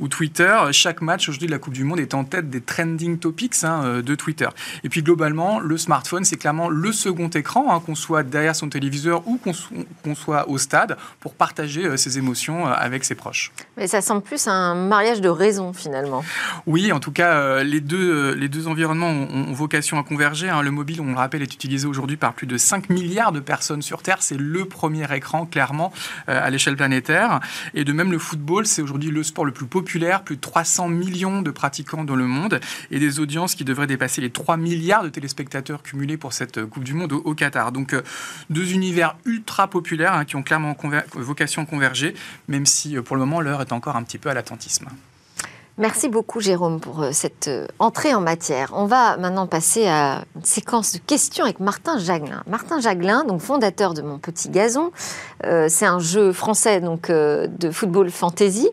ou, 0.00 0.08
Twitter. 0.08 0.56
Chaque 0.72 1.02
match 1.02 1.28
aujourd'hui 1.28 1.46
de 1.46 1.52
la 1.52 1.58
Coupe 1.58 1.74
du 1.74 1.84
Monde 1.84 2.00
est 2.00 2.14
en 2.14 2.24
tête 2.24 2.48
des 2.48 2.62
trending 2.62 3.18
topics 3.18 3.62
hein, 3.62 3.82
euh, 3.84 4.02
de 4.02 4.14
Twitter. 4.14 4.48
Et 4.84 4.88
puis 4.88 5.02
globalement, 5.02 5.60
le 5.60 5.76
smartphone, 5.76 6.24
c'est 6.24 6.36
clairement 6.36 6.68
le 6.68 6.92
second 6.92 7.28
écran, 7.28 7.74
hein, 7.74 7.82
qu'on 7.84 7.94
soit 7.94 8.22
derrière 8.22 8.56
son 8.56 8.68
téléviseur 8.68 9.26
ou 9.28 9.38
qu'on 9.38 10.14
soit 10.14 10.48
au 10.48 10.56
stade, 10.56 10.96
pour 11.20 11.34
partager 11.34 11.84
euh, 11.84 11.96
ses 11.96 12.16
émotions 12.16 12.66
avec 12.66 13.04
ses 13.04 13.14
proches. 13.14 13.52
Mais 13.76 13.86
ça 13.86 14.00
semble 14.00 14.22
plus 14.22 14.46
un 14.48 14.74
mariage 14.74 15.20
de 15.20 15.28
raison 15.28 15.72
finalement. 15.72 16.24
Oui, 16.66 16.92
en 16.92 17.00
tout 17.00 17.12
cas, 17.12 17.62
les, 17.62 17.80
deux, 17.80 18.32
les 18.32 18.48
deux 18.48 18.68
environnements 18.68 19.10
ont, 19.10 19.52
vocation 19.52 19.98
à 19.98 20.02
converger. 20.02 20.50
Le 20.62 20.70
mobile, 20.70 21.00
on 21.00 21.10
le 21.10 21.16
rappelle, 21.16 21.42
est 21.42 21.52
utilisé 21.52 21.86
aujourd'hui 21.86 22.16
par 22.16 22.32
plus 22.32 22.46
de 22.46 22.56
5 22.56 22.90
milliards 22.90 23.32
de 23.32 23.40
personnes 23.40 23.82
sur 23.82 24.02
Terre. 24.02 24.18
C'est 24.20 24.38
le 24.38 24.64
premier 24.64 25.12
écran 25.14 25.37
clairement 25.46 25.92
euh, 26.28 26.40
à 26.44 26.50
l'échelle 26.50 26.76
planétaire. 26.76 27.40
Et 27.74 27.84
de 27.84 27.92
même, 27.92 28.12
le 28.12 28.18
football, 28.18 28.66
c'est 28.66 28.82
aujourd'hui 28.82 29.10
le 29.10 29.22
sport 29.22 29.44
le 29.44 29.52
plus 29.52 29.66
populaire, 29.66 30.22
plus 30.22 30.36
de 30.36 30.40
300 30.40 30.88
millions 30.88 31.42
de 31.42 31.50
pratiquants 31.50 32.04
dans 32.04 32.16
le 32.16 32.26
monde 32.26 32.60
et 32.90 32.98
des 32.98 33.20
audiences 33.20 33.54
qui 33.54 33.64
devraient 33.64 33.86
dépasser 33.86 34.20
les 34.20 34.30
3 34.30 34.56
milliards 34.56 35.02
de 35.02 35.08
téléspectateurs 35.08 35.82
cumulés 35.82 36.16
pour 36.16 36.32
cette 36.32 36.64
Coupe 36.64 36.84
du 36.84 36.94
Monde 36.94 37.12
au, 37.12 37.34
Qatar. 37.34 37.72
Donc 37.72 37.92
euh, 37.92 38.02
deux 38.50 38.72
univers 38.72 39.16
ultra 39.24 39.68
populaires 39.68 40.14
hein, 40.14 40.24
qui 40.24 40.36
ont 40.36 40.42
clairement 40.42 40.76
vocation 41.14 41.62
à 41.62 41.66
converger, 41.66 42.14
même 42.48 42.66
si 42.66 42.96
euh, 42.96 43.02
pour 43.02 43.16
le 43.16 43.20
moment 43.20 43.40
l'heure 43.40 43.60
est 43.60 43.72
encore 43.72 43.96
un 43.96 44.02
petit 44.02 44.18
peu 44.18 44.30
à 44.30 44.34
l'attentisme. 44.34 44.88
Merci 45.78 46.08
beaucoup 46.08 46.40
Jérôme 46.40 46.80
pour 46.80 47.04
euh, 47.04 47.10
cette 47.12 47.46
euh, 47.46 47.68
entrée 47.78 48.12
en 48.12 48.20
matière. 48.20 48.72
On 48.74 48.86
va 48.86 49.16
maintenant 49.16 49.46
passer 49.46 49.86
à 49.86 50.24
une 50.34 50.42
séquence 50.42 50.92
de 50.92 50.98
questions 50.98 51.44
avec 51.44 51.60
Martin 51.60 51.98
Jaglin. 51.98 52.42
Martin 52.48 52.80
Jaglin, 52.80 53.22
donc 53.22 53.40
fondateur 53.40 53.94
de 53.94 54.02
Mon 54.02 54.18
Petit 54.18 54.48
Gazon, 54.48 54.90
euh, 55.46 55.68
c'est 55.68 55.86
un 55.86 56.00
jeu 56.00 56.32
français 56.32 56.80
donc 56.80 57.12
de 57.12 57.70
football 57.70 58.10
fantasy. 58.10 58.68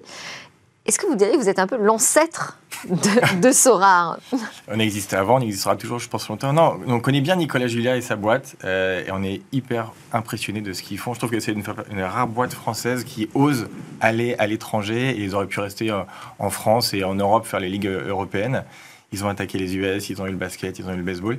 Est-ce 0.85 0.99
que 0.99 1.07
vous 1.07 1.15
diriez 1.15 1.33
que 1.33 1.39
vous 1.39 1.49
êtes 1.49 1.57
un 1.57 1.65
peu 1.65 1.77
l'ancêtre 1.77 2.59
de, 2.87 3.41
de 3.41 4.37
On 4.71 4.79
existait 4.79 5.15
avant, 5.15 5.37
on 5.37 5.41
existera 5.41 5.75
toujours, 5.75 5.97
je 5.97 6.07
pense, 6.07 6.29
longtemps. 6.29 6.53
Non, 6.53 6.79
on 6.85 6.99
connaît 6.99 7.21
bien 7.21 7.35
Nicolas 7.35 7.65
Julia 7.65 7.97
et 7.97 8.01
sa 8.01 8.15
boîte, 8.15 8.55
euh, 8.63 9.03
et 9.03 9.11
on 9.11 9.23
est 9.23 9.41
hyper 9.51 9.93
impressionné 10.13 10.61
de 10.61 10.73
ce 10.73 10.83
qu'ils 10.83 10.99
font. 10.99 11.15
Je 11.15 11.19
trouve 11.19 11.31
que 11.31 11.39
c'est 11.39 11.53
une, 11.53 11.63
une, 11.91 12.03
rare 12.03 12.27
boîte 12.27 12.53
française 12.53 13.03
qui 13.03 13.29
ose 13.33 13.67
aller 13.99 14.35
à 14.37 14.45
l'étranger, 14.45 15.09
et 15.09 15.23
ils 15.23 15.33
auraient 15.33 15.47
pu 15.47 15.59
rester 15.59 15.89
euh, 15.89 16.01
en 16.37 16.51
France 16.51 16.93
et 16.93 17.03
en 17.03 17.15
Europe 17.15 17.47
faire 17.47 17.59
les 17.59 17.69
ligues 17.69 17.87
européennes. 17.87 18.63
Ils 19.11 19.23
ont 19.23 19.29
attaqué 19.29 19.57
les 19.57 19.75
US, 19.75 20.09
ils 20.09 20.21
ont 20.21 20.25
eu 20.25 20.31
le 20.31 20.37
basket, 20.37 20.79
ils 20.79 20.85
ont 20.85 20.93
eu 20.93 20.97
le 20.97 21.03
baseball. 21.03 21.37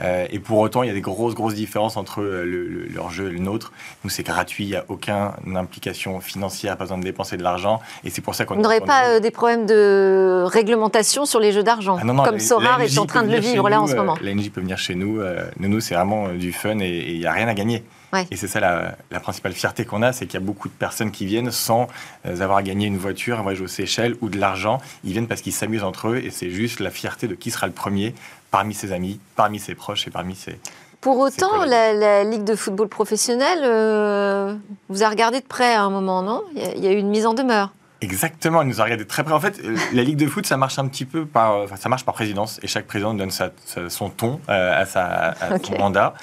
Euh, 0.00 0.26
et 0.30 0.38
pour 0.38 0.58
autant, 0.58 0.82
il 0.82 0.86
y 0.86 0.90
a 0.90 0.94
des 0.94 1.00
grosses, 1.00 1.34
grosses 1.34 1.54
différences 1.54 1.96
entre 1.96 2.22
euh, 2.22 2.86
leur 2.94 3.10
jeu 3.10 3.28
et 3.28 3.32
le 3.32 3.38
nôtre. 3.38 3.72
Nous, 4.04 4.10
c'est 4.10 4.22
gratuit, 4.22 4.64
il 4.64 4.70
n'y 4.70 4.76
a 4.76 4.84
aucune 4.88 5.56
implication 5.56 6.20
financière, 6.20 6.76
pas 6.76 6.84
besoin 6.84 6.98
de 6.98 7.04
dépenser 7.04 7.36
de 7.36 7.42
l'argent. 7.42 7.80
Et 8.04 8.10
c'est 8.10 8.22
pour 8.22 8.34
ça 8.34 8.44
qu'on... 8.44 8.54
Vous 8.54 8.62
n'aurez 8.62 8.80
pas 8.80 9.08
euh, 9.08 9.20
des 9.20 9.30
problèmes 9.30 9.66
de 9.66 10.44
réglementation 10.46 11.26
sur 11.26 11.40
les 11.40 11.52
jeux 11.52 11.62
d'argent, 11.62 11.98
ah 12.00 12.24
comme 12.24 12.38
Sorar 12.38 12.80
est 12.80 12.98
en 12.98 13.06
train 13.06 13.22
de 13.22 13.32
le 13.32 13.40
vivre 13.40 13.68
là 13.68 13.80
en 13.80 13.86
ce 13.86 13.94
moment 13.94 14.16
La 14.22 14.34
NJ 14.34 14.50
peut 14.50 14.60
venir 14.60 14.78
chez 14.78 14.94
nous. 14.94 15.20
nous, 15.58 15.68
nous 15.68 15.80
c'est 15.80 15.94
vraiment 15.94 16.28
du 16.28 16.52
fun 16.52 16.78
et 16.80 17.12
il 17.12 17.18
n'y 17.18 17.26
a 17.26 17.32
rien 17.32 17.48
à 17.48 17.54
gagner. 17.54 17.82
Ouais. 18.12 18.26
Et 18.30 18.36
c'est 18.36 18.48
ça 18.48 18.60
la, 18.60 18.96
la 19.10 19.20
principale 19.20 19.52
fierté 19.52 19.84
qu'on 19.84 20.02
a, 20.02 20.12
c'est 20.12 20.26
qu'il 20.26 20.40
y 20.40 20.42
a 20.42 20.46
beaucoup 20.46 20.68
de 20.68 20.74
personnes 20.74 21.10
qui 21.10 21.26
viennent 21.26 21.50
sans 21.50 21.88
euh, 22.26 22.40
avoir 22.40 22.62
gagné 22.62 22.86
une 22.86 22.96
voiture, 22.96 23.38
un 23.38 23.42
voyage 23.42 23.60
aux 23.60 23.66
Seychelles 23.66 24.16
ou 24.20 24.28
de 24.30 24.38
l'argent. 24.38 24.80
Ils 25.04 25.12
viennent 25.12 25.28
parce 25.28 25.42
qu'ils 25.42 25.52
s'amusent 25.52 25.84
entre 25.84 26.08
eux 26.08 26.16
et 26.18 26.30
c'est 26.30 26.50
juste 26.50 26.80
la 26.80 26.90
fierté 26.90 27.28
de 27.28 27.34
qui 27.34 27.50
sera 27.50 27.66
le 27.66 27.72
premier 27.72 28.14
parmi 28.50 28.72
ses 28.72 28.92
amis, 28.92 29.20
parmi 29.36 29.58
ses 29.58 29.74
proches 29.74 30.06
et 30.06 30.10
parmi 30.10 30.34
ses... 30.34 30.58
Pour 31.00 31.18
autant, 31.18 31.64
la, 31.64 31.92
la 31.92 32.24
Ligue 32.24 32.42
de 32.42 32.56
football 32.56 32.88
professionnel 32.88 33.60
euh, 33.62 34.54
vous 34.88 35.04
a 35.04 35.08
regardé 35.08 35.38
de 35.38 35.46
près 35.46 35.74
à 35.74 35.82
un 35.82 35.90
moment, 35.90 36.22
non? 36.22 36.42
Il 36.56 36.82
y 36.82 36.88
a 36.88 36.92
eu 36.92 36.96
une 36.96 37.10
mise 37.10 37.24
en 37.24 37.34
demeure. 37.34 37.70
Exactement, 38.00 38.62
elle 38.62 38.68
nous 38.68 38.80
a 38.80 38.84
regardé 38.84 39.04
très 39.06 39.24
près. 39.24 39.32
En 39.34 39.40
fait, 39.40 39.60
la 39.92 40.02
Ligue 40.04 40.16
de 40.18 40.26
foot, 40.28 40.46
ça 40.46 40.56
marche 40.56 40.78
un 40.78 40.86
petit 40.86 41.04
peu 41.04 41.26
par, 41.26 41.56
enfin, 41.56 41.74
ça 41.74 41.88
marche 41.88 42.04
par 42.04 42.14
présidence, 42.14 42.60
et 42.62 42.68
chaque 42.68 42.86
président 42.86 43.12
donne 43.12 43.32
sa- 43.32 43.50
sa- 43.64 43.90
son 43.90 44.08
ton 44.08 44.40
euh, 44.48 44.80
à, 44.82 44.86
sa, 44.86 45.04
à 45.04 45.54
Ok. 45.56 45.66
son 45.66 45.78
mandat. 45.78 46.14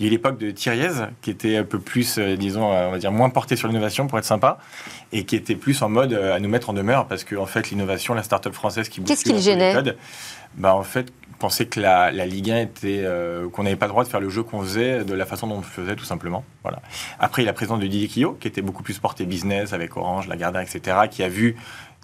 Il 0.00 0.06
y 0.06 0.08
a 0.08 0.08
eu 0.08 0.10
l'époque 0.10 0.38
de 0.38 0.50
Thiriez, 0.50 0.90
qui 1.22 1.30
était 1.30 1.56
un 1.56 1.62
peu 1.64 1.78
plus, 1.78 2.18
euh, 2.18 2.36
disons, 2.36 2.72
euh, 2.72 2.88
on 2.88 2.90
va 2.90 2.98
dire 2.98 3.12
moins 3.12 3.30
porté 3.30 3.54
sur 3.54 3.68
l'innovation 3.68 4.08
pour 4.08 4.18
être 4.18 4.24
sympa, 4.24 4.58
et 5.12 5.24
qui 5.24 5.36
était 5.36 5.54
plus 5.54 5.80
en 5.82 5.88
mode 5.88 6.12
euh, 6.14 6.34
à 6.34 6.40
nous 6.40 6.48
mettre 6.48 6.68
en 6.70 6.72
demeure, 6.72 7.06
parce 7.06 7.22
que 7.22 7.36
en 7.36 7.46
fait, 7.46 7.70
l'innovation, 7.70 8.12
la 8.14 8.24
start-up 8.24 8.52
française 8.52 8.88
qui 8.88 9.00
Qu'est-ce 9.00 9.22
bouscule 9.24 9.40
qui 9.40 9.48
le 9.48 9.52
un 9.52 9.54
peu 9.54 9.60
les 9.68 9.74
gênait 9.84 9.96
bah 10.56 10.74
en 10.74 10.82
fait, 10.82 11.12
pensait 11.40 11.66
que 11.66 11.80
la, 11.80 12.10
Ligue 12.12 12.52
1 12.52 12.58
était, 12.58 13.02
euh, 13.02 13.48
qu'on 13.48 13.64
n'avait 13.64 13.74
pas 13.74 13.86
le 13.86 13.90
droit 13.90 14.04
de 14.04 14.08
faire 14.08 14.20
le 14.20 14.28
jeu 14.28 14.44
qu'on 14.44 14.60
faisait 14.60 15.04
de 15.04 15.14
la 15.14 15.26
façon 15.26 15.48
dont 15.48 15.56
on 15.56 15.58
le 15.58 15.64
faisait, 15.64 15.96
tout 15.96 16.04
simplement. 16.04 16.44
Voilà. 16.62 16.80
Après, 17.18 17.42
il 17.42 17.46
y 17.46 17.48
a 17.48 17.50
la 17.50 17.54
présidence 17.54 17.80
de 17.80 17.86
Didier 17.86 18.06
Quillot, 18.06 18.36
qui 18.38 18.46
était 18.46 18.62
beaucoup 18.62 18.84
plus 18.84 18.98
porté 19.00 19.26
business 19.26 19.72
avec 19.72 19.96
Orange, 19.96 20.28
Lagardère, 20.28 20.60
etc., 20.60 20.98
qui 21.10 21.24
a 21.24 21.28
vu 21.28 21.56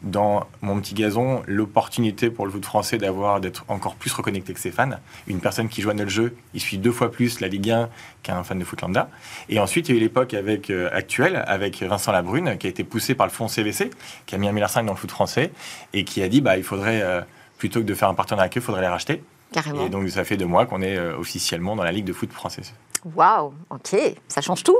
dans 0.03 0.47
mon 0.61 0.79
petit 0.81 0.95
gazon 0.95 1.43
l'opportunité 1.47 2.31
pour 2.31 2.45
le 2.45 2.53
foot 2.53 2.65
français 2.65 2.99
d'avoir 2.99 3.41
d'être 3.41 3.65
encore 3.69 3.95
plus 3.95 4.13
reconnecté 4.13 4.53
que 4.53 4.61
ses 4.61 4.71
fans. 4.71 4.91
Une 5.27 5.41
personne 5.41 5.69
qui 5.69 5.83
à 5.89 5.95
notre 5.95 6.11
jeu, 6.11 6.37
il 6.53 6.61
suit 6.61 6.79
deux 6.79 6.91
fois 6.91 7.11
plus 7.11 7.41
la 7.41 7.49
Ligue 7.49 7.71
1 7.71 7.89
qu'un 8.23 8.43
fan 8.43 8.59
de 8.59 8.65
foot 8.65 8.81
lambda. 8.83 9.09
Et 9.49 9.59
ensuite, 9.61 9.89
il 9.89 9.93
y 9.93 9.95
a 9.95 9.99
eu 9.99 10.03
l'époque 10.03 10.35
avec 10.35 10.71
euh, 10.71 10.89
actuelle, 10.93 11.45
avec 11.47 11.83
Vincent 11.83 12.13
Labrune, 12.13 12.59
qui 12.59 12.67
a 12.67 12.71
été 12.71 12.85
poussé 12.85 13.15
par 13.15 13.27
le 13.27 13.33
fonds 13.33 13.49
CVC, 13.49 13.91
qui 14.27 14.35
a 14.35 14.39
mis 14.39 14.49
un 14.49 14.53
milliard 14.53 14.73
dans 14.75 14.93
le 14.93 14.97
foot 14.97 15.11
français 15.11 15.53
et 15.93 16.05
qui 16.05 16.23
a 16.23 16.29
dit 16.29 16.41
bah 16.41 16.57
il 16.57 16.65
faudrait 16.65 17.03
euh, 17.03 17.21
plutôt 17.59 17.81
que 17.81 17.85
de 17.85 17.95
faire 17.95 18.09
un 18.09 18.15
partenariat 18.15 18.45
avec 18.45 18.57
eux, 18.57 18.61
il 18.61 18.65
faudrait 18.65 18.83
les 18.83 18.89
racheter. 18.89 19.23
Carrément. 19.53 19.87
Et 19.87 19.89
donc 19.89 20.09
ça 20.11 20.25
fait 20.25 20.37
deux 20.37 20.47
mois 20.47 20.67
qu'on 20.67 20.83
est 20.83 20.97
euh, 20.97 21.17
officiellement 21.17 21.77
dans 21.77 21.85
la 21.85 21.93
Ligue 21.93 22.05
de 22.05 22.13
foot 22.13 22.33
française. 22.33 22.73
Waouh, 23.15 23.55
ok, 23.71 23.97
ça 24.27 24.41
change 24.41 24.65
tout 24.65 24.77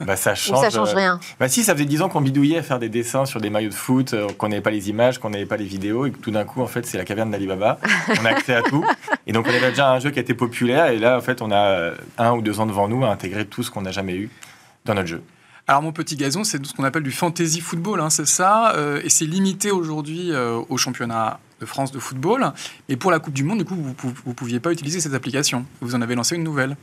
Bah, 0.00 0.14
ça 0.14 0.34
ou 0.34 0.36
change. 0.36 0.60
ça 0.60 0.70
change 0.70 0.90
euh, 0.92 0.96
rien 0.96 1.20
Bah 1.40 1.48
si, 1.48 1.64
ça 1.64 1.74
faisait 1.74 1.84
10 1.84 2.02
ans 2.02 2.08
qu'on 2.08 2.20
bidouillait 2.20 2.58
à 2.58 2.62
faire 2.62 2.78
des 2.78 2.88
dessins 2.88 3.26
sur 3.26 3.40
des 3.40 3.50
maillots 3.50 3.70
de 3.70 3.74
foot, 3.74 4.14
euh, 4.14 4.28
qu'on 4.38 4.48
n'avait 4.48 4.62
pas 4.62 4.70
les 4.70 4.88
images, 4.88 5.18
qu'on 5.18 5.30
n'avait 5.30 5.46
pas 5.46 5.56
les 5.56 5.64
vidéos, 5.64 6.06
et 6.06 6.12
que 6.12 6.18
tout 6.18 6.30
d'un 6.30 6.44
coup, 6.44 6.62
en 6.62 6.68
fait, 6.68 6.86
c'est 6.86 6.96
la 6.96 7.04
caverne 7.04 7.32
d'Alibaba. 7.32 7.80
on 8.20 8.24
a 8.24 8.28
accès 8.28 8.54
à 8.54 8.62
tout. 8.62 8.84
Et 9.26 9.32
donc, 9.32 9.46
on 9.48 9.50
avait 9.50 9.70
déjà 9.70 9.90
un 9.90 9.98
jeu 9.98 10.10
qui 10.10 10.20
était 10.20 10.34
populaire, 10.34 10.86
et 10.86 10.98
là, 10.98 11.16
en 11.16 11.20
fait, 11.20 11.42
on 11.42 11.50
a 11.50 11.94
un 12.18 12.32
ou 12.34 12.40
deux 12.40 12.60
ans 12.60 12.66
devant 12.66 12.86
nous 12.86 13.04
à 13.04 13.08
intégrer 13.08 13.46
tout 13.46 13.64
ce 13.64 13.72
qu'on 13.72 13.82
n'a 13.82 13.90
jamais 13.90 14.14
eu 14.14 14.30
dans 14.84 14.94
notre 14.94 15.08
jeu. 15.08 15.22
Alors 15.68 15.82
mon 15.82 15.90
petit 15.90 16.14
gazon, 16.14 16.44
c'est 16.44 16.64
ce 16.64 16.72
qu'on 16.72 16.84
appelle 16.84 17.02
du 17.02 17.10
fantasy 17.10 17.60
football, 17.60 18.00
hein, 18.00 18.08
c'est 18.08 18.26
ça, 18.26 18.74
euh, 18.76 19.00
et 19.02 19.08
c'est 19.10 19.24
limité 19.24 19.72
aujourd'hui 19.72 20.30
euh, 20.30 20.60
au 20.68 20.76
championnat 20.76 21.40
de 21.60 21.66
France 21.66 21.92
de 21.92 21.98
football. 21.98 22.52
Et 22.88 22.96
pour 22.96 23.10
la 23.10 23.18
Coupe 23.18 23.34
du 23.34 23.44
Monde, 23.44 23.58
du 23.58 23.64
coup, 23.64 23.74
vous 23.74 24.12
ne 24.26 24.32
pouviez 24.32 24.60
pas 24.60 24.72
utiliser 24.72 25.00
cette 25.00 25.14
application. 25.14 25.66
Vous 25.80 25.94
en 25.94 26.02
avez 26.02 26.14
lancé 26.14 26.36
une 26.36 26.44
nouvelle. 26.44 26.76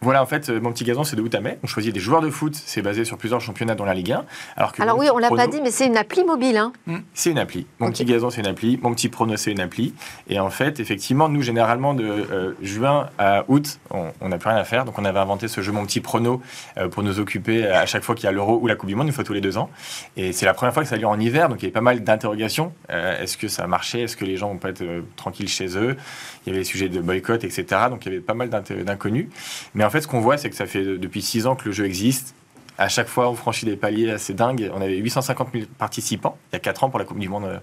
Voilà, 0.00 0.22
en 0.22 0.26
fait, 0.26 0.48
euh, 0.48 0.60
mon 0.60 0.72
petit 0.72 0.84
gazon, 0.84 1.02
c'est 1.02 1.16
de 1.16 1.22
août 1.22 1.34
à 1.34 1.40
mai. 1.40 1.58
On 1.64 1.66
choisit 1.66 1.92
des 1.92 2.00
joueurs 2.00 2.20
de 2.20 2.30
foot, 2.30 2.54
c'est 2.54 2.82
basé 2.82 3.04
sur 3.04 3.18
plusieurs 3.18 3.40
championnats 3.40 3.74
dans 3.74 3.84
la 3.84 3.94
Ligue 3.94 4.12
1. 4.12 4.24
Alors, 4.56 4.72
que 4.72 4.82
Alors 4.82 4.96
oui, 4.96 5.08
on 5.12 5.18
l'a 5.18 5.28
pas 5.30 5.48
dit, 5.48 5.60
mais 5.60 5.72
c'est 5.72 5.86
une 5.86 5.96
appli 5.96 6.24
mobile. 6.24 6.56
Hein. 6.56 6.72
C'est 7.14 7.30
une 7.30 7.38
appli. 7.38 7.66
Mon 7.80 7.90
petit 7.90 8.04
gazon, 8.04 8.30
c'est 8.30 8.40
une 8.40 8.46
appli. 8.46 8.78
Mon 8.82 8.94
petit 8.94 9.08
prono, 9.08 9.36
c'est 9.36 9.50
une 9.50 9.60
appli. 9.60 9.94
Et 10.28 10.38
en 10.38 10.50
fait, 10.50 10.78
effectivement, 10.78 11.28
nous, 11.28 11.42
généralement, 11.42 11.94
de 11.94 12.04
euh, 12.04 12.52
juin 12.62 13.08
à 13.18 13.44
août, 13.48 13.80
on 13.90 14.28
n'a 14.28 14.38
plus 14.38 14.48
rien 14.48 14.58
à 14.58 14.64
faire. 14.64 14.84
Donc, 14.84 14.98
on 14.98 15.04
avait 15.04 15.18
inventé 15.18 15.48
ce 15.48 15.60
jeu 15.62 15.72
Mon 15.72 15.84
petit 15.84 16.00
prono 16.00 16.40
euh, 16.76 16.88
pour 16.88 17.02
nous 17.02 17.18
occuper 17.18 17.66
à 17.66 17.86
chaque 17.86 18.04
fois 18.04 18.14
qu'il 18.14 18.24
y 18.24 18.28
a 18.28 18.32
l'Euro 18.32 18.58
ou 18.62 18.66
la 18.66 18.76
Coupe 18.76 18.88
du 18.88 18.94
Monde, 18.94 19.08
une 19.08 19.12
fois 19.12 19.24
tous 19.24 19.32
les 19.32 19.40
deux 19.40 19.58
ans. 19.58 19.68
Et 20.16 20.32
c'est 20.32 20.46
la 20.46 20.54
première 20.54 20.72
fois 20.72 20.84
que 20.84 20.88
ça 20.88 20.94
a 20.94 20.98
lieu 20.98 21.06
en 21.06 21.18
hiver. 21.18 21.48
Donc, 21.48 21.58
il 21.58 21.62
y 21.62 21.66
avait 21.66 21.72
pas 21.72 21.80
mal 21.80 22.04
d'interrogations. 22.04 22.72
Euh, 22.90 23.20
Est-ce 23.20 23.36
que 23.36 23.48
ça 23.48 23.64
a 23.64 23.66
marché? 23.66 24.02
Est-ce 24.02 24.16
que 24.16 24.24
les 24.24 24.36
gens 24.36 24.48
vont 24.48 24.58
pas 24.58 24.70
être 24.70 24.84
tranquilles 25.16 25.48
chez 25.48 25.76
eux? 25.76 25.96
Il 26.44 26.50
y 26.50 26.50
avait 26.50 26.60
les 26.60 26.64
sujets 26.64 26.88
de 26.88 27.00
boycott, 27.00 27.42
etc. 27.42 27.64
Donc, 27.90 28.06
il 28.06 28.12
y 28.12 28.14
avait 28.14 28.24
pas 28.24 28.34
mal 28.34 28.48
d'inconnus. 28.48 29.26
Mais 29.74 29.84
en 29.88 29.90
fait, 29.90 30.00
ce 30.02 30.06
qu'on 30.08 30.20
voit, 30.20 30.38
c'est 30.38 30.50
que 30.50 30.56
ça 30.56 30.66
fait 30.66 30.84
depuis 30.84 31.22
six 31.22 31.46
ans 31.46 31.56
que 31.56 31.64
le 31.64 31.72
jeu 31.72 31.84
existe. 31.86 32.34
À 32.76 32.88
chaque 32.88 33.08
fois, 33.08 33.28
on 33.28 33.34
franchit 33.34 33.66
des 33.66 33.76
paliers 33.76 34.10
assez 34.10 34.34
dingues. 34.34 34.70
On 34.72 34.80
avait 34.80 34.96
850 34.98 35.48
000 35.52 35.64
participants 35.78 36.38
il 36.52 36.54
y 36.54 36.56
a 36.56 36.60
4 36.60 36.84
ans 36.84 36.90
pour 36.90 36.98
la 37.00 37.04
Coupe 37.04 37.18
du 37.18 37.28
Monde 37.28 37.44
euh, 37.46 37.58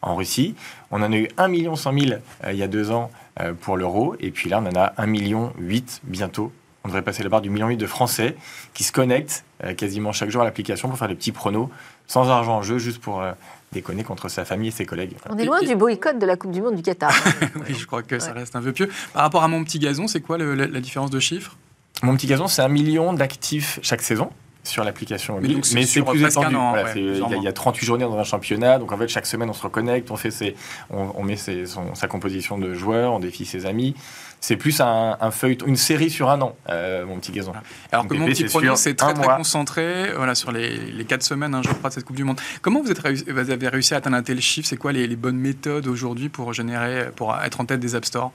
en 0.00 0.14
Russie. 0.16 0.54
On 0.90 1.02
en 1.02 1.12
a 1.12 1.16
eu 1.16 1.28
1 1.36 1.48
million 1.48 1.76
100 1.76 1.92
000 1.98 2.12
euh, 2.44 2.52
il 2.52 2.56
y 2.56 2.62
a 2.62 2.68
2 2.68 2.90
ans 2.90 3.10
euh, 3.40 3.52
pour 3.52 3.76
l'euro. 3.76 4.16
Et 4.20 4.30
puis 4.30 4.48
là, 4.48 4.62
on 4.64 4.66
en 4.66 4.80
a 4.80 4.94
1 4.96 5.06
million 5.06 5.52
8 5.58 6.00
bientôt. 6.04 6.50
On 6.84 6.88
devrait 6.88 7.02
passer 7.02 7.22
la 7.22 7.28
barre 7.28 7.40
du 7.42 7.50
million 7.50 7.68
8 7.68 7.76
de 7.76 7.86
Français 7.86 8.36
qui 8.74 8.84
se 8.84 8.92
connectent 8.92 9.44
euh, 9.64 9.74
quasiment 9.74 10.12
chaque 10.12 10.30
jour 10.30 10.40
à 10.42 10.44
l'application 10.44 10.88
pour 10.88 10.98
faire 10.98 11.08
des 11.08 11.14
petits 11.14 11.32
pronos 11.32 11.68
sans 12.06 12.28
argent 12.30 12.56
en 12.56 12.62
jeu, 12.62 12.78
juste 12.78 13.00
pour 13.00 13.20
euh, 13.22 13.32
déconner 13.72 14.02
contre 14.04 14.28
sa 14.28 14.44
famille 14.46 14.68
et 14.68 14.70
ses 14.70 14.84
collègues. 14.86 15.12
On 15.30 15.36
est 15.38 15.44
loin 15.46 15.60
Et- 15.60 15.66
du 15.66 15.74
boycott 15.76 16.18
de 16.18 16.26
la 16.26 16.36
Coupe 16.36 16.52
du 16.52 16.60
Monde 16.62 16.76
du 16.76 16.82
Qatar. 16.82 17.12
Oui, 17.56 17.74
je 17.78 17.86
crois 17.86 18.02
que 18.02 18.18
ça 18.18 18.32
reste 18.32 18.54
un 18.56 18.62
peu 18.62 18.72
pieux. 18.72 18.90
Par 19.12 19.22
rapport 19.22 19.42
à 19.42 19.48
mon 19.48 19.64
petit 19.64 19.78
gazon, 19.78 20.06
c'est 20.08 20.20
quoi 20.20 20.36
le- 20.38 20.54
la, 20.54 20.66
la 20.66 20.80
différence 20.80 21.10
de 21.10 21.18
chiffres 21.20 21.56
Mon 22.02 22.14
petit 22.16 22.26
gazon, 22.26 22.48
c'est 22.48 22.62
un 22.62 22.68
million 22.68 23.12
d'actifs 23.12 23.78
chaque 23.82 24.02
saison 24.02 24.30
sur 24.62 24.82
l'application 24.82 25.34
mobile. 25.34 25.60
Mais 25.74 25.84
c'est 25.84 26.02
plus 26.02 26.22
étendu. 26.24 26.56
an, 26.56 26.70
Voilà, 26.70 26.84
ouais, 26.84 26.90
c'est- 26.94 27.00
il 27.00 27.18
y 27.18 27.22
a- 27.22 27.36
il 27.36 27.42
y, 27.42 27.48
a 27.48 27.52
38 27.52 27.84
journées 27.84 28.04
dans 28.04 28.18
un 28.18 28.24
championnat. 28.24 28.78
Donc 28.78 28.92
en 28.92 28.96
fait, 28.96 29.08
chaque 29.08 29.26
semaine, 29.26 29.50
on 29.50 29.52
se 29.52 29.62
reconnecte, 29.62 30.10
on, 30.10 30.16
fait 30.16 30.30
ses, 30.30 30.56
on, 30.90 31.12
on 31.16 31.22
met 31.22 31.36
ses- 31.36 31.66
son- 31.66 31.94
sa 31.94 32.08
composition 32.08 32.56
de 32.58 32.72
joueurs, 32.72 33.12
on 33.12 33.18
défie 33.20 33.44
ses 33.44 33.66
amis. 33.66 33.94
C'est 34.40 34.56
plus 34.56 34.80
un, 34.80 35.16
un 35.20 35.30
feuilleton, 35.30 35.66
une 35.66 35.76
série 35.76 36.10
sur 36.10 36.30
un 36.30 36.40
an, 36.42 36.56
euh, 36.70 37.04
mon 37.06 37.18
petit 37.18 37.32
gazon. 37.32 37.52
Alors 37.92 38.04
Donc, 38.04 38.12
que 38.12 38.16
mon 38.16 38.26
petit 38.26 38.46
c'est 38.76 38.94
très 38.94 39.12
très 39.14 39.22
mois. 39.24 39.36
concentré 39.36 40.12
voilà, 40.16 40.34
sur 40.34 40.50
les, 40.52 40.76
les 40.78 41.04
4 41.04 41.22
semaines, 41.22 41.54
hein, 41.54 41.62
je 41.62 41.70
crois, 41.72 41.88
de 41.90 41.94
cette 41.94 42.04
Coupe 42.04 42.16
du 42.16 42.24
Monde. 42.24 42.40
Comment 42.62 42.82
vous, 42.82 42.90
êtes 42.90 43.00
réussi- 43.00 43.30
vous 43.30 43.50
avez 43.50 43.68
réussi 43.68 43.94
à 43.94 43.98
atteindre 43.98 44.16
un 44.16 44.22
tel 44.22 44.40
chiffre? 44.40 44.68
C'est 44.68 44.76
quoi 44.76 44.92
les, 44.92 45.06
les 45.06 45.16
bonnes 45.16 45.38
méthodes 45.38 45.86
aujourd'hui 45.86 46.28
pour 46.30 46.52
générer, 46.54 47.06
pour 47.16 47.34
être 47.36 47.60
en 47.60 47.64
tête 47.66 47.80
des 47.80 47.94
App 47.94 48.04
Store 48.06 48.32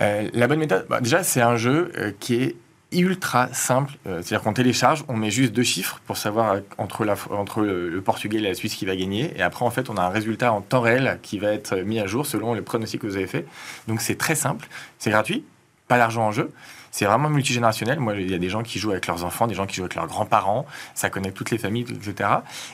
Euh, 0.00 0.28
la 0.32 0.46
bonne 0.46 0.58
méthode, 0.58 0.86
bah, 0.88 1.00
déjà, 1.00 1.22
c'est 1.22 1.40
un 1.40 1.56
jeu 1.56 1.92
euh, 1.98 2.12
qui 2.18 2.36
est 2.36 2.56
ultra 2.92 3.48
simple. 3.52 3.92
Euh, 4.06 4.22
C'est-à-dire 4.22 4.42
qu'on 4.42 4.52
télécharge, 4.52 5.04
on 5.08 5.16
met 5.16 5.30
juste 5.30 5.52
deux 5.52 5.62
chiffres 5.62 6.00
pour 6.06 6.16
savoir 6.16 6.56
entre, 6.78 7.04
le, 7.04 7.88
le 7.88 8.02
Portugais 8.02 8.38
et 8.38 8.42
la 8.42 8.54
Suisse 8.54 8.74
qui 8.74 8.84
va 8.84 8.96
gagner. 8.96 9.32
Et 9.36 9.42
après, 9.42 9.64
en 9.64 9.70
fait, 9.70 9.90
on 9.90 9.96
a 9.96 10.02
un 10.02 10.10
résultat 10.10 10.52
en 10.52 10.60
temps 10.60 10.80
réel 10.80 11.18
qui 11.22 11.38
va 11.38 11.52
être 11.52 11.76
mis 11.76 12.00
à 12.00 12.06
jour 12.06 12.26
selon 12.26 12.54
le 12.54 12.62
pronostic 12.62 13.00
que 13.00 13.06
vous 13.06 13.16
avez 13.16 13.26
fait. 13.26 13.46
Donc, 13.88 14.00
c'est 14.00 14.16
très 14.16 14.34
simple. 14.34 14.68
C'est 14.98 15.10
gratuit, 15.10 15.44
pas 15.88 15.98
d'argent 15.98 16.26
en 16.26 16.32
jeu. 16.32 16.50
C'est 16.90 17.06
vraiment 17.06 17.30
multigénérationnel. 17.30 17.98
Moi, 17.98 18.16
il 18.16 18.30
y 18.30 18.34
a 18.34 18.38
des 18.38 18.50
gens 18.50 18.62
qui 18.62 18.78
jouent 18.78 18.90
avec 18.90 19.06
leurs 19.06 19.24
enfants, 19.24 19.46
des 19.46 19.54
gens 19.54 19.66
qui 19.66 19.76
jouent 19.76 19.84
avec 19.84 19.94
leurs 19.94 20.06
grands-parents. 20.06 20.66
Ça 20.94 21.08
connecte 21.08 21.34
toutes 21.34 21.50
les 21.50 21.56
familles, 21.56 21.86
etc. 21.90 22.28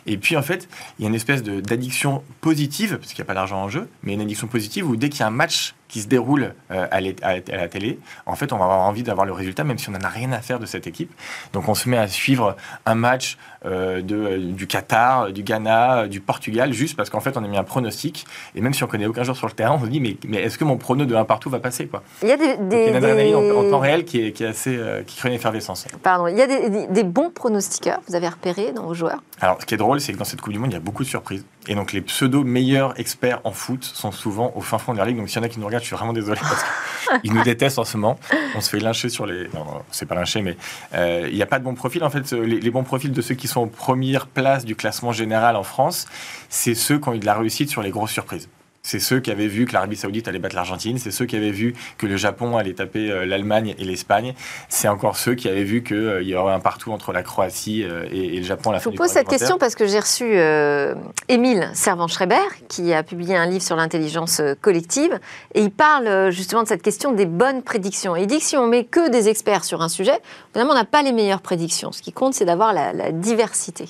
Et 0.07 0.19
puis, 0.19 0.37
en 0.37 0.43
fait, 0.43 0.69
il 0.99 1.03
y 1.03 1.05
a 1.07 1.09
une 1.09 1.15
espèce 1.15 1.45
d'addiction 1.45 2.25
positive, 2.41 2.99
parce 2.99 3.13
qu'il 3.13 3.23
n'y 3.23 3.27
a 3.27 3.29
pas 3.29 3.35
d'argent 3.35 3.63
en 3.63 3.69
jeu, 3.69 3.89
mais 4.03 4.15
une 4.15 4.21
addiction 4.21 4.49
positive 4.49 4.89
où 4.91 4.97
dès 4.97 5.09
qu'il 5.09 5.21
y 5.21 5.23
a 5.23 5.29
un 5.29 5.31
match 5.31 5.77
qui 5.89 6.01
se 6.03 6.07
déroule 6.07 6.55
euh, 6.71 6.87
à, 6.91 7.01
la 7.01 7.69
télé, 7.69 7.99
en 8.27 8.35
fait, 8.37 8.53
on 8.53 8.59
va 8.59 8.65
avoir 8.65 8.81
envie 8.81 9.03
d'avoir 9.03 9.27
le 9.27 9.33
résultat, 9.33 9.65
même 9.65 9.79
si 9.79 9.89
on 9.89 9.93
n'en 9.93 10.01
a 10.01 10.09
rien 10.09 10.31
à 10.33 10.41
faire 10.41 10.59
de 10.61 10.67
cette 10.67 10.87
équipe. 10.87 11.11
Donc, 11.55 11.69
on 11.69 11.75
se 11.75 11.89
met 11.89 11.97
à 11.97 12.09
suivre 12.09 12.57
un 12.87 12.95
match 12.95 13.39
euh, 13.65 14.03
de, 14.03 14.15
euh, 14.17 14.39
du 14.53 14.67
Qatar, 14.67 15.33
du 15.33 15.43
Ghana, 15.43 16.07
du 16.07 16.21
Portugal, 16.21 16.73
juste 16.73 16.97
parce 16.97 17.09
qu'en 17.11 17.21
fait, 17.21 17.37
on 17.37 17.45
a 17.45 17.49
mis 17.49 17.57
un 17.57 17.65
pronostic. 17.65 18.27
Et 18.55 18.61
même 18.61 18.75
si 18.75 18.85
on 18.85 18.87
connaît 18.87 19.07
aucun 19.07 19.23
joueur 19.25 19.37
sur 19.37 19.47
le 19.47 19.53
terrain, 19.55 19.77
on 19.81 19.85
se 19.85 19.89
dit, 19.91 20.01
mais, 20.01 20.17
mais 20.29 20.43
est-ce 20.43 20.59
que 20.59 20.65
mon 20.65 20.77
prono 20.77 21.07
de 21.07 21.15
1 21.15 21.25
partout 21.25 21.49
va 21.51 21.59
passer 21.59 21.87
quoi? 21.87 22.03
Il 22.23 22.29
y 22.29 22.33
a 22.33 22.37
des, 22.37 22.57
Donc, 22.57 22.69
des- 22.69 22.77
Il 22.77 22.83
y 22.83 22.85
a 22.87 22.89
une 22.91 22.97
adrénaline 22.97 23.35
en, 23.35 23.39
en 23.59 23.63
des- 23.63 23.71
temps 23.71 23.79
réel 23.79 24.05
qui 24.05 24.21
est, 24.27 24.33
qui 24.33 24.45
est 24.45 24.49
assez, 24.49 24.77
euh, 24.77 25.03
qui 25.03 25.17
crée 25.17 25.31
une 25.31 25.35
effervescence. 25.37 25.87
Pardon, 26.03 26.27
il 26.29 26.37
y 26.37 26.43
a 26.43 26.47
des, 26.47 26.69
des- 26.71 26.87
des 26.87 27.03
bons 27.05 27.31
pronostiqueurs, 27.31 28.01
vous 28.09 28.15
avez 28.15 28.29
repéré 28.29 28.73
dans 28.73 28.85
vos 28.85 28.95
joueurs? 28.95 29.23
Alors, 29.41 29.57
ce 29.61 29.67
qui 29.67 29.75
est 29.75 29.79
drôle, 29.79 30.01
c'est 30.01 30.13
que 30.13 30.19
dans 30.19 30.25
cette 30.25 30.41
Coupe 30.41 30.53
du 30.53 30.59
Monde, 30.59 30.71
il 30.71 30.75
y 30.75 30.77
a 30.77 30.81
beaucoup 30.81 31.03
de 31.03 31.09
surprises. 31.09 31.45
Et 31.69 31.75
donc, 31.75 31.93
les 31.93 32.01
pseudo 32.01 32.45
meilleurs 32.45 32.99
experts 32.99 33.41
en 33.45 33.53
foot 33.53 33.85
sont 33.85 34.11
souvent 34.11 34.53
au 34.57 34.61
fin 34.61 34.79
fond 34.79 34.93
de 34.93 34.97
leur 34.97 35.07
ligue. 35.07 35.19
Donc, 35.19 35.29
s'il 35.29 35.39
y 35.39 35.41
en 35.41 35.45
a 35.45 35.49
qui 35.49 35.61
nous 35.61 35.67
regardent, 35.67 35.85
je 35.85 35.89
suis 35.89 35.97
vraiment 35.97 36.15
désolé 36.15 36.41
parce 36.41 37.21
qu'ils 37.21 37.33
nous 37.35 37.45
détestent 37.45 37.79
en 37.79 37.85
ce 37.85 37.99
moment. 37.99 38.19
On 38.57 38.61
se 38.61 38.71
fait 38.71 38.81
lyncher 38.81 39.11
sur 39.11 39.27
les. 39.27 39.45
Non, 39.49 39.65
non, 39.65 39.83
c'est 39.91 40.07
pas 40.07 40.15
lyncher, 40.15 40.41
mais 40.41 40.57
euh, 40.95 41.29
il 41.29 41.37
n'y 41.37 41.43
a 41.43 41.47
pas 41.47 41.59
de 41.59 41.65
bons 41.65 41.75
profils. 41.75 42.03
En 42.03 42.11
fait, 42.11 42.33
les, 42.33 42.59
les 42.59 42.71
bons 42.71 42.85
profils 42.85 43.13
de 43.13 43.23
ceux 43.23 43.35
qui 43.35 43.49
sont 43.49 43.61
en 43.61 43.69
première 43.69 44.27
place 44.27 44.65
du 44.65 44.77
classement 44.77 45.13
général 45.13 45.57
en 45.57 45.63
France, 45.63 46.07
c'est 46.49 46.75
ceux 46.75 46.99
qui 46.99 47.09
ont 47.09 47.15
eu 47.15 47.19
de 47.19 47.27
la 47.27 47.35
réussite 47.35 47.69
sur 47.69 47.83
les 47.83 47.91
grosses 47.91 48.13
surprises. 48.13 48.49
C'est 48.83 49.01
ceux 49.01 49.21
qui 49.21 49.31
avaient 49.31 49.49
vu 49.49 49.67
que 49.67 49.73
l'Arabie 49.73 49.97
Saoudite 49.97 50.29
allait 50.29 50.39
battre 50.39 50.57
l'Argentine. 50.57 50.99
C'est 50.99 51.11
ceux 51.11 51.27
qui 51.27 51.37
avaient 51.37 51.51
vu 51.51 51.75
que 51.99 52.07
le 52.07 52.17
Japon 52.17 52.57
allait 52.57 52.75
taper 52.75 53.11
euh, 53.11 53.27
l'Allemagne 53.27 53.75
et 53.79 53.85
l'Espagne. 53.85 54.35
C'est 54.69 54.89
encore 54.89 55.17
ceux 55.17 55.35
qui 55.35 55.49
avaient 55.49 55.65
vu 55.65 55.83
qu'il 55.83 56.23
y 56.23 56.35
aurait 56.35 56.55
un 56.55 56.61
partout 56.61 56.93
entre 56.93 57.13
la 57.13 57.23
Croatie 57.23 57.85
euh, 57.85 58.07
et, 58.11 58.39
le 58.39 58.45
Japon 58.45 58.71
à 58.71 58.75
la 58.75 58.79
Je 58.79 58.85
vous 58.85 58.93
pose 58.93 59.11
cette 59.11 59.29
question 59.29 59.59
parce 59.59 59.75
que 59.75 59.87
j'ai 59.87 59.99
reçu 59.99 60.25
euh, 60.25 60.95
Émile 61.29 61.71
Servan-Schreiber 61.75 62.37
qui 62.69 62.93
a 62.93 63.03
publié 63.03 63.37
un 63.37 63.47
livre 63.47 63.63
sur 63.63 63.77
l'intelligence 63.77 64.41
euh, 64.41 64.55
collective 64.61 65.19
et 65.55 65.63
il 65.63 65.71
parle 65.71 66.07
euh, 66.07 66.31
justement 66.31 66.63
de 66.63 66.69
cette 66.69 66.83
question 66.83 67.13
des 67.13 67.27
bonnes 67.27 67.63
prédictions. 67.63 68.17
Et 68.17 68.23
il 68.23 68.27
dit 68.27 68.39
que 68.39 68.45
si 68.45 68.57
on 68.57 68.67
met 68.67 68.85
que 68.85 69.11
des 69.11 69.29
experts 69.29 69.65
sur 69.65 69.83
un 69.83 69.89
sujet, 69.89 70.19
finalement 70.53 70.73
on 70.73 70.77
n'a 70.77 70.85
pas 70.85 71.03
les 71.03 71.13
meilleures 71.13 71.43
prédictions. 71.43 71.93
Ce 71.93 72.01
qui 72.01 72.13
compte 72.13 72.35
c'est 72.35 72.45
d'avoir 72.45 72.73
la, 72.73 72.93
la 72.93 73.13
diversité. 73.13 73.87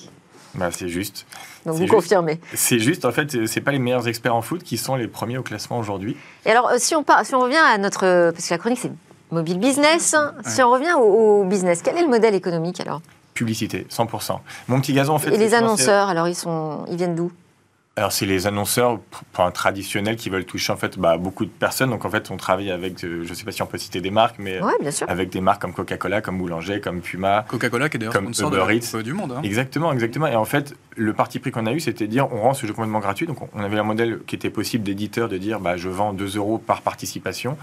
Bah, 0.55 0.69
c'est 0.71 0.89
juste. 0.89 1.25
Donc 1.65 1.75
vous 1.75 1.81
juste. 1.81 1.93
confirmez. 1.93 2.39
C'est 2.53 2.79
juste, 2.79 3.05
en 3.05 3.11
fait, 3.11 3.45
c'est 3.47 3.61
pas 3.61 3.71
les 3.71 3.79
meilleurs 3.79 4.07
experts 4.07 4.33
en 4.35 4.41
foot 4.41 4.63
qui 4.63 4.77
sont 4.77 4.95
les 4.95 5.07
premiers 5.07 5.37
au 5.37 5.43
classement 5.43 5.77
aujourd'hui. 5.79 6.15
Et 6.45 6.51
alors 6.51 6.69
euh, 6.69 6.75
si 6.77 6.95
on, 6.95 7.03
part, 7.03 7.25
si 7.25 7.35
on 7.35 7.41
revient 7.41 7.57
à 7.57 7.77
notre... 7.77 8.05
euh, 8.05 8.31
Parce 8.31 8.47
que 8.47 8.53
la 8.53 8.57
chronique 8.57 8.79
c'est 8.81 8.91
Mobile 9.31 9.59
business. 9.59 10.15
Si 10.45 10.61
on 10.63 10.71
revient 10.71 10.93
au, 10.97 11.41
au 11.41 11.43
business, 11.45 11.81
quel 11.83 11.95
est 11.97 12.01
le 12.01 12.07
modèle 12.07 12.33
économique 12.33 12.79
alors? 12.79 12.99
Publicité, 13.35 13.85
100%. 13.91 14.39
Mon 14.67 14.81
petit 14.81 14.91
gazon, 14.91 15.13
en 15.13 15.19
fait. 15.19 15.31
Et 15.33 15.37
les 15.37 15.53
annonceurs, 15.53 16.09
alors 16.09 16.27
ils, 16.27 16.33
sont, 16.35 16.83
ils 16.89 16.97
viennent 16.97 17.15
d'où? 17.15 17.31
Alors, 17.99 18.13
c'est 18.13 18.25
les 18.25 18.47
annonceurs 18.47 18.97
enfin, 19.33 19.51
traditionnels 19.51 20.15
qui 20.15 20.29
veulent 20.29 20.45
toucher 20.45 20.71
en 20.71 20.77
fait 20.77 20.97
bah, 20.97 21.17
beaucoup 21.17 21.43
de 21.43 21.49
personnes. 21.51 21.89
Donc, 21.89 22.05
en 22.05 22.09
fait, 22.09 22.31
on 22.31 22.37
travaille 22.37 22.71
avec, 22.71 23.03
euh, 23.03 23.23
je 23.25 23.29
ne 23.29 23.33
sais 23.35 23.43
pas 23.43 23.51
si 23.51 23.61
on 23.61 23.65
peut 23.65 23.77
citer 23.77 23.99
des 23.99 24.09
marques, 24.09 24.37
mais 24.39 24.61
Oui, 24.63 24.71
bien 24.79 24.89
sûr. 24.89 25.05
avec 25.09 25.29
des 25.29 25.41
marques 25.41 25.61
comme 25.61 25.73
Coca-Cola, 25.73 26.21
comme 26.21 26.37
Boulanger, 26.37 26.79
comme 26.79 27.01
Puma. 27.01 27.43
Coca-Cola 27.49 27.89
qui 27.89 27.97
est 27.97 27.99
d'ailleurs 27.99 28.13
Comme 28.13 28.33
sponsor 28.33 28.51
de 28.51 28.55
Uber 28.55 28.73
la. 28.73 28.79
Coupe 28.79 29.01
du 29.01 29.11
Monde. 29.11 29.33
hein. 29.33 29.41
Exactement, 29.43 29.91
exactement. 29.91 30.27
Et 30.27 30.35
en 30.37 30.45
fait, 30.45 30.75
le 30.95 31.11
parti 31.11 31.39
pris 31.39 31.51
qu'on 31.51 31.65
a 31.65 31.73
eu, 31.73 31.81
c'était 31.81 32.05
de 32.07 32.11
dire 32.11 32.31
on 32.31 32.39
rend 32.41 32.53
ce 32.53 32.65
jeu 32.65 32.71
complètement 32.71 32.99
gratuit. 33.01 33.27
Donc, 33.27 33.37
on 33.53 33.59
avait 33.61 33.77
un 33.77 33.83
modèle 33.83 34.19
qui 34.25 34.35
était 34.35 34.49
possible 34.49 34.85
d'éditeur 34.85 35.27
de 35.27 35.37
dire 35.37 35.59
bah, 35.59 35.75
je 35.75 35.89
vends 35.89 36.13
2 36.13 36.37
euros 36.37 36.57
par 36.57 36.81
participation. 36.81 37.57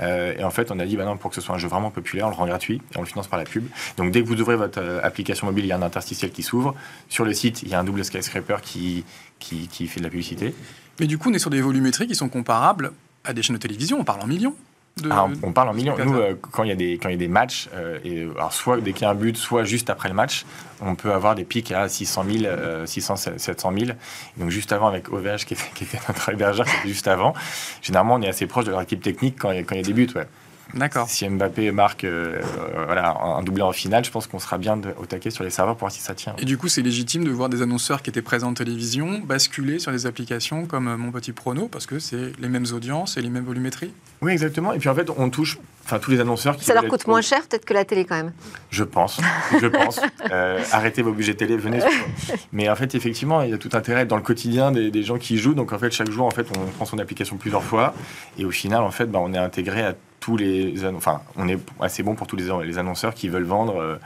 Euh, 0.00 0.34
et 0.36 0.42
en 0.42 0.50
fait, 0.50 0.72
on 0.72 0.80
a 0.80 0.84
dit 0.84 0.96
bah 0.96 1.04
non, 1.04 1.16
pour 1.16 1.30
que 1.30 1.36
ce 1.36 1.40
soit 1.40 1.54
un 1.54 1.58
jeu 1.58 1.68
vraiment 1.68 1.92
populaire, 1.92 2.26
on 2.26 2.30
le 2.30 2.34
rend 2.36 2.46
gratuit 2.46 2.82
et 2.92 2.98
on 2.98 3.02
le 3.02 3.06
finance 3.06 3.28
par 3.28 3.38
la 3.38 3.44
pub. 3.44 3.64
Donc, 3.98 4.10
dès 4.10 4.20
que 4.20 4.26
vous 4.26 4.40
ouvrez 4.40 4.56
votre 4.56 4.80
euh, 4.82 4.98
application 5.04 5.46
mobile, 5.46 5.64
il 5.64 5.68
y 5.68 5.72
a 5.72 5.76
un 5.76 5.82
interstitiel 5.82 6.32
qui 6.32 6.42
s'ouvre. 6.42 6.74
Sur 7.08 7.24
le 7.24 7.32
site, 7.32 7.62
il 7.62 7.68
y 7.68 7.74
a 7.74 7.78
un 7.78 7.84
double 7.84 8.04
skyscraper 8.04 8.56
qui, 8.62 9.04
qui, 9.38 9.68
qui 9.68 9.86
fait 9.86 10.00
de 10.00 10.04
la 10.04 10.10
publicité. 10.10 10.54
Mais 11.00 11.06
du 11.06 11.18
coup, 11.18 11.30
on 11.30 11.34
est 11.34 11.38
sur 11.38 11.50
des 11.50 11.60
volumétries 11.60 12.06
qui 12.06 12.14
sont 12.14 12.28
comparables 12.28 12.92
à 13.24 13.32
des 13.32 13.42
chaînes 13.42 13.56
de 13.56 13.60
télévision. 13.60 13.98
On 14.00 14.04
parle 14.04 14.22
en 14.22 14.26
millions. 14.26 14.54
De... 15.02 15.10
Ah, 15.10 15.26
on, 15.26 15.48
on 15.48 15.52
parle 15.52 15.68
en 15.68 15.74
millions. 15.74 15.94
Nous, 16.02 16.14
euh, 16.14 16.34
quand 16.40 16.62
il 16.62 16.70
y 16.70 16.72
a 16.72 16.76
des 16.76 16.92
quand 16.92 17.10
il 17.10 17.12
y 17.12 17.16
a 17.16 17.18
des 17.18 17.28
matchs, 17.28 17.68
euh, 17.74 17.98
et 18.02 18.22
alors 18.22 18.54
soit 18.54 18.80
dès 18.80 18.94
qu'il 18.94 19.02
y 19.02 19.04
a 19.04 19.10
un 19.10 19.14
but, 19.14 19.36
soit 19.36 19.64
juste 19.64 19.90
après 19.90 20.08
le 20.08 20.14
match, 20.14 20.46
on 20.80 20.94
peut 20.94 21.12
avoir 21.12 21.34
des 21.34 21.44
pics 21.44 21.70
à 21.70 21.86
600 21.86 22.24
000, 22.24 22.44
euh, 22.46 22.86
600, 22.86 23.16
700 23.36 23.72
000. 23.78 23.90
Donc 24.38 24.48
juste 24.48 24.72
avant 24.72 24.86
avec 24.86 25.12
OVH 25.12 25.44
qui 25.44 25.52
était, 25.52 25.64
qui 25.74 25.84
était 25.84 25.98
notre 26.08 26.30
hébergeur, 26.30 26.66
c'était 26.66 26.88
juste 26.88 27.08
avant. 27.08 27.34
Généralement, 27.82 28.14
on 28.14 28.22
est 28.22 28.28
assez 28.28 28.46
proche 28.46 28.64
de 28.64 28.70
leur 28.70 28.80
équipe 28.80 29.02
technique 29.02 29.36
quand 29.38 29.50
il 29.50 29.56
y 29.56 29.58
a, 29.58 29.64
quand 29.64 29.74
il 29.74 29.82
y 29.82 29.84
a 29.84 29.86
des 29.86 29.92
buts. 29.92 30.08
Ouais. 30.14 30.26
D'accord. 30.74 31.08
Si 31.08 31.28
Mbappé 31.28 31.70
marque 31.70 32.04
euh, 32.04 32.40
voilà, 32.86 33.16
un 33.22 33.42
doublé 33.42 33.62
en 33.62 33.72
finale, 33.72 34.04
je 34.04 34.10
pense 34.10 34.26
qu'on 34.26 34.38
sera 34.38 34.58
bien 34.58 34.76
de- 34.76 34.94
au 35.00 35.06
taquet 35.06 35.30
sur 35.30 35.44
les 35.44 35.50
serveurs 35.50 35.74
pour 35.76 35.80
voir 35.88 35.92
si 35.92 36.00
ça 36.00 36.14
tient. 36.14 36.34
Et 36.38 36.44
du 36.44 36.58
coup, 36.58 36.68
c'est 36.68 36.82
légitime 36.82 37.24
de 37.24 37.30
voir 37.30 37.48
des 37.48 37.62
annonceurs 37.62 38.02
qui 38.02 38.10
étaient 38.10 38.22
présents 38.22 38.48
en 38.50 38.54
télévision 38.54 39.20
basculer 39.20 39.78
sur 39.78 39.92
des 39.92 40.06
applications 40.06 40.66
comme 40.66 40.88
euh, 40.88 40.96
Mon 40.96 41.12
Petit 41.12 41.32
Prono 41.32 41.68
parce 41.68 41.86
que 41.86 41.98
c'est 41.98 42.32
les 42.38 42.48
mêmes 42.48 42.66
audiences 42.74 43.16
et 43.16 43.22
les 43.22 43.30
mêmes 43.30 43.44
volumétries. 43.44 43.92
Oui, 44.22 44.32
exactement. 44.32 44.72
Et 44.72 44.78
puis 44.78 44.88
en 44.88 44.94
fait, 44.94 45.08
on 45.16 45.30
touche 45.30 45.58
enfin 45.84 46.00
tous 46.00 46.10
les 46.10 46.18
annonceurs 46.20 46.56
qui 46.56 46.64
Ça 46.64 46.74
leur 46.74 46.84
coûte 46.86 47.02
être- 47.02 47.08
moins 47.08 47.20
cher 47.22 47.42
peut-être 47.46 47.64
que 47.64 47.72
la 47.74 47.84
télé 47.84 48.04
quand 48.04 48.16
même. 48.16 48.32
Je 48.70 48.82
pense, 48.82 49.20
je 49.60 49.66
pense. 49.66 50.00
Euh, 50.32 50.60
arrêtez 50.72 51.02
vos 51.02 51.12
budgets 51.12 51.34
télé, 51.34 51.56
venez. 51.56 51.80
sur- 51.80 52.36
Mais 52.52 52.68
en 52.68 52.74
fait, 52.74 52.96
effectivement, 52.96 53.42
il 53.42 53.50
y 53.50 53.54
a 53.54 53.58
tout 53.58 53.70
intérêt 53.74 54.06
dans 54.06 54.16
le 54.16 54.22
quotidien 54.22 54.72
des, 54.72 54.90
des 54.90 55.04
gens 55.04 55.18
qui 55.18 55.38
jouent. 55.38 55.54
Donc 55.54 55.72
en 55.72 55.78
fait, 55.78 55.92
chaque 55.92 56.10
jour, 56.10 56.26
en 56.26 56.30
fait, 56.32 56.48
on 56.58 56.66
prend 56.72 56.84
son 56.84 56.98
application 56.98 57.36
plusieurs 57.36 57.62
fois, 57.62 57.94
et 58.36 58.44
au 58.44 58.50
final, 58.50 58.82
en 58.82 58.90
fait, 58.90 59.06
bah, 59.06 59.20
on 59.22 59.32
est 59.32 59.38
intégré 59.38 59.82
à 59.82 59.94
tous 60.26 60.36
les, 60.36 60.84
enfin, 60.86 61.20
on 61.36 61.46
est 61.46 61.56
assez 61.78 62.02
bon 62.02 62.16
pour 62.16 62.26
tous 62.26 62.34
les, 62.34 62.48
les 62.64 62.78
annonceurs 62.78 63.14
qui 63.14 63.28
veulent 63.28 63.44
vendre 63.44 63.80
euh, 63.80 63.96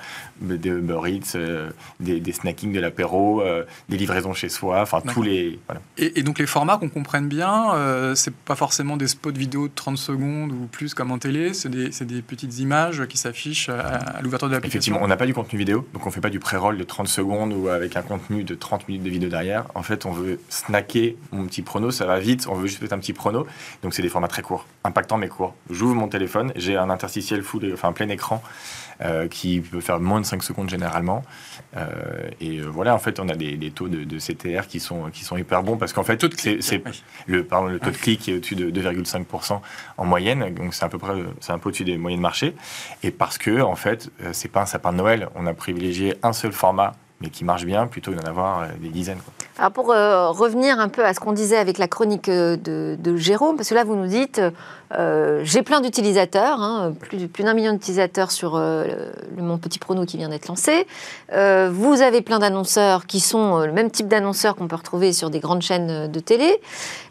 des 0.43 0.69
Uber 0.69 1.01
Eats, 1.07 1.35
euh, 1.35 1.71
des, 1.99 2.21
des 2.21 2.33
snackings, 2.33 2.75
de 2.75 2.79
l'apéro, 2.79 3.41
euh, 3.41 3.65
des 3.89 3.97
livraisons 3.97 4.35
chez 4.35 4.51
soi, 4.51 4.83
enfin 4.83 5.01
tous 5.01 5.23
les. 5.23 5.59
Voilà. 5.67 5.81
Et, 5.97 6.21
et 6.21 6.23
donc 6.23 6.39
les 6.39 6.45
formats 6.45 6.77
qu'on 6.77 6.91
comprenne 6.91 7.27
bien, 7.27 7.73
c'est 8.17 8.35
pas 8.35 8.55
forcément 8.55 8.99
des 8.99 9.07
spots 9.07 9.31
vidéo 9.31 9.69
de 9.69 9.73
30 9.75 9.97
secondes 9.97 10.53
ou 10.53 10.67
plus 10.71 10.93
comme 10.93 11.11
en 11.11 11.17
télé, 11.17 11.55
c'est 11.55 11.71
des, 11.71 11.89
des 11.89 12.21
petites 12.21 12.59
images 12.59 13.07
qui 13.07 13.17
s'affichent 13.17 13.71
à, 13.71 13.81
à 13.81 14.21
l'ouverture 14.21 14.49
de 14.49 14.53
l'application. 14.53 14.79
Effectivement, 14.79 15.01
on 15.03 15.09
n'a 15.09 15.17
pas 15.17 15.25
du 15.25 15.33
contenu 15.33 15.59
vidéo, 15.59 15.89
donc 15.95 16.07
on 16.07 16.11
fait 16.11 16.21
pas 16.21 16.29
du 16.29 16.39
pré-roll 16.39 16.77
de 16.77 16.85
30 16.85 17.09
secondes 17.09 17.55
ou 17.55 17.69
avec 17.69 17.97
un 17.97 18.03
contenu 18.03 18.45
de 18.45 18.55
30 18.55 18.89
minutes 18.89 19.05
de 19.05 19.11
vidéo 19.11 19.31
derrière. 19.31 19.65
En 19.75 19.83
fait, 19.83 20.05
on 20.05 20.13
veut 20.13 20.39
snacker 20.51 21.17
mon 21.33 21.47
petit 21.47 21.63
prono, 21.63 21.91
ça 21.91 22.05
va 22.05 22.19
vite, 22.19 22.47
on 22.47 22.57
veut 22.57 22.67
juste 22.67 22.83
mettre 22.83 22.93
un 22.93 22.99
petit 22.99 23.15
prono. 23.15 23.47
Donc 23.83 23.95
c'est 23.95 24.03
des 24.03 24.11
formats 24.11 24.29
très 24.29 24.43
courts, 24.43 24.67
impactants 24.85 25.17
mais 25.17 25.29
courts. 25.29 25.55
J'ouvre 25.71 25.95
mon 25.95 26.10
téléphone, 26.11 26.53
j'ai 26.57 26.77
un 26.77 26.91
interstitiel 26.91 27.43
full, 27.43 27.71
enfin 27.73 27.93
plein 27.93 28.09
écran 28.09 28.43
euh, 29.03 29.29
qui 29.29 29.61
peut 29.61 29.81
faire 29.81 29.99
moins 29.99 30.21
de 30.21 30.27
5 30.27 30.43
secondes 30.43 30.69
généralement. 30.69 31.23
Euh, 31.77 31.87
et 32.41 32.59
euh, 32.59 32.67
voilà, 32.67 32.95
en 32.95 32.99
fait, 32.99 33.19
on 33.21 33.29
a 33.29 33.35
des, 33.35 33.57
des 33.57 33.71
taux 33.71 33.89
de, 33.89 34.05
de 34.05 34.19
CTR 34.19 34.67
qui 34.67 34.81
sont, 34.81 35.11
qui 35.11 35.25
sont 35.25 35.37
hyper 35.37 35.63
bons 35.63 35.77
parce 35.77 35.93
qu'en 35.93 36.03
fait, 36.03 36.17
Taux 36.19 36.29
de 36.29 36.35
c'est 36.37 36.53
clic, 36.57 36.63
c'est- 36.63 36.83
oui. 36.85 37.03
le, 37.27 37.45
pardon, 37.45 37.69
le 37.69 37.79
taux 37.79 37.91
de 37.91 37.97
clic 37.97 38.29
est 38.29 38.35
au-dessus 38.37 38.57
de 38.57 38.71
2,5% 38.71 39.61
en 39.97 40.05
moyenne, 40.05 40.53
donc 40.55 40.75
c'est 40.75 40.85
à 40.85 40.89
peu 40.89 40.99
près, 40.99 41.15
c'est 41.41 41.53
un 41.53 41.59
peu 41.59 41.69
au-dessus 41.69 41.85
des 41.85 41.97
moyennes 41.97 42.21
marché. 42.21 42.55
Et 43.03 43.11
parce 43.11 43.39
que, 43.39 43.61
en 43.63 43.77
fait, 43.77 44.11
c'est 44.33 44.49
pas 44.49 44.63
un 44.63 44.67
sapin 44.67 44.93
de 44.93 44.99
Noël, 44.99 45.29
on 45.35 45.47
a 45.47 45.55
privilégié 45.55 46.17
un 46.23 46.33
seul 46.33 46.53
format, 46.53 46.93
mais 47.23 47.29
qui 47.29 47.45
marche 47.45 47.65
bien, 47.67 47.87
plutôt 47.87 48.13
que 48.13 48.17
d'en 48.17 48.27
avoir 48.29 48.67
des 48.81 48.89
dizaines. 48.89 49.19
quoi. 49.19 49.33
Alors 49.59 49.73
pour 49.73 49.93
euh, 49.93 50.31
revenir 50.31 50.81
un 50.81 50.89
peu 50.89 51.05
à 51.05 51.13
ce 51.13 51.21
qu'on 51.21 51.33
disait 51.35 51.59
avec 51.59 51.77
la 51.77 51.87
chronique 51.87 52.31
de, 52.31 52.59
de 52.99 53.17
Jérôme, 53.17 53.57
parce 53.57 53.69
que 53.69 53.75
là 53.75 53.85
vous 53.85 53.95
nous 53.95 54.07
dites, 54.07 54.41
euh, 54.99 55.43
j'ai 55.45 55.63
plein 55.63 55.81
d'utilisateurs, 55.81 56.61
hein, 56.61 56.93
plus, 56.99 57.45
d'un 57.45 57.55
million 57.55 57.73
d'utilisateurs 57.73 58.31
sur 58.31 58.57
euh, 58.57 58.87
mon 59.37 59.57
petit 59.59 59.79
prono 59.79 60.05
qui 60.05 60.17
vient 60.17 60.29
d'être 60.29 60.49
lancé. 60.49 60.87
Euh, 61.33 61.71
vous 61.73 62.03
avez 62.03 62.23
plein 62.23 62.41
d'annonceurs 62.41 63.07
qui 63.07 63.21
sont 63.21 63.61
le 63.61 63.73
même 63.73 63.91
type 63.91 64.09
d'annonceurs 64.09 64.57
qu'on 64.57 64.67
peut 64.67 64.77
retrouver 64.77 65.13
sur 65.13 65.31
des 65.31 65.39
grandes 65.39 65.63
chaînes 65.63 66.11
de 66.11 66.21
télé, 66.21 66.61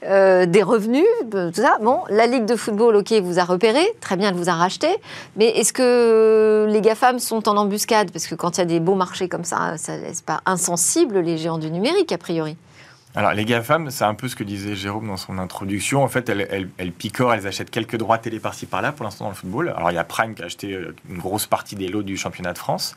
des 0.01 0.63
revenus, 0.63 1.05
tout 1.31 1.51
ça. 1.53 1.77
Bon, 1.81 1.99
la 2.09 2.27
Ligue 2.27 2.45
de 2.45 2.55
football, 2.55 2.95
ok, 2.97 3.13
vous 3.13 3.39
a 3.39 3.43
repéré, 3.43 3.85
très 4.01 4.17
bien, 4.17 4.29
elle 4.29 4.35
vous 4.35 4.49
a 4.49 4.53
racheté, 4.53 4.87
mais 5.35 5.47
est-ce 5.47 5.73
que 5.73 6.67
les 6.69 6.81
GAFAM 6.81 7.19
sont 7.19 7.47
en 7.47 7.57
embuscade? 7.57 8.11
Parce 8.11 8.27
que 8.27 8.35
quand 8.35 8.57
il 8.57 8.59
y 8.59 8.63
a 8.63 8.65
des 8.65 8.79
beaux 8.79 8.95
marchés 8.95 9.27
comme 9.27 9.43
ça, 9.43 9.77
ça 9.77 9.97
laisse 9.97 10.21
pas 10.21 10.41
insensible 10.45 11.19
les 11.19 11.37
géants 11.37 11.57
du 11.57 11.71
numérique, 11.71 12.11
a 12.11 12.17
priori. 12.17 12.55
Alors, 13.15 13.33
les 13.33 13.43
GAFAM, 13.43 13.89
c'est 13.89 14.03
un 14.03 14.13
peu 14.13 14.27
ce 14.27 14.35
que 14.35 14.43
disait 14.43 14.75
Jérôme 14.75 15.07
dans 15.07 15.17
son 15.17 15.39
introduction. 15.39 16.03
En 16.03 16.07
fait, 16.07 16.29
elles, 16.29 16.47
elles- 16.51 16.69
elles 16.77 16.91
picorent, 16.91 17.33
elles 17.33 17.47
achètent 17.47 17.71
quelques 17.71 17.95
droits 17.97 18.19
télé 18.19 18.39
par-ci 18.39 18.65
par-là 18.67 18.91
pour 18.91 19.03
l'instant 19.03 19.25
dans 19.25 19.31
le 19.31 19.35
football. 19.35 19.69
Alors, 19.75 19.89
il 19.91 19.95
y 19.95 19.97
a 19.97 20.03
Prime 20.03 20.35
qui 20.35 20.43
a 20.43 20.45
acheté 20.45 20.73
euh, 20.73 20.95
une 21.09 21.17
grosse 21.17 21.47
partie 21.47 21.75
des 21.75 21.87
lots 21.87 22.03
du 22.03 22.17
championnat 22.17 22.53
de 22.53 22.59
France. 22.59 22.95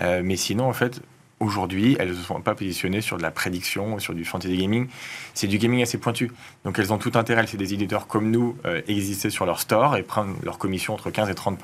Euh, 0.00 0.20
mais 0.22 0.36
sinon, 0.36 0.68
en 0.68 0.74
fait, 0.74 1.00
aujourd'hui, 1.40 1.96
elles 1.98 2.10
ne 2.10 2.14
sont 2.14 2.40
pas 2.42 2.54
positionnées 2.54 3.00
sur 3.00 3.16
de 3.16 3.22
la 3.22 3.30
prédiction, 3.30 3.94
ou 3.94 4.00
sur 4.00 4.12
du 4.12 4.26
fantasy 4.26 4.56
gaming. 4.58 4.88
C'est 5.32 5.46
du 5.46 5.56
gaming 5.56 5.82
assez 5.82 5.96
pointu. 5.98 6.30
Donc, 6.66 6.78
elles 6.78 6.92
ont 6.92 6.98
tout 6.98 7.12
intérêt, 7.14 7.46
c'est 7.46 7.56
des 7.56 7.72
éditeurs 7.72 8.06
comme 8.06 8.30
nous, 8.30 8.58
euh, 8.66 8.82
exister 8.88 9.30
sur 9.30 9.46
leur 9.46 9.60
store 9.60 9.96
et 9.96 10.02
prendre 10.02 10.34
leur 10.42 10.58
commission 10.58 10.92
entre 10.92 11.10
15 11.10 11.30
et 11.30 11.34
30 11.34 11.58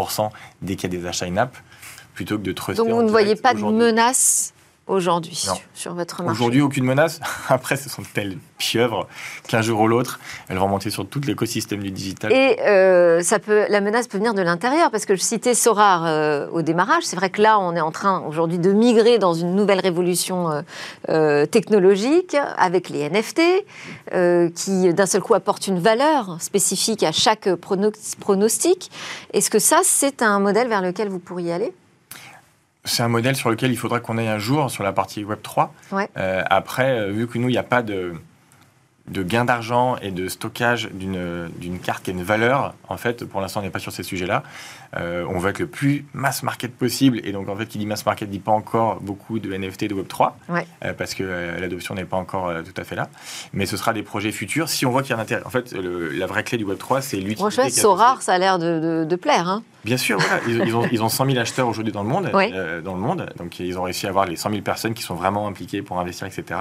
dès 0.62 0.76
qu'il 0.76 0.90
y 0.93 0.97
a 0.97 0.99
des 1.01 1.07
achats 1.07 1.26
in-app, 1.26 1.55
plutôt 2.14 2.38
que 2.38 2.43
de 2.43 2.53
truster 2.53 2.82
Donc 2.82 2.88
vous 2.88 3.03
ne 3.03 3.11
voyez 3.11 3.36
pas 3.36 3.53
de 3.53 3.61
menace 3.76 4.55
aujourd'hui 4.86 5.48
sur 5.74 5.94
votre 5.94 6.22
marché 6.22 6.32
Aujourd'hui, 6.32 6.60
aucune 6.60 6.84
menace. 6.84 7.20
Après, 7.48 7.76
ce 7.76 7.88
sont 7.88 8.02
telles 8.14 8.36
pieuvres 8.58 9.06
qu'un 9.48 9.62
jour 9.62 9.80
ou 9.80 9.88
l'autre, 9.88 10.18
elles 10.48 10.58
vont 10.58 10.68
monter 10.68 10.90
sur 10.90 11.06
tout 11.06 11.20
l'écosystème 11.26 11.80
du 11.80 11.90
digital. 11.90 12.32
Et 12.32 12.58
euh, 12.60 13.22
ça 13.22 13.38
peut, 13.38 13.64
la 13.68 13.80
menace 13.80 14.08
peut 14.08 14.18
venir 14.18 14.34
de 14.34 14.42
l'intérieur, 14.42 14.90
parce 14.90 15.06
que 15.06 15.14
je 15.14 15.20
citais 15.20 15.54
Sorar 15.54 16.04
euh, 16.06 16.48
au 16.50 16.62
démarrage. 16.62 17.04
C'est 17.04 17.16
vrai 17.16 17.30
que 17.30 17.40
là, 17.42 17.58
on 17.58 17.74
est 17.76 17.80
en 17.80 17.90
train 17.92 18.20
aujourd'hui 18.26 18.58
de 18.58 18.72
migrer 18.72 19.18
dans 19.18 19.34
une 19.34 19.54
nouvelle 19.54 19.80
révolution 19.80 20.62
euh, 21.08 21.46
technologique 21.46 22.36
avec 22.56 22.88
les 22.88 23.08
NFT, 23.08 23.40
qui 24.54 24.92
d'un 24.94 25.06
seul 25.06 25.22
coup 25.22 25.34
apportent 25.34 25.66
une 25.66 25.78
valeur 25.78 26.36
spécifique 26.40 27.02
à 27.02 27.12
chaque 27.12 27.46
prono- 27.48 27.92
pronostic. 28.20 28.90
Est-ce 29.32 29.50
que 29.50 29.58
ça, 29.58 29.80
c'est 29.82 30.22
un 30.22 30.38
modèle 30.40 30.68
vers 30.68 30.82
lequel 30.82 31.08
vous 31.08 31.18
pourriez 31.18 31.52
aller? 31.52 31.72
C'est 32.84 33.02
un 33.02 33.08
modèle 33.08 33.36
sur 33.36 33.50
lequel 33.50 33.70
il 33.70 33.76
faudra 33.76 34.00
qu'on 34.00 34.18
aille 34.18 34.28
un 34.28 34.38
jour 34.38 34.70
sur 34.70 34.82
la 34.82 34.92
partie 34.92 35.24
Web 35.24 35.40
3. 35.42 35.72
Ouais. 35.92 36.08
Euh, 36.16 36.42
après, 36.50 36.98
euh, 36.98 37.10
vu 37.10 37.28
que 37.28 37.38
nous, 37.38 37.48
il 37.48 37.52
n'y 37.52 37.58
a 37.58 37.62
pas 37.62 37.82
de, 37.82 38.14
de 39.08 39.22
gain 39.22 39.44
d'argent 39.44 39.96
et 39.98 40.10
de 40.10 40.28
stockage 40.28 40.88
d'une 40.92 41.48
d'une 41.58 41.78
carte 41.78 42.04
qui 42.04 42.10
a 42.10 42.12
une 42.12 42.24
valeur, 42.24 42.74
en 42.88 42.96
fait, 42.96 43.24
pour 43.24 43.40
l'instant, 43.40 43.60
on 43.60 43.62
n'est 43.62 43.70
pas 43.70 43.78
sur 43.78 43.92
ces 43.92 44.02
sujets-là. 44.02 44.42
Euh, 44.99 45.24
on 45.30 45.38
veut 45.38 45.51
être 45.51 45.59
le 45.59 45.66
plus 45.66 46.05
mass 46.12 46.43
market 46.43 46.74
possible. 46.76 47.20
Et 47.24 47.32
donc, 47.32 47.49
en 47.49 47.57
fait, 47.57 47.66
qui 47.66 47.78
dit 47.78 47.86
mass 47.86 48.05
market 48.05 48.28
dit 48.28 48.38
pas 48.40 48.53
encore 48.53 49.01
beaucoup 49.01 49.38
de 49.38 49.53
NFT 49.57 49.84
de 49.88 49.95
Web 49.95 50.07
3. 50.09 50.36
Ouais. 50.51 50.66
euh, 50.84 50.93
parce 50.93 51.14
que 51.14 51.22
euh, 51.24 51.59
l'adoption 51.59 51.95
n'est 51.95 52.05
pas 52.05 52.18
encore 52.18 52.49
euh, 52.49 52.62
tout 52.62 52.78
à 52.78 52.84
fait 52.84 52.95
là. 52.97 53.09
Mais 53.55 53.64
ce 53.66 53.76
sera 53.78 53.93
des 53.95 54.03
projets 54.03 54.32
futurs 54.32 54.68
si 54.68 54.84
on 54.84 54.90
voit 54.90 55.03
qu'il 55.03 55.11
y 55.11 55.14
a 55.14 55.18
un 55.18 55.22
intérêt. 55.22 55.43
En 55.47 55.51
fait, 55.51 55.72
le- 55.72 56.11
la 56.11 56.26
vraie 56.26 56.45
clé 56.45 56.59
du 56.59 56.64
Web 56.64 56.78
3, 56.78 57.01
c'est 57.01 57.16
l'utilité. 57.16 57.40
Franchement, 57.40 57.64
qu'a- 57.64 57.70
Sorar, 57.70 58.22
ça 58.22 58.34
a 58.34 58.38
l'air 58.38 58.59
de, 58.59 58.80
de- 58.80 59.05
de 59.09 59.16
plaire. 59.16 59.49
hein. 59.49 59.62
Bien 59.84 59.97
sûr, 59.97 60.16
voilà. 60.20 60.40
ils, 60.47 60.62
ils 60.68 60.76
ont, 60.76 60.86
ils 60.93 61.03
ont 61.03 61.09
100 61.09 61.26
000 61.26 61.38
acheteurs 61.38 61.66
aujourd'hui 61.66 61.93
dans 61.93 62.05
le 62.05 62.09
monde, 62.09 62.30
dans 62.84 62.95
le 62.95 63.01
monde. 63.01 63.32
Donc 63.36 63.59
ils 63.59 63.76
ont 63.78 63.82
réussi 63.82 64.07
à 64.07 64.11
avoir 64.11 64.26
les 64.26 64.36
100 64.36 64.51
000 64.51 64.62
personnes 64.62 64.95
qui 64.95 65.03
sont 65.03 65.16
vraiment 65.16 65.49
impliquées 65.49 65.82
pour 65.82 65.99
investir, 65.99 66.28
etc. 66.28 66.61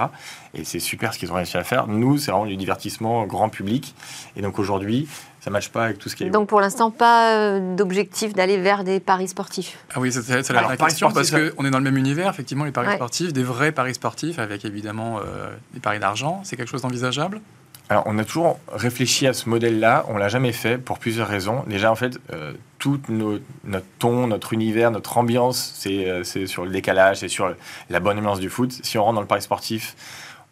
Et 0.54 0.64
c'est 0.64 0.80
super 0.80 1.14
ce 1.14 1.20
qu'ils 1.20 1.30
ont 1.30 1.36
réussi 1.36 1.56
à 1.56 1.62
faire. 1.62 1.86
Nous, 1.86 2.18
c'est 2.18 2.32
vraiment 2.32 2.46
du 2.46 2.56
divertissement 2.56 3.24
grand 3.26 3.48
public. 3.48 3.94
Et 4.36 4.42
donc 4.42 4.58
aujourd'hui, 4.58 5.06
ça 5.42 5.50
ne 5.50 5.52
matche 5.52 5.70
pas 5.70 5.86
avec 5.86 5.98
tout 5.98 6.08
ce 6.08 6.14
qui 6.14 6.22
est. 6.24 6.30
Donc 6.30 6.48
pour 6.48 6.60
l'instant, 6.60 6.90
pas 6.92 7.34
euh, 7.36 7.74
d'objectif 7.74 8.32
d'aller 8.32 8.58
vers 8.58 8.84
des 8.84 9.00
paris 9.00 9.26
sportifs. 9.26 9.76
Ah 9.92 9.98
oui, 10.00 10.12
c'est 10.12 10.28
la 10.52 10.62
paris 10.62 10.76
question 10.78 11.10
sportif, 11.10 11.32
parce 11.32 11.50
qu'on 11.54 11.64
est 11.64 11.70
dans 11.70 11.78
le 11.78 11.84
même 11.84 11.96
univers, 11.96 12.30
effectivement, 12.30 12.64
les 12.64 12.70
paris 12.70 12.86
Ouais. 12.88 12.94
sportifs, 12.94 13.32
des 13.32 13.42
vrais 13.42 13.72
paris 13.72 13.94
sportifs 13.94 14.38
avec 14.38 14.64
évidemment 14.64 15.18
euh, 15.18 15.50
des 15.74 15.80
paris 15.80 15.98
d'argent. 15.98 16.40
C'est 16.44 16.56
quelque 16.56 16.70
chose 16.70 16.82
d'envisageable? 16.82 17.40
Alors, 17.88 18.04
on 18.06 18.16
a 18.18 18.24
toujours 18.24 18.58
réfléchi 18.72 19.26
à 19.26 19.32
ce 19.34 19.48
modèle-là. 19.48 20.06
On 20.08 20.16
l'a 20.16 20.28
jamais 20.28 20.52
fait 20.52 20.78
pour 20.78 20.98
plusieurs 21.00 21.26
raisons. 21.28 21.64
Déjà, 21.66 21.90
en 21.90 21.96
fait, 21.96 22.18
euh, 22.32 22.52
tout 22.78 23.00
nos- 23.08 23.38
notre 23.64 23.84
ton, 23.98 24.28
notre 24.28 24.52
univers, 24.52 24.90
notre 24.92 25.18
ambiance, 25.18 25.72
c'est 25.76 26.08
euh, 26.08 26.22
c'est 26.24 26.46
sur 26.46 26.64
le 26.64 26.70
décalage, 26.70 27.18
c'est 27.18 27.28
sur 27.28 27.52
la 27.90 28.00
bonne 28.00 28.18
ambiance 28.18 28.38
du 28.40 28.48
foot. 28.48 28.72
Si 28.82 28.96
on 28.96 29.02
rentre 29.04 29.16
dans 29.16 29.20
le 29.20 29.26
pari 29.26 29.42
sportif, 29.42 29.94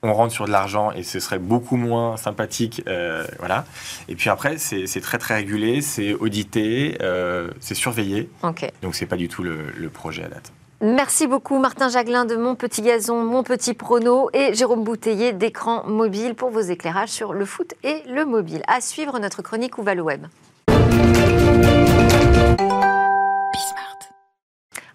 on 0.03 0.13
rentre 0.15 0.33
sur 0.33 0.47
de 0.47 0.51
l'argent 0.51 0.93
et 0.93 1.03
ce 1.03 1.21
serait 1.21 1.39
beaucoup 1.39 1.77
moins 1.77 2.17
sympathique. 2.17 2.83
euh, 2.87 3.27
voilà. 3.39 3.65
Et 4.09 4.15
puis 4.15 4.31
après, 4.31 4.59
c'est 4.59 5.01
très 5.01 5.19
très 5.19 5.35
régulé, 5.37 5.83
c'est 5.83 6.15
audité, 6.15 6.97
euh, 7.03 7.51
c'est 7.61 7.75
surveillé. 7.75 8.31
Ok. 8.43 8.71
Donc 8.83 8.95
c'est 8.95 9.07
pas 9.07 9.17
du 9.17 9.29
tout 9.29 9.43
le, 9.43 9.71
le 9.77 9.89
projet 9.91 10.25
à 10.25 10.29
date. 10.29 10.53
Merci 10.83 11.27
beaucoup 11.27 11.59
Martin 11.59 11.91
Jaglin 11.91 12.25
de 12.25 12.37
Mon 12.37 12.55
Petit 12.55 12.81
Gazon, 12.81 13.23
Mon 13.23 13.43
Petit 13.43 13.75
Prono 13.75 14.31
et 14.33 14.55
Jérôme 14.55 14.83
Bouteiller 14.83 15.35
d'Écran 15.35 15.85
Mobile 15.87 16.35
pour 16.35 16.49
vos 16.49 16.61
éclairages 16.61 17.11
sur 17.11 17.35
le 17.35 17.45
foot 17.45 17.75
et 17.85 18.03
le 18.09 18.25
mobile. 18.25 18.63
À 18.67 18.81
suivre 18.81 19.19
notre 19.19 19.43
chronique 19.43 19.77
Où 19.77 19.83
va 19.83 19.95
le 19.95 20.01
web. 20.01 20.25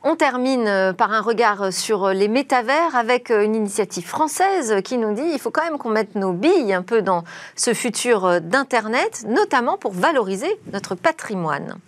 On 0.08 0.16
termine 0.16 0.68
euh, 0.68 0.94
par 0.94 1.14
un 1.14 1.22
regard 1.22 1.74
sur 1.74 2.10
les 2.10 2.28
métavers 2.28 2.96
avec 2.96 3.32
euh, 3.32 3.44
une 3.44 3.56
initiative 3.56 4.06
française 4.06 4.76
qui 4.84 5.00
nous 5.00 5.16
dit 5.16 5.24
il 5.34 5.40
faut 5.40 5.50
quand 5.50 5.64
même 5.64 5.80
qu'on 5.80 5.90
mette 5.90 6.14
nos 6.14 6.32
billes 6.32 6.74
un 6.74 6.84
peu 6.84 7.02
dans 7.02 7.24
ce 7.56 7.74
futur 7.74 8.26
euh, 8.26 8.40
d'Internet, 8.40 9.26
notamment 9.28 9.80
pour 9.80 9.94
valoriser 9.94 10.60
notre 10.72 10.94
patrimoine. 10.94 11.80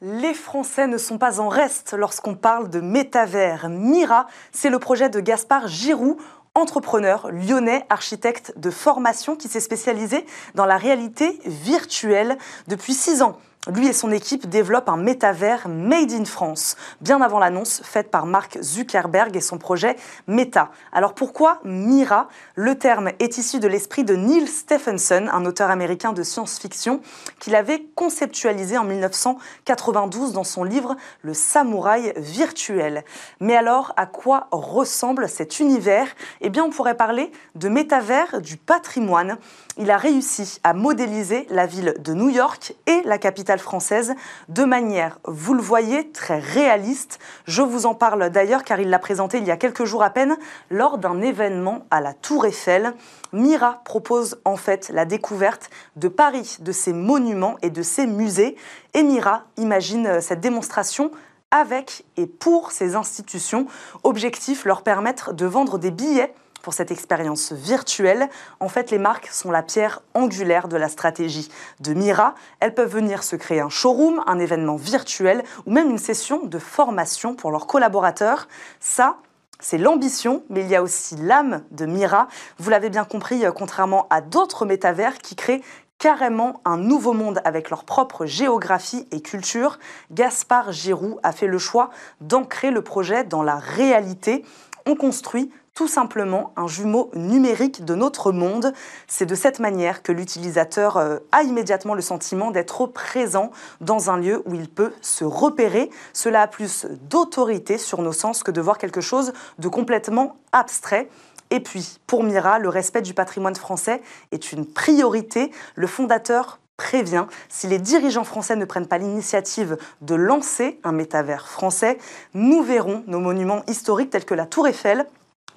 Les 0.00 0.32
Français 0.32 0.86
ne 0.86 0.96
sont 0.96 1.18
pas 1.18 1.40
en 1.40 1.48
reste 1.48 1.92
lorsqu'on 1.92 2.36
parle 2.36 2.70
de 2.70 2.80
métavers. 2.80 3.68
Mira, 3.68 4.26
c'est 4.52 4.70
le 4.70 4.78
projet 4.78 5.10
de 5.10 5.20
Gaspard 5.20 5.68
Giroud, 5.68 6.16
entrepreneur 6.54 7.30
lyonnais, 7.30 7.84
architecte 7.90 8.54
de 8.56 8.70
formation 8.70 9.36
qui 9.36 9.48
s'est 9.48 9.60
spécialisé 9.60 10.24
dans 10.54 10.64
la 10.64 10.78
réalité 10.78 11.38
virtuelle 11.44 12.38
depuis 12.66 12.94
six 12.94 13.20
ans. 13.20 13.36
Lui 13.72 13.88
et 13.88 13.94
son 13.94 14.10
équipe 14.10 14.46
développent 14.46 14.90
un 14.90 14.98
métavers 14.98 15.68
made 15.68 16.12
in 16.12 16.26
France, 16.26 16.76
bien 17.00 17.22
avant 17.22 17.38
l'annonce 17.38 17.80
faite 17.82 18.10
par 18.10 18.26
Mark 18.26 18.58
Zuckerberg 18.60 19.34
et 19.36 19.40
son 19.40 19.56
projet 19.56 19.96
Meta. 20.26 20.70
Alors 20.92 21.14
pourquoi 21.14 21.60
Mira? 21.64 22.28
Le 22.56 22.74
terme 22.74 23.12
est 23.20 23.38
issu 23.38 23.60
de 23.60 23.68
l'esprit 23.68 24.04
de 24.04 24.16
Neil 24.16 24.46
Stephenson, 24.48 25.28
un 25.32 25.46
auteur 25.46 25.70
américain 25.70 26.12
de 26.12 26.22
science-fiction, 26.22 27.00
qu'il 27.40 27.54
avait 27.54 27.86
conceptualisé 27.94 28.76
en 28.76 28.84
1992 28.84 30.34
dans 30.34 30.44
son 30.44 30.62
livre 30.62 30.94
Le 31.22 31.32
samouraï 31.32 32.12
virtuel. 32.18 33.02
Mais 33.40 33.56
alors, 33.56 33.94
à 33.96 34.04
quoi 34.04 34.48
ressemble 34.52 35.26
cet 35.26 35.58
univers? 35.58 36.08
Eh 36.42 36.50
bien, 36.50 36.64
on 36.64 36.70
pourrait 36.70 36.98
parler 36.98 37.32
de 37.54 37.70
métavers 37.70 38.42
du 38.42 38.58
patrimoine. 38.58 39.38
Il 39.78 39.90
a 39.90 39.96
réussi 39.96 40.60
à 40.64 40.74
modéliser 40.74 41.46
la 41.48 41.64
ville 41.64 41.94
de 41.98 42.12
New 42.12 42.28
York 42.28 42.74
et 42.86 43.00
la 43.06 43.16
capitale 43.16 43.53
française 43.60 44.14
de 44.48 44.64
manière, 44.64 45.18
vous 45.24 45.54
le 45.54 45.62
voyez, 45.62 46.10
très 46.10 46.38
réaliste. 46.38 47.18
Je 47.46 47.62
vous 47.62 47.86
en 47.86 47.94
parle 47.94 48.30
d'ailleurs 48.30 48.64
car 48.64 48.80
il 48.80 48.90
l'a 48.90 48.98
présenté 48.98 49.38
il 49.38 49.44
y 49.44 49.50
a 49.50 49.56
quelques 49.56 49.84
jours 49.84 50.02
à 50.02 50.10
peine 50.10 50.36
lors 50.70 50.98
d'un 50.98 51.20
événement 51.22 51.86
à 51.90 52.00
la 52.00 52.14
Tour 52.14 52.46
Eiffel. 52.46 52.94
Mira 53.32 53.82
propose 53.84 54.40
en 54.44 54.56
fait 54.56 54.90
la 54.92 55.04
découverte 55.04 55.70
de 55.96 56.08
Paris, 56.08 56.58
de 56.60 56.72
ses 56.72 56.92
monuments 56.92 57.56
et 57.62 57.70
de 57.70 57.82
ses 57.82 58.06
musées. 58.06 58.56
Et 58.94 59.02
Mira 59.02 59.44
imagine 59.56 60.20
cette 60.20 60.40
démonstration 60.40 61.10
avec 61.50 62.04
et 62.16 62.26
pour 62.26 62.72
ces 62.72 62.96
institutions. 62.96 63.66
Objectif 64.02 64.64
leur 64.64 64.82
permettre 64.82 65.32
de 65.32 65.46
vendre 65.46 65.78
des 65.78 65.90
billets 65.90 66.34
pour 66.64 66.74
cette 66.74 66.90
expérience 66.90 67.52
virtuelle. 67.52 68.28
En 68.58 68.68
fait, 68.68 68.90
les 68.90 68.98
marques 68.98 69.28
sont 69.30 69.50
la 69.50 69.62
pierre 69.62 70.00
angulaire 70.14 70.66
de 70.66 70.76
la 70.76 70.88
stratégie 70.88 71.50
de 71.80 71.92
Mira. 71.92 72.34
Elles 72.58 72.74
peuvent 72.74 72.90
venir 72.90 73.22
se 73.22 73.36
créer 73.36 73.60
un 73.60 73.68
showroom, 73.68 74.24
un 74.26 74.38
événement 74.38 74.76
virtuel 74.76 75.44
ou 75.66 75.70
même 75.70 75.90
une 75.90 75.98
session 75.98 76.46
de 76.46 76.58
formation 76.58 77.34
pour 77.34 77.50
leurs 77.50 77.66
collaborateurs. 77.66 78.48
Ça, 78.80 79.18
c'est 79.60 79.78
l'ambition, 79.78 80.42
mais 80.48 80.62
il 80.62 80.68
y 80.68 80.74
a 80.74 80.82
aussi 80.82 81.16
l'âme 81.16 81.62
de 81.70 81.84
Mira. 81.84 82.28
Vous 82.58 82.70
l'avez 82.70 82.88
bien 82.88 83.04
compris, 83.04 83.44
euh, 83.44 83.52
contrairement 83.52 84.06
à 84.08 84.22
d'autres 84.22 84.64
métavers 84.64 85.18
qui 85.18 85.36
créent 85.36 85.62
carrément 85.98 86.60
un 86.64 86.78
nouveau 86.78 87.12
monde 87.12 87.40
avec 87.44 87.70
leur 87.70 87.84
propre 87.84 88.26
géographie 88.26 89.06
et 89.10 89.20
culture, 89.20 89.78
Gaspard 90.10 90.72
Giroud 90.72 91.18
a 91.22 91.32
fait 91.32 91.46
le 91.46 91.58
choix 91.58 91.90
d'ancrer 92.20 92.70
le 92.70 92.82
projet 92.82 93.24
dans 93.24 93.42
la 93.42 93.56
réalité. 93.56 94.44
On 94.86 94.96
construit 94.96 95.50
tout 95.74 95.88
simplement 95.88 96.52
un 96.56 96.68
jumeau 96.68 97.10
numérique 97.14 97.84
de 97.84 97.96
notre 97.96 98.30
monde. 98.30 98.72
C'est 99.08 99.26
de 99.26 99.34
cette 99.34 99.58
manière 99.58 100.02
que 100.02 100.12
l'utilisateur 100.12 100.96
euh, 100.96 101.18
a 101.32 101.42
immédiatement 101.42 101.94
le 101.94 102.00
sentiment 102.00 102.52
d'être 102.52 102.86
présent 102.86 103.50
dans 103.80 104.08
un 104.08 104.16
lieu 104.16 104.42
où 104.46 104.54
il 104.54 104.68
peut 104.68 104.92
se 105.02 105.24
repérer. 105.24 105.90
Cela 106.12 106.42
a 106.42 106.46
plus 106.46 106.86
d'autorité 107.10 107.76
sur 107.76 108.02
nos 108.02 108.12
sens 108.12 108.44
que 108.44 108.52
de 108.52 108.60
voir 108.60 108.78
quelque 108.78 109.00
chose 109.00 109.32
de 109.58 109.68
complètement 109.68 110.36
abstrait. 110.52 111.08
Et 111.50 111.58
puis, 111.58 111.98
pour 112.06 112.22
Mira, 112.22 112.60
le 112.60 112.68
respect 112.68 113.02
du 113.02 113.12
patrimoine 113.12 113.56
français 113.56 114.00
est 114.30 114.52
une 114.52 114.66
priorité. 114.66 115.50
Le 115.74 115.88
fondateur 115.88 116.60
prévient, 116.76 117.26
si 117.48 117.66
les 117.66 117.78
dirigeants 117.78 118.24
français 118.24 118.56
ne 118.56 118.64
prennent 118.64 118.88
pas 118.88 118.98
l'initiative 118.98 119.76
de 120.00 120.14
lancer 120.14 120.80
un 120.84 120.92
métavers 120.92 121.48
français, 121.48 121.98
nous 122.32 122.62
verrons 122.62 123.04
nos 123.06 123.20
monuments 123.20 123.62
historiques 123.68 124.10
tels 124.10 124.24
que 124.24 124.34
la 124.34 124.46
Tour 124.46 124.66
Eiffel 124.68 125.06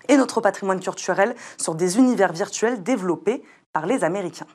et 0.08 0.18
notre 0.18 0.42
patrimoine 0.42 0.80
culturel 0.80 1.36
sur 1.58 1.76
des 1.76 1.98
univers 1.98 2.34
virtuels 2.34 2.84
développés 2.84 3.42
par 3.74 3.86
les 3.86 4.04
Américains. 4.04 4.48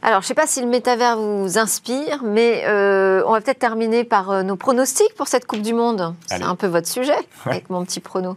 Alors, 0.00 0.20
je 0.20 0.24
ne 0.24 0.28
sais 0.28 0.34
pas 0.34 0.46
si 0.46 0.60
le 0.62 0.66
métavers 0.66 1.18
vous 1.18 1.58
inspire, 1.58 2.22
mais 2.24 2.64
euh, 2.66 3.22
on 3.26 3.32
va 3.32 3.40
peut-être 3.42 3.58
terminer 3.58 4.04
par 4.04 4.30
euh, 4.30 4.42
nos 4.42 4.56
pronostics 4.56 5.14
pour 5.14 5.28
cette 5.28 5.46
Coupe 5.46 5.60
du 5.62 5.74
Monde. 5.74 6.14
C'est 6.26 6.42
un 6.42 6.56
peu 6.56 6.66
votre 6.66 6.88
sujet, 6.88 7.16
Ouais. 7.46 7.52
avec 7.52 7.70
mon 7.70 7.84
petit 7.84 8.00
prono. 8.00 8.36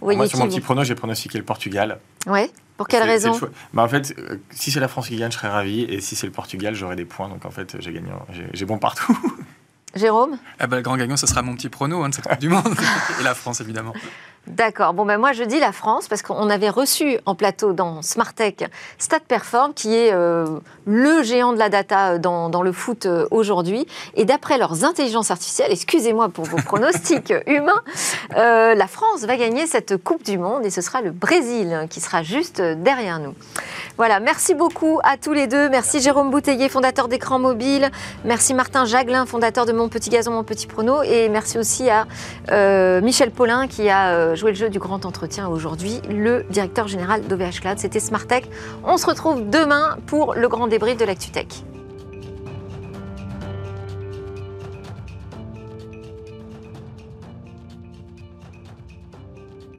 Vous 0.00 0.12
Moi, 0.12 0.28
sur 0.28 0.38
mon 0.38 0.46
petit 0.46 0.60
prono, 0.60 0.84
j'ai 0.84 0.94
pronostiqué 0.94 1.38
le 1.38 1.44
Portugal. 1.44 1.98
Ouais. 2.26 2.50
Pour 2.76 2.86
quelle 2.88 3.02
raison. 3.04 3.32
Bah, 3.72 3.82
En 3.84 3.88
fait, 3.88 4.14
euh, 4.18 4.36
si 4.50 4.70
c'est 4.70 4.78
la 4.80 4.86
France 4.88 5.08
qui 5.08 5.16
gagne, 5.16 5.32
je 5.32 5.38
serais 5.38 5.48
ravi. 5.48 5.82
Et 5.82 6.00
si 6.00 6.14
c'est 6.14 6.26
le 6.26 6.32
Portugal, 6.32 6.74
j'aurai 6.74 6.94
des 6.94 7.04
points. 7.06 7.28
Donc 7.28 7.44
en 7.46 7.50
fait, 7.50 7.76
j'ai 7.80 7.92
gagné. 7.92 8.08
j'ai- 8.32 8.48
J'ai 8.52 8.64
bon 8.64 8.78
partout. 8.78 9.16
Jérôme 9.94 10.36
Eh 10.62 10.66
ben, 10.66 10.76
le 10.76 10.82
grand 10.82 10.96
gagnant, 10.98 11.16
ce 11.16 11.26
sera 11.26 11.40
mon 11.40 11.54
petit 11.54 11.70
prono 11.70 12.02
hein, 12.04 12.10
de 12.10 12.14
cette 12.14 12.28
Coupe 12.28 12.38
du 12.38 12.50
Monde. 12.50 12.74
Et 13.20 13.22
la 13.22 13.34
France, 13.34 13.60
évidemment. 13.62 13.94
D'accord. 14.46 14.94
Bon, 14.94 15.04
ben 15.04 15.18
moi, 15.18 15.32
je 15.32 15.42
dis 15.42 15.58
la 15.58 15.72
France 15.72 16.06
parce 16.06 16.22
qu'on 16.22 16.48
avait 16.48 16.68
reçu 16.68 17.18
en 17.26 17.34
plateau 17.34 17.72
dans 17.72 18.00
Smartech 18.00 18.64
Stat 18.96 19.18
Perform, 19.26 19.74
qui 19.74 19.92
est 19.92 20.12
euh, 20.12 20.60
le 20.84 21.24
géant 21.24 21.52
de 21.52 21.58
la 21.58 21.68
data 21.68 22.12
euh, 22.12 22.18
dans, 22.18 22.48
dans 22.48 22.62
le 22.62 22.70
foot 22.70 23.06
euh, 23.06 23.26
aujourd'hui. 23.32 23.88
Et 24.14 24.24
d'après 24.24 24.56
leurs 24.56 24.84
intelligences 24.84 25.32
artificielles, 25.32 25.72
excusez-moi 25.72 26.28
pour 26.28 26.44
vos 26.44 26.58
pronostics 26.58 27.34
humains, 27.46 27.82
la 28.30 28.86
France 28.86 29.24
va 29.24 29.36
gagner 29.36 29.66
cette 29.66 29.96
Coupe 29.96 30.22
du 30.22 30.38
Monde 30.38 30.64
et 30.64 30.70
ce 30.70 30.80
sera 30.80 31.02
le 31.02 31.10
Brésil 31.10 31.86
qui 31.90 32.00
sera 32.00 32.22
juste 32.22 32.60
derrière 32.60 33.18
nous. 33.18 33.34
Voilà, 33.96 34.20
merci 34.20 34.54
beaucoup 34.54 35.00
à 35.02 35.16
tous 35.16 35.32
les 35.32 35.46
deux. 35.46 35.68
Merci 35.68 36.00
Jérôme 36.00 36.30
Bouteiller, 36.30 36.68
fondateur 36.68 37.08
d'Écran 37.08 37.38
Mobile. 37.38 37.90
Merci 38.24 38.54
Martin 38.54 38.84
Jaglin, 38.84 39.26
fondateur 39.26 39.66
de 39.66 39.72
Mon 39.72 39.88
Petit 39.88 40.10
Gazon, 40.10 40.32
Mon 40.32 40.44
Petit 40.44 40.66
Prono. 40.66 41.02
Et 41.02 41.28
merci 41.28 41.58
aussi 41.58 41.88
à 41.90 42.06
Michel 43.00 43.30
Paulin 43.32 43.66
qui 43.66 43.88
a 43.88 44.35
joué 44.36 44.50
le 44.50 44.56
jeu 44.56 44.68
du 44.68 44.78
grand 44.78 45.04
entretien 45.04 45.48
aujourd'hui, 45.48 46.00
le 46.08 46.44
directeur 46.50 46.88
général 46.88 47.26
d'OVH 47.26 47.60
Cloud. 47.60 47.78
C'était 47.78 48.00
Smartech. 48.00 48.48
On 48.84 48.96
se 48.96 49.06
retrouve 49.06 49.48
demain 49.48 49.96
pour 50.06 50.34
le 50.34 50.48
grand 50.48 50.66
débrief 50.66 50.96
de 50.96 51.04
l'ActuTech. 51.04 51.64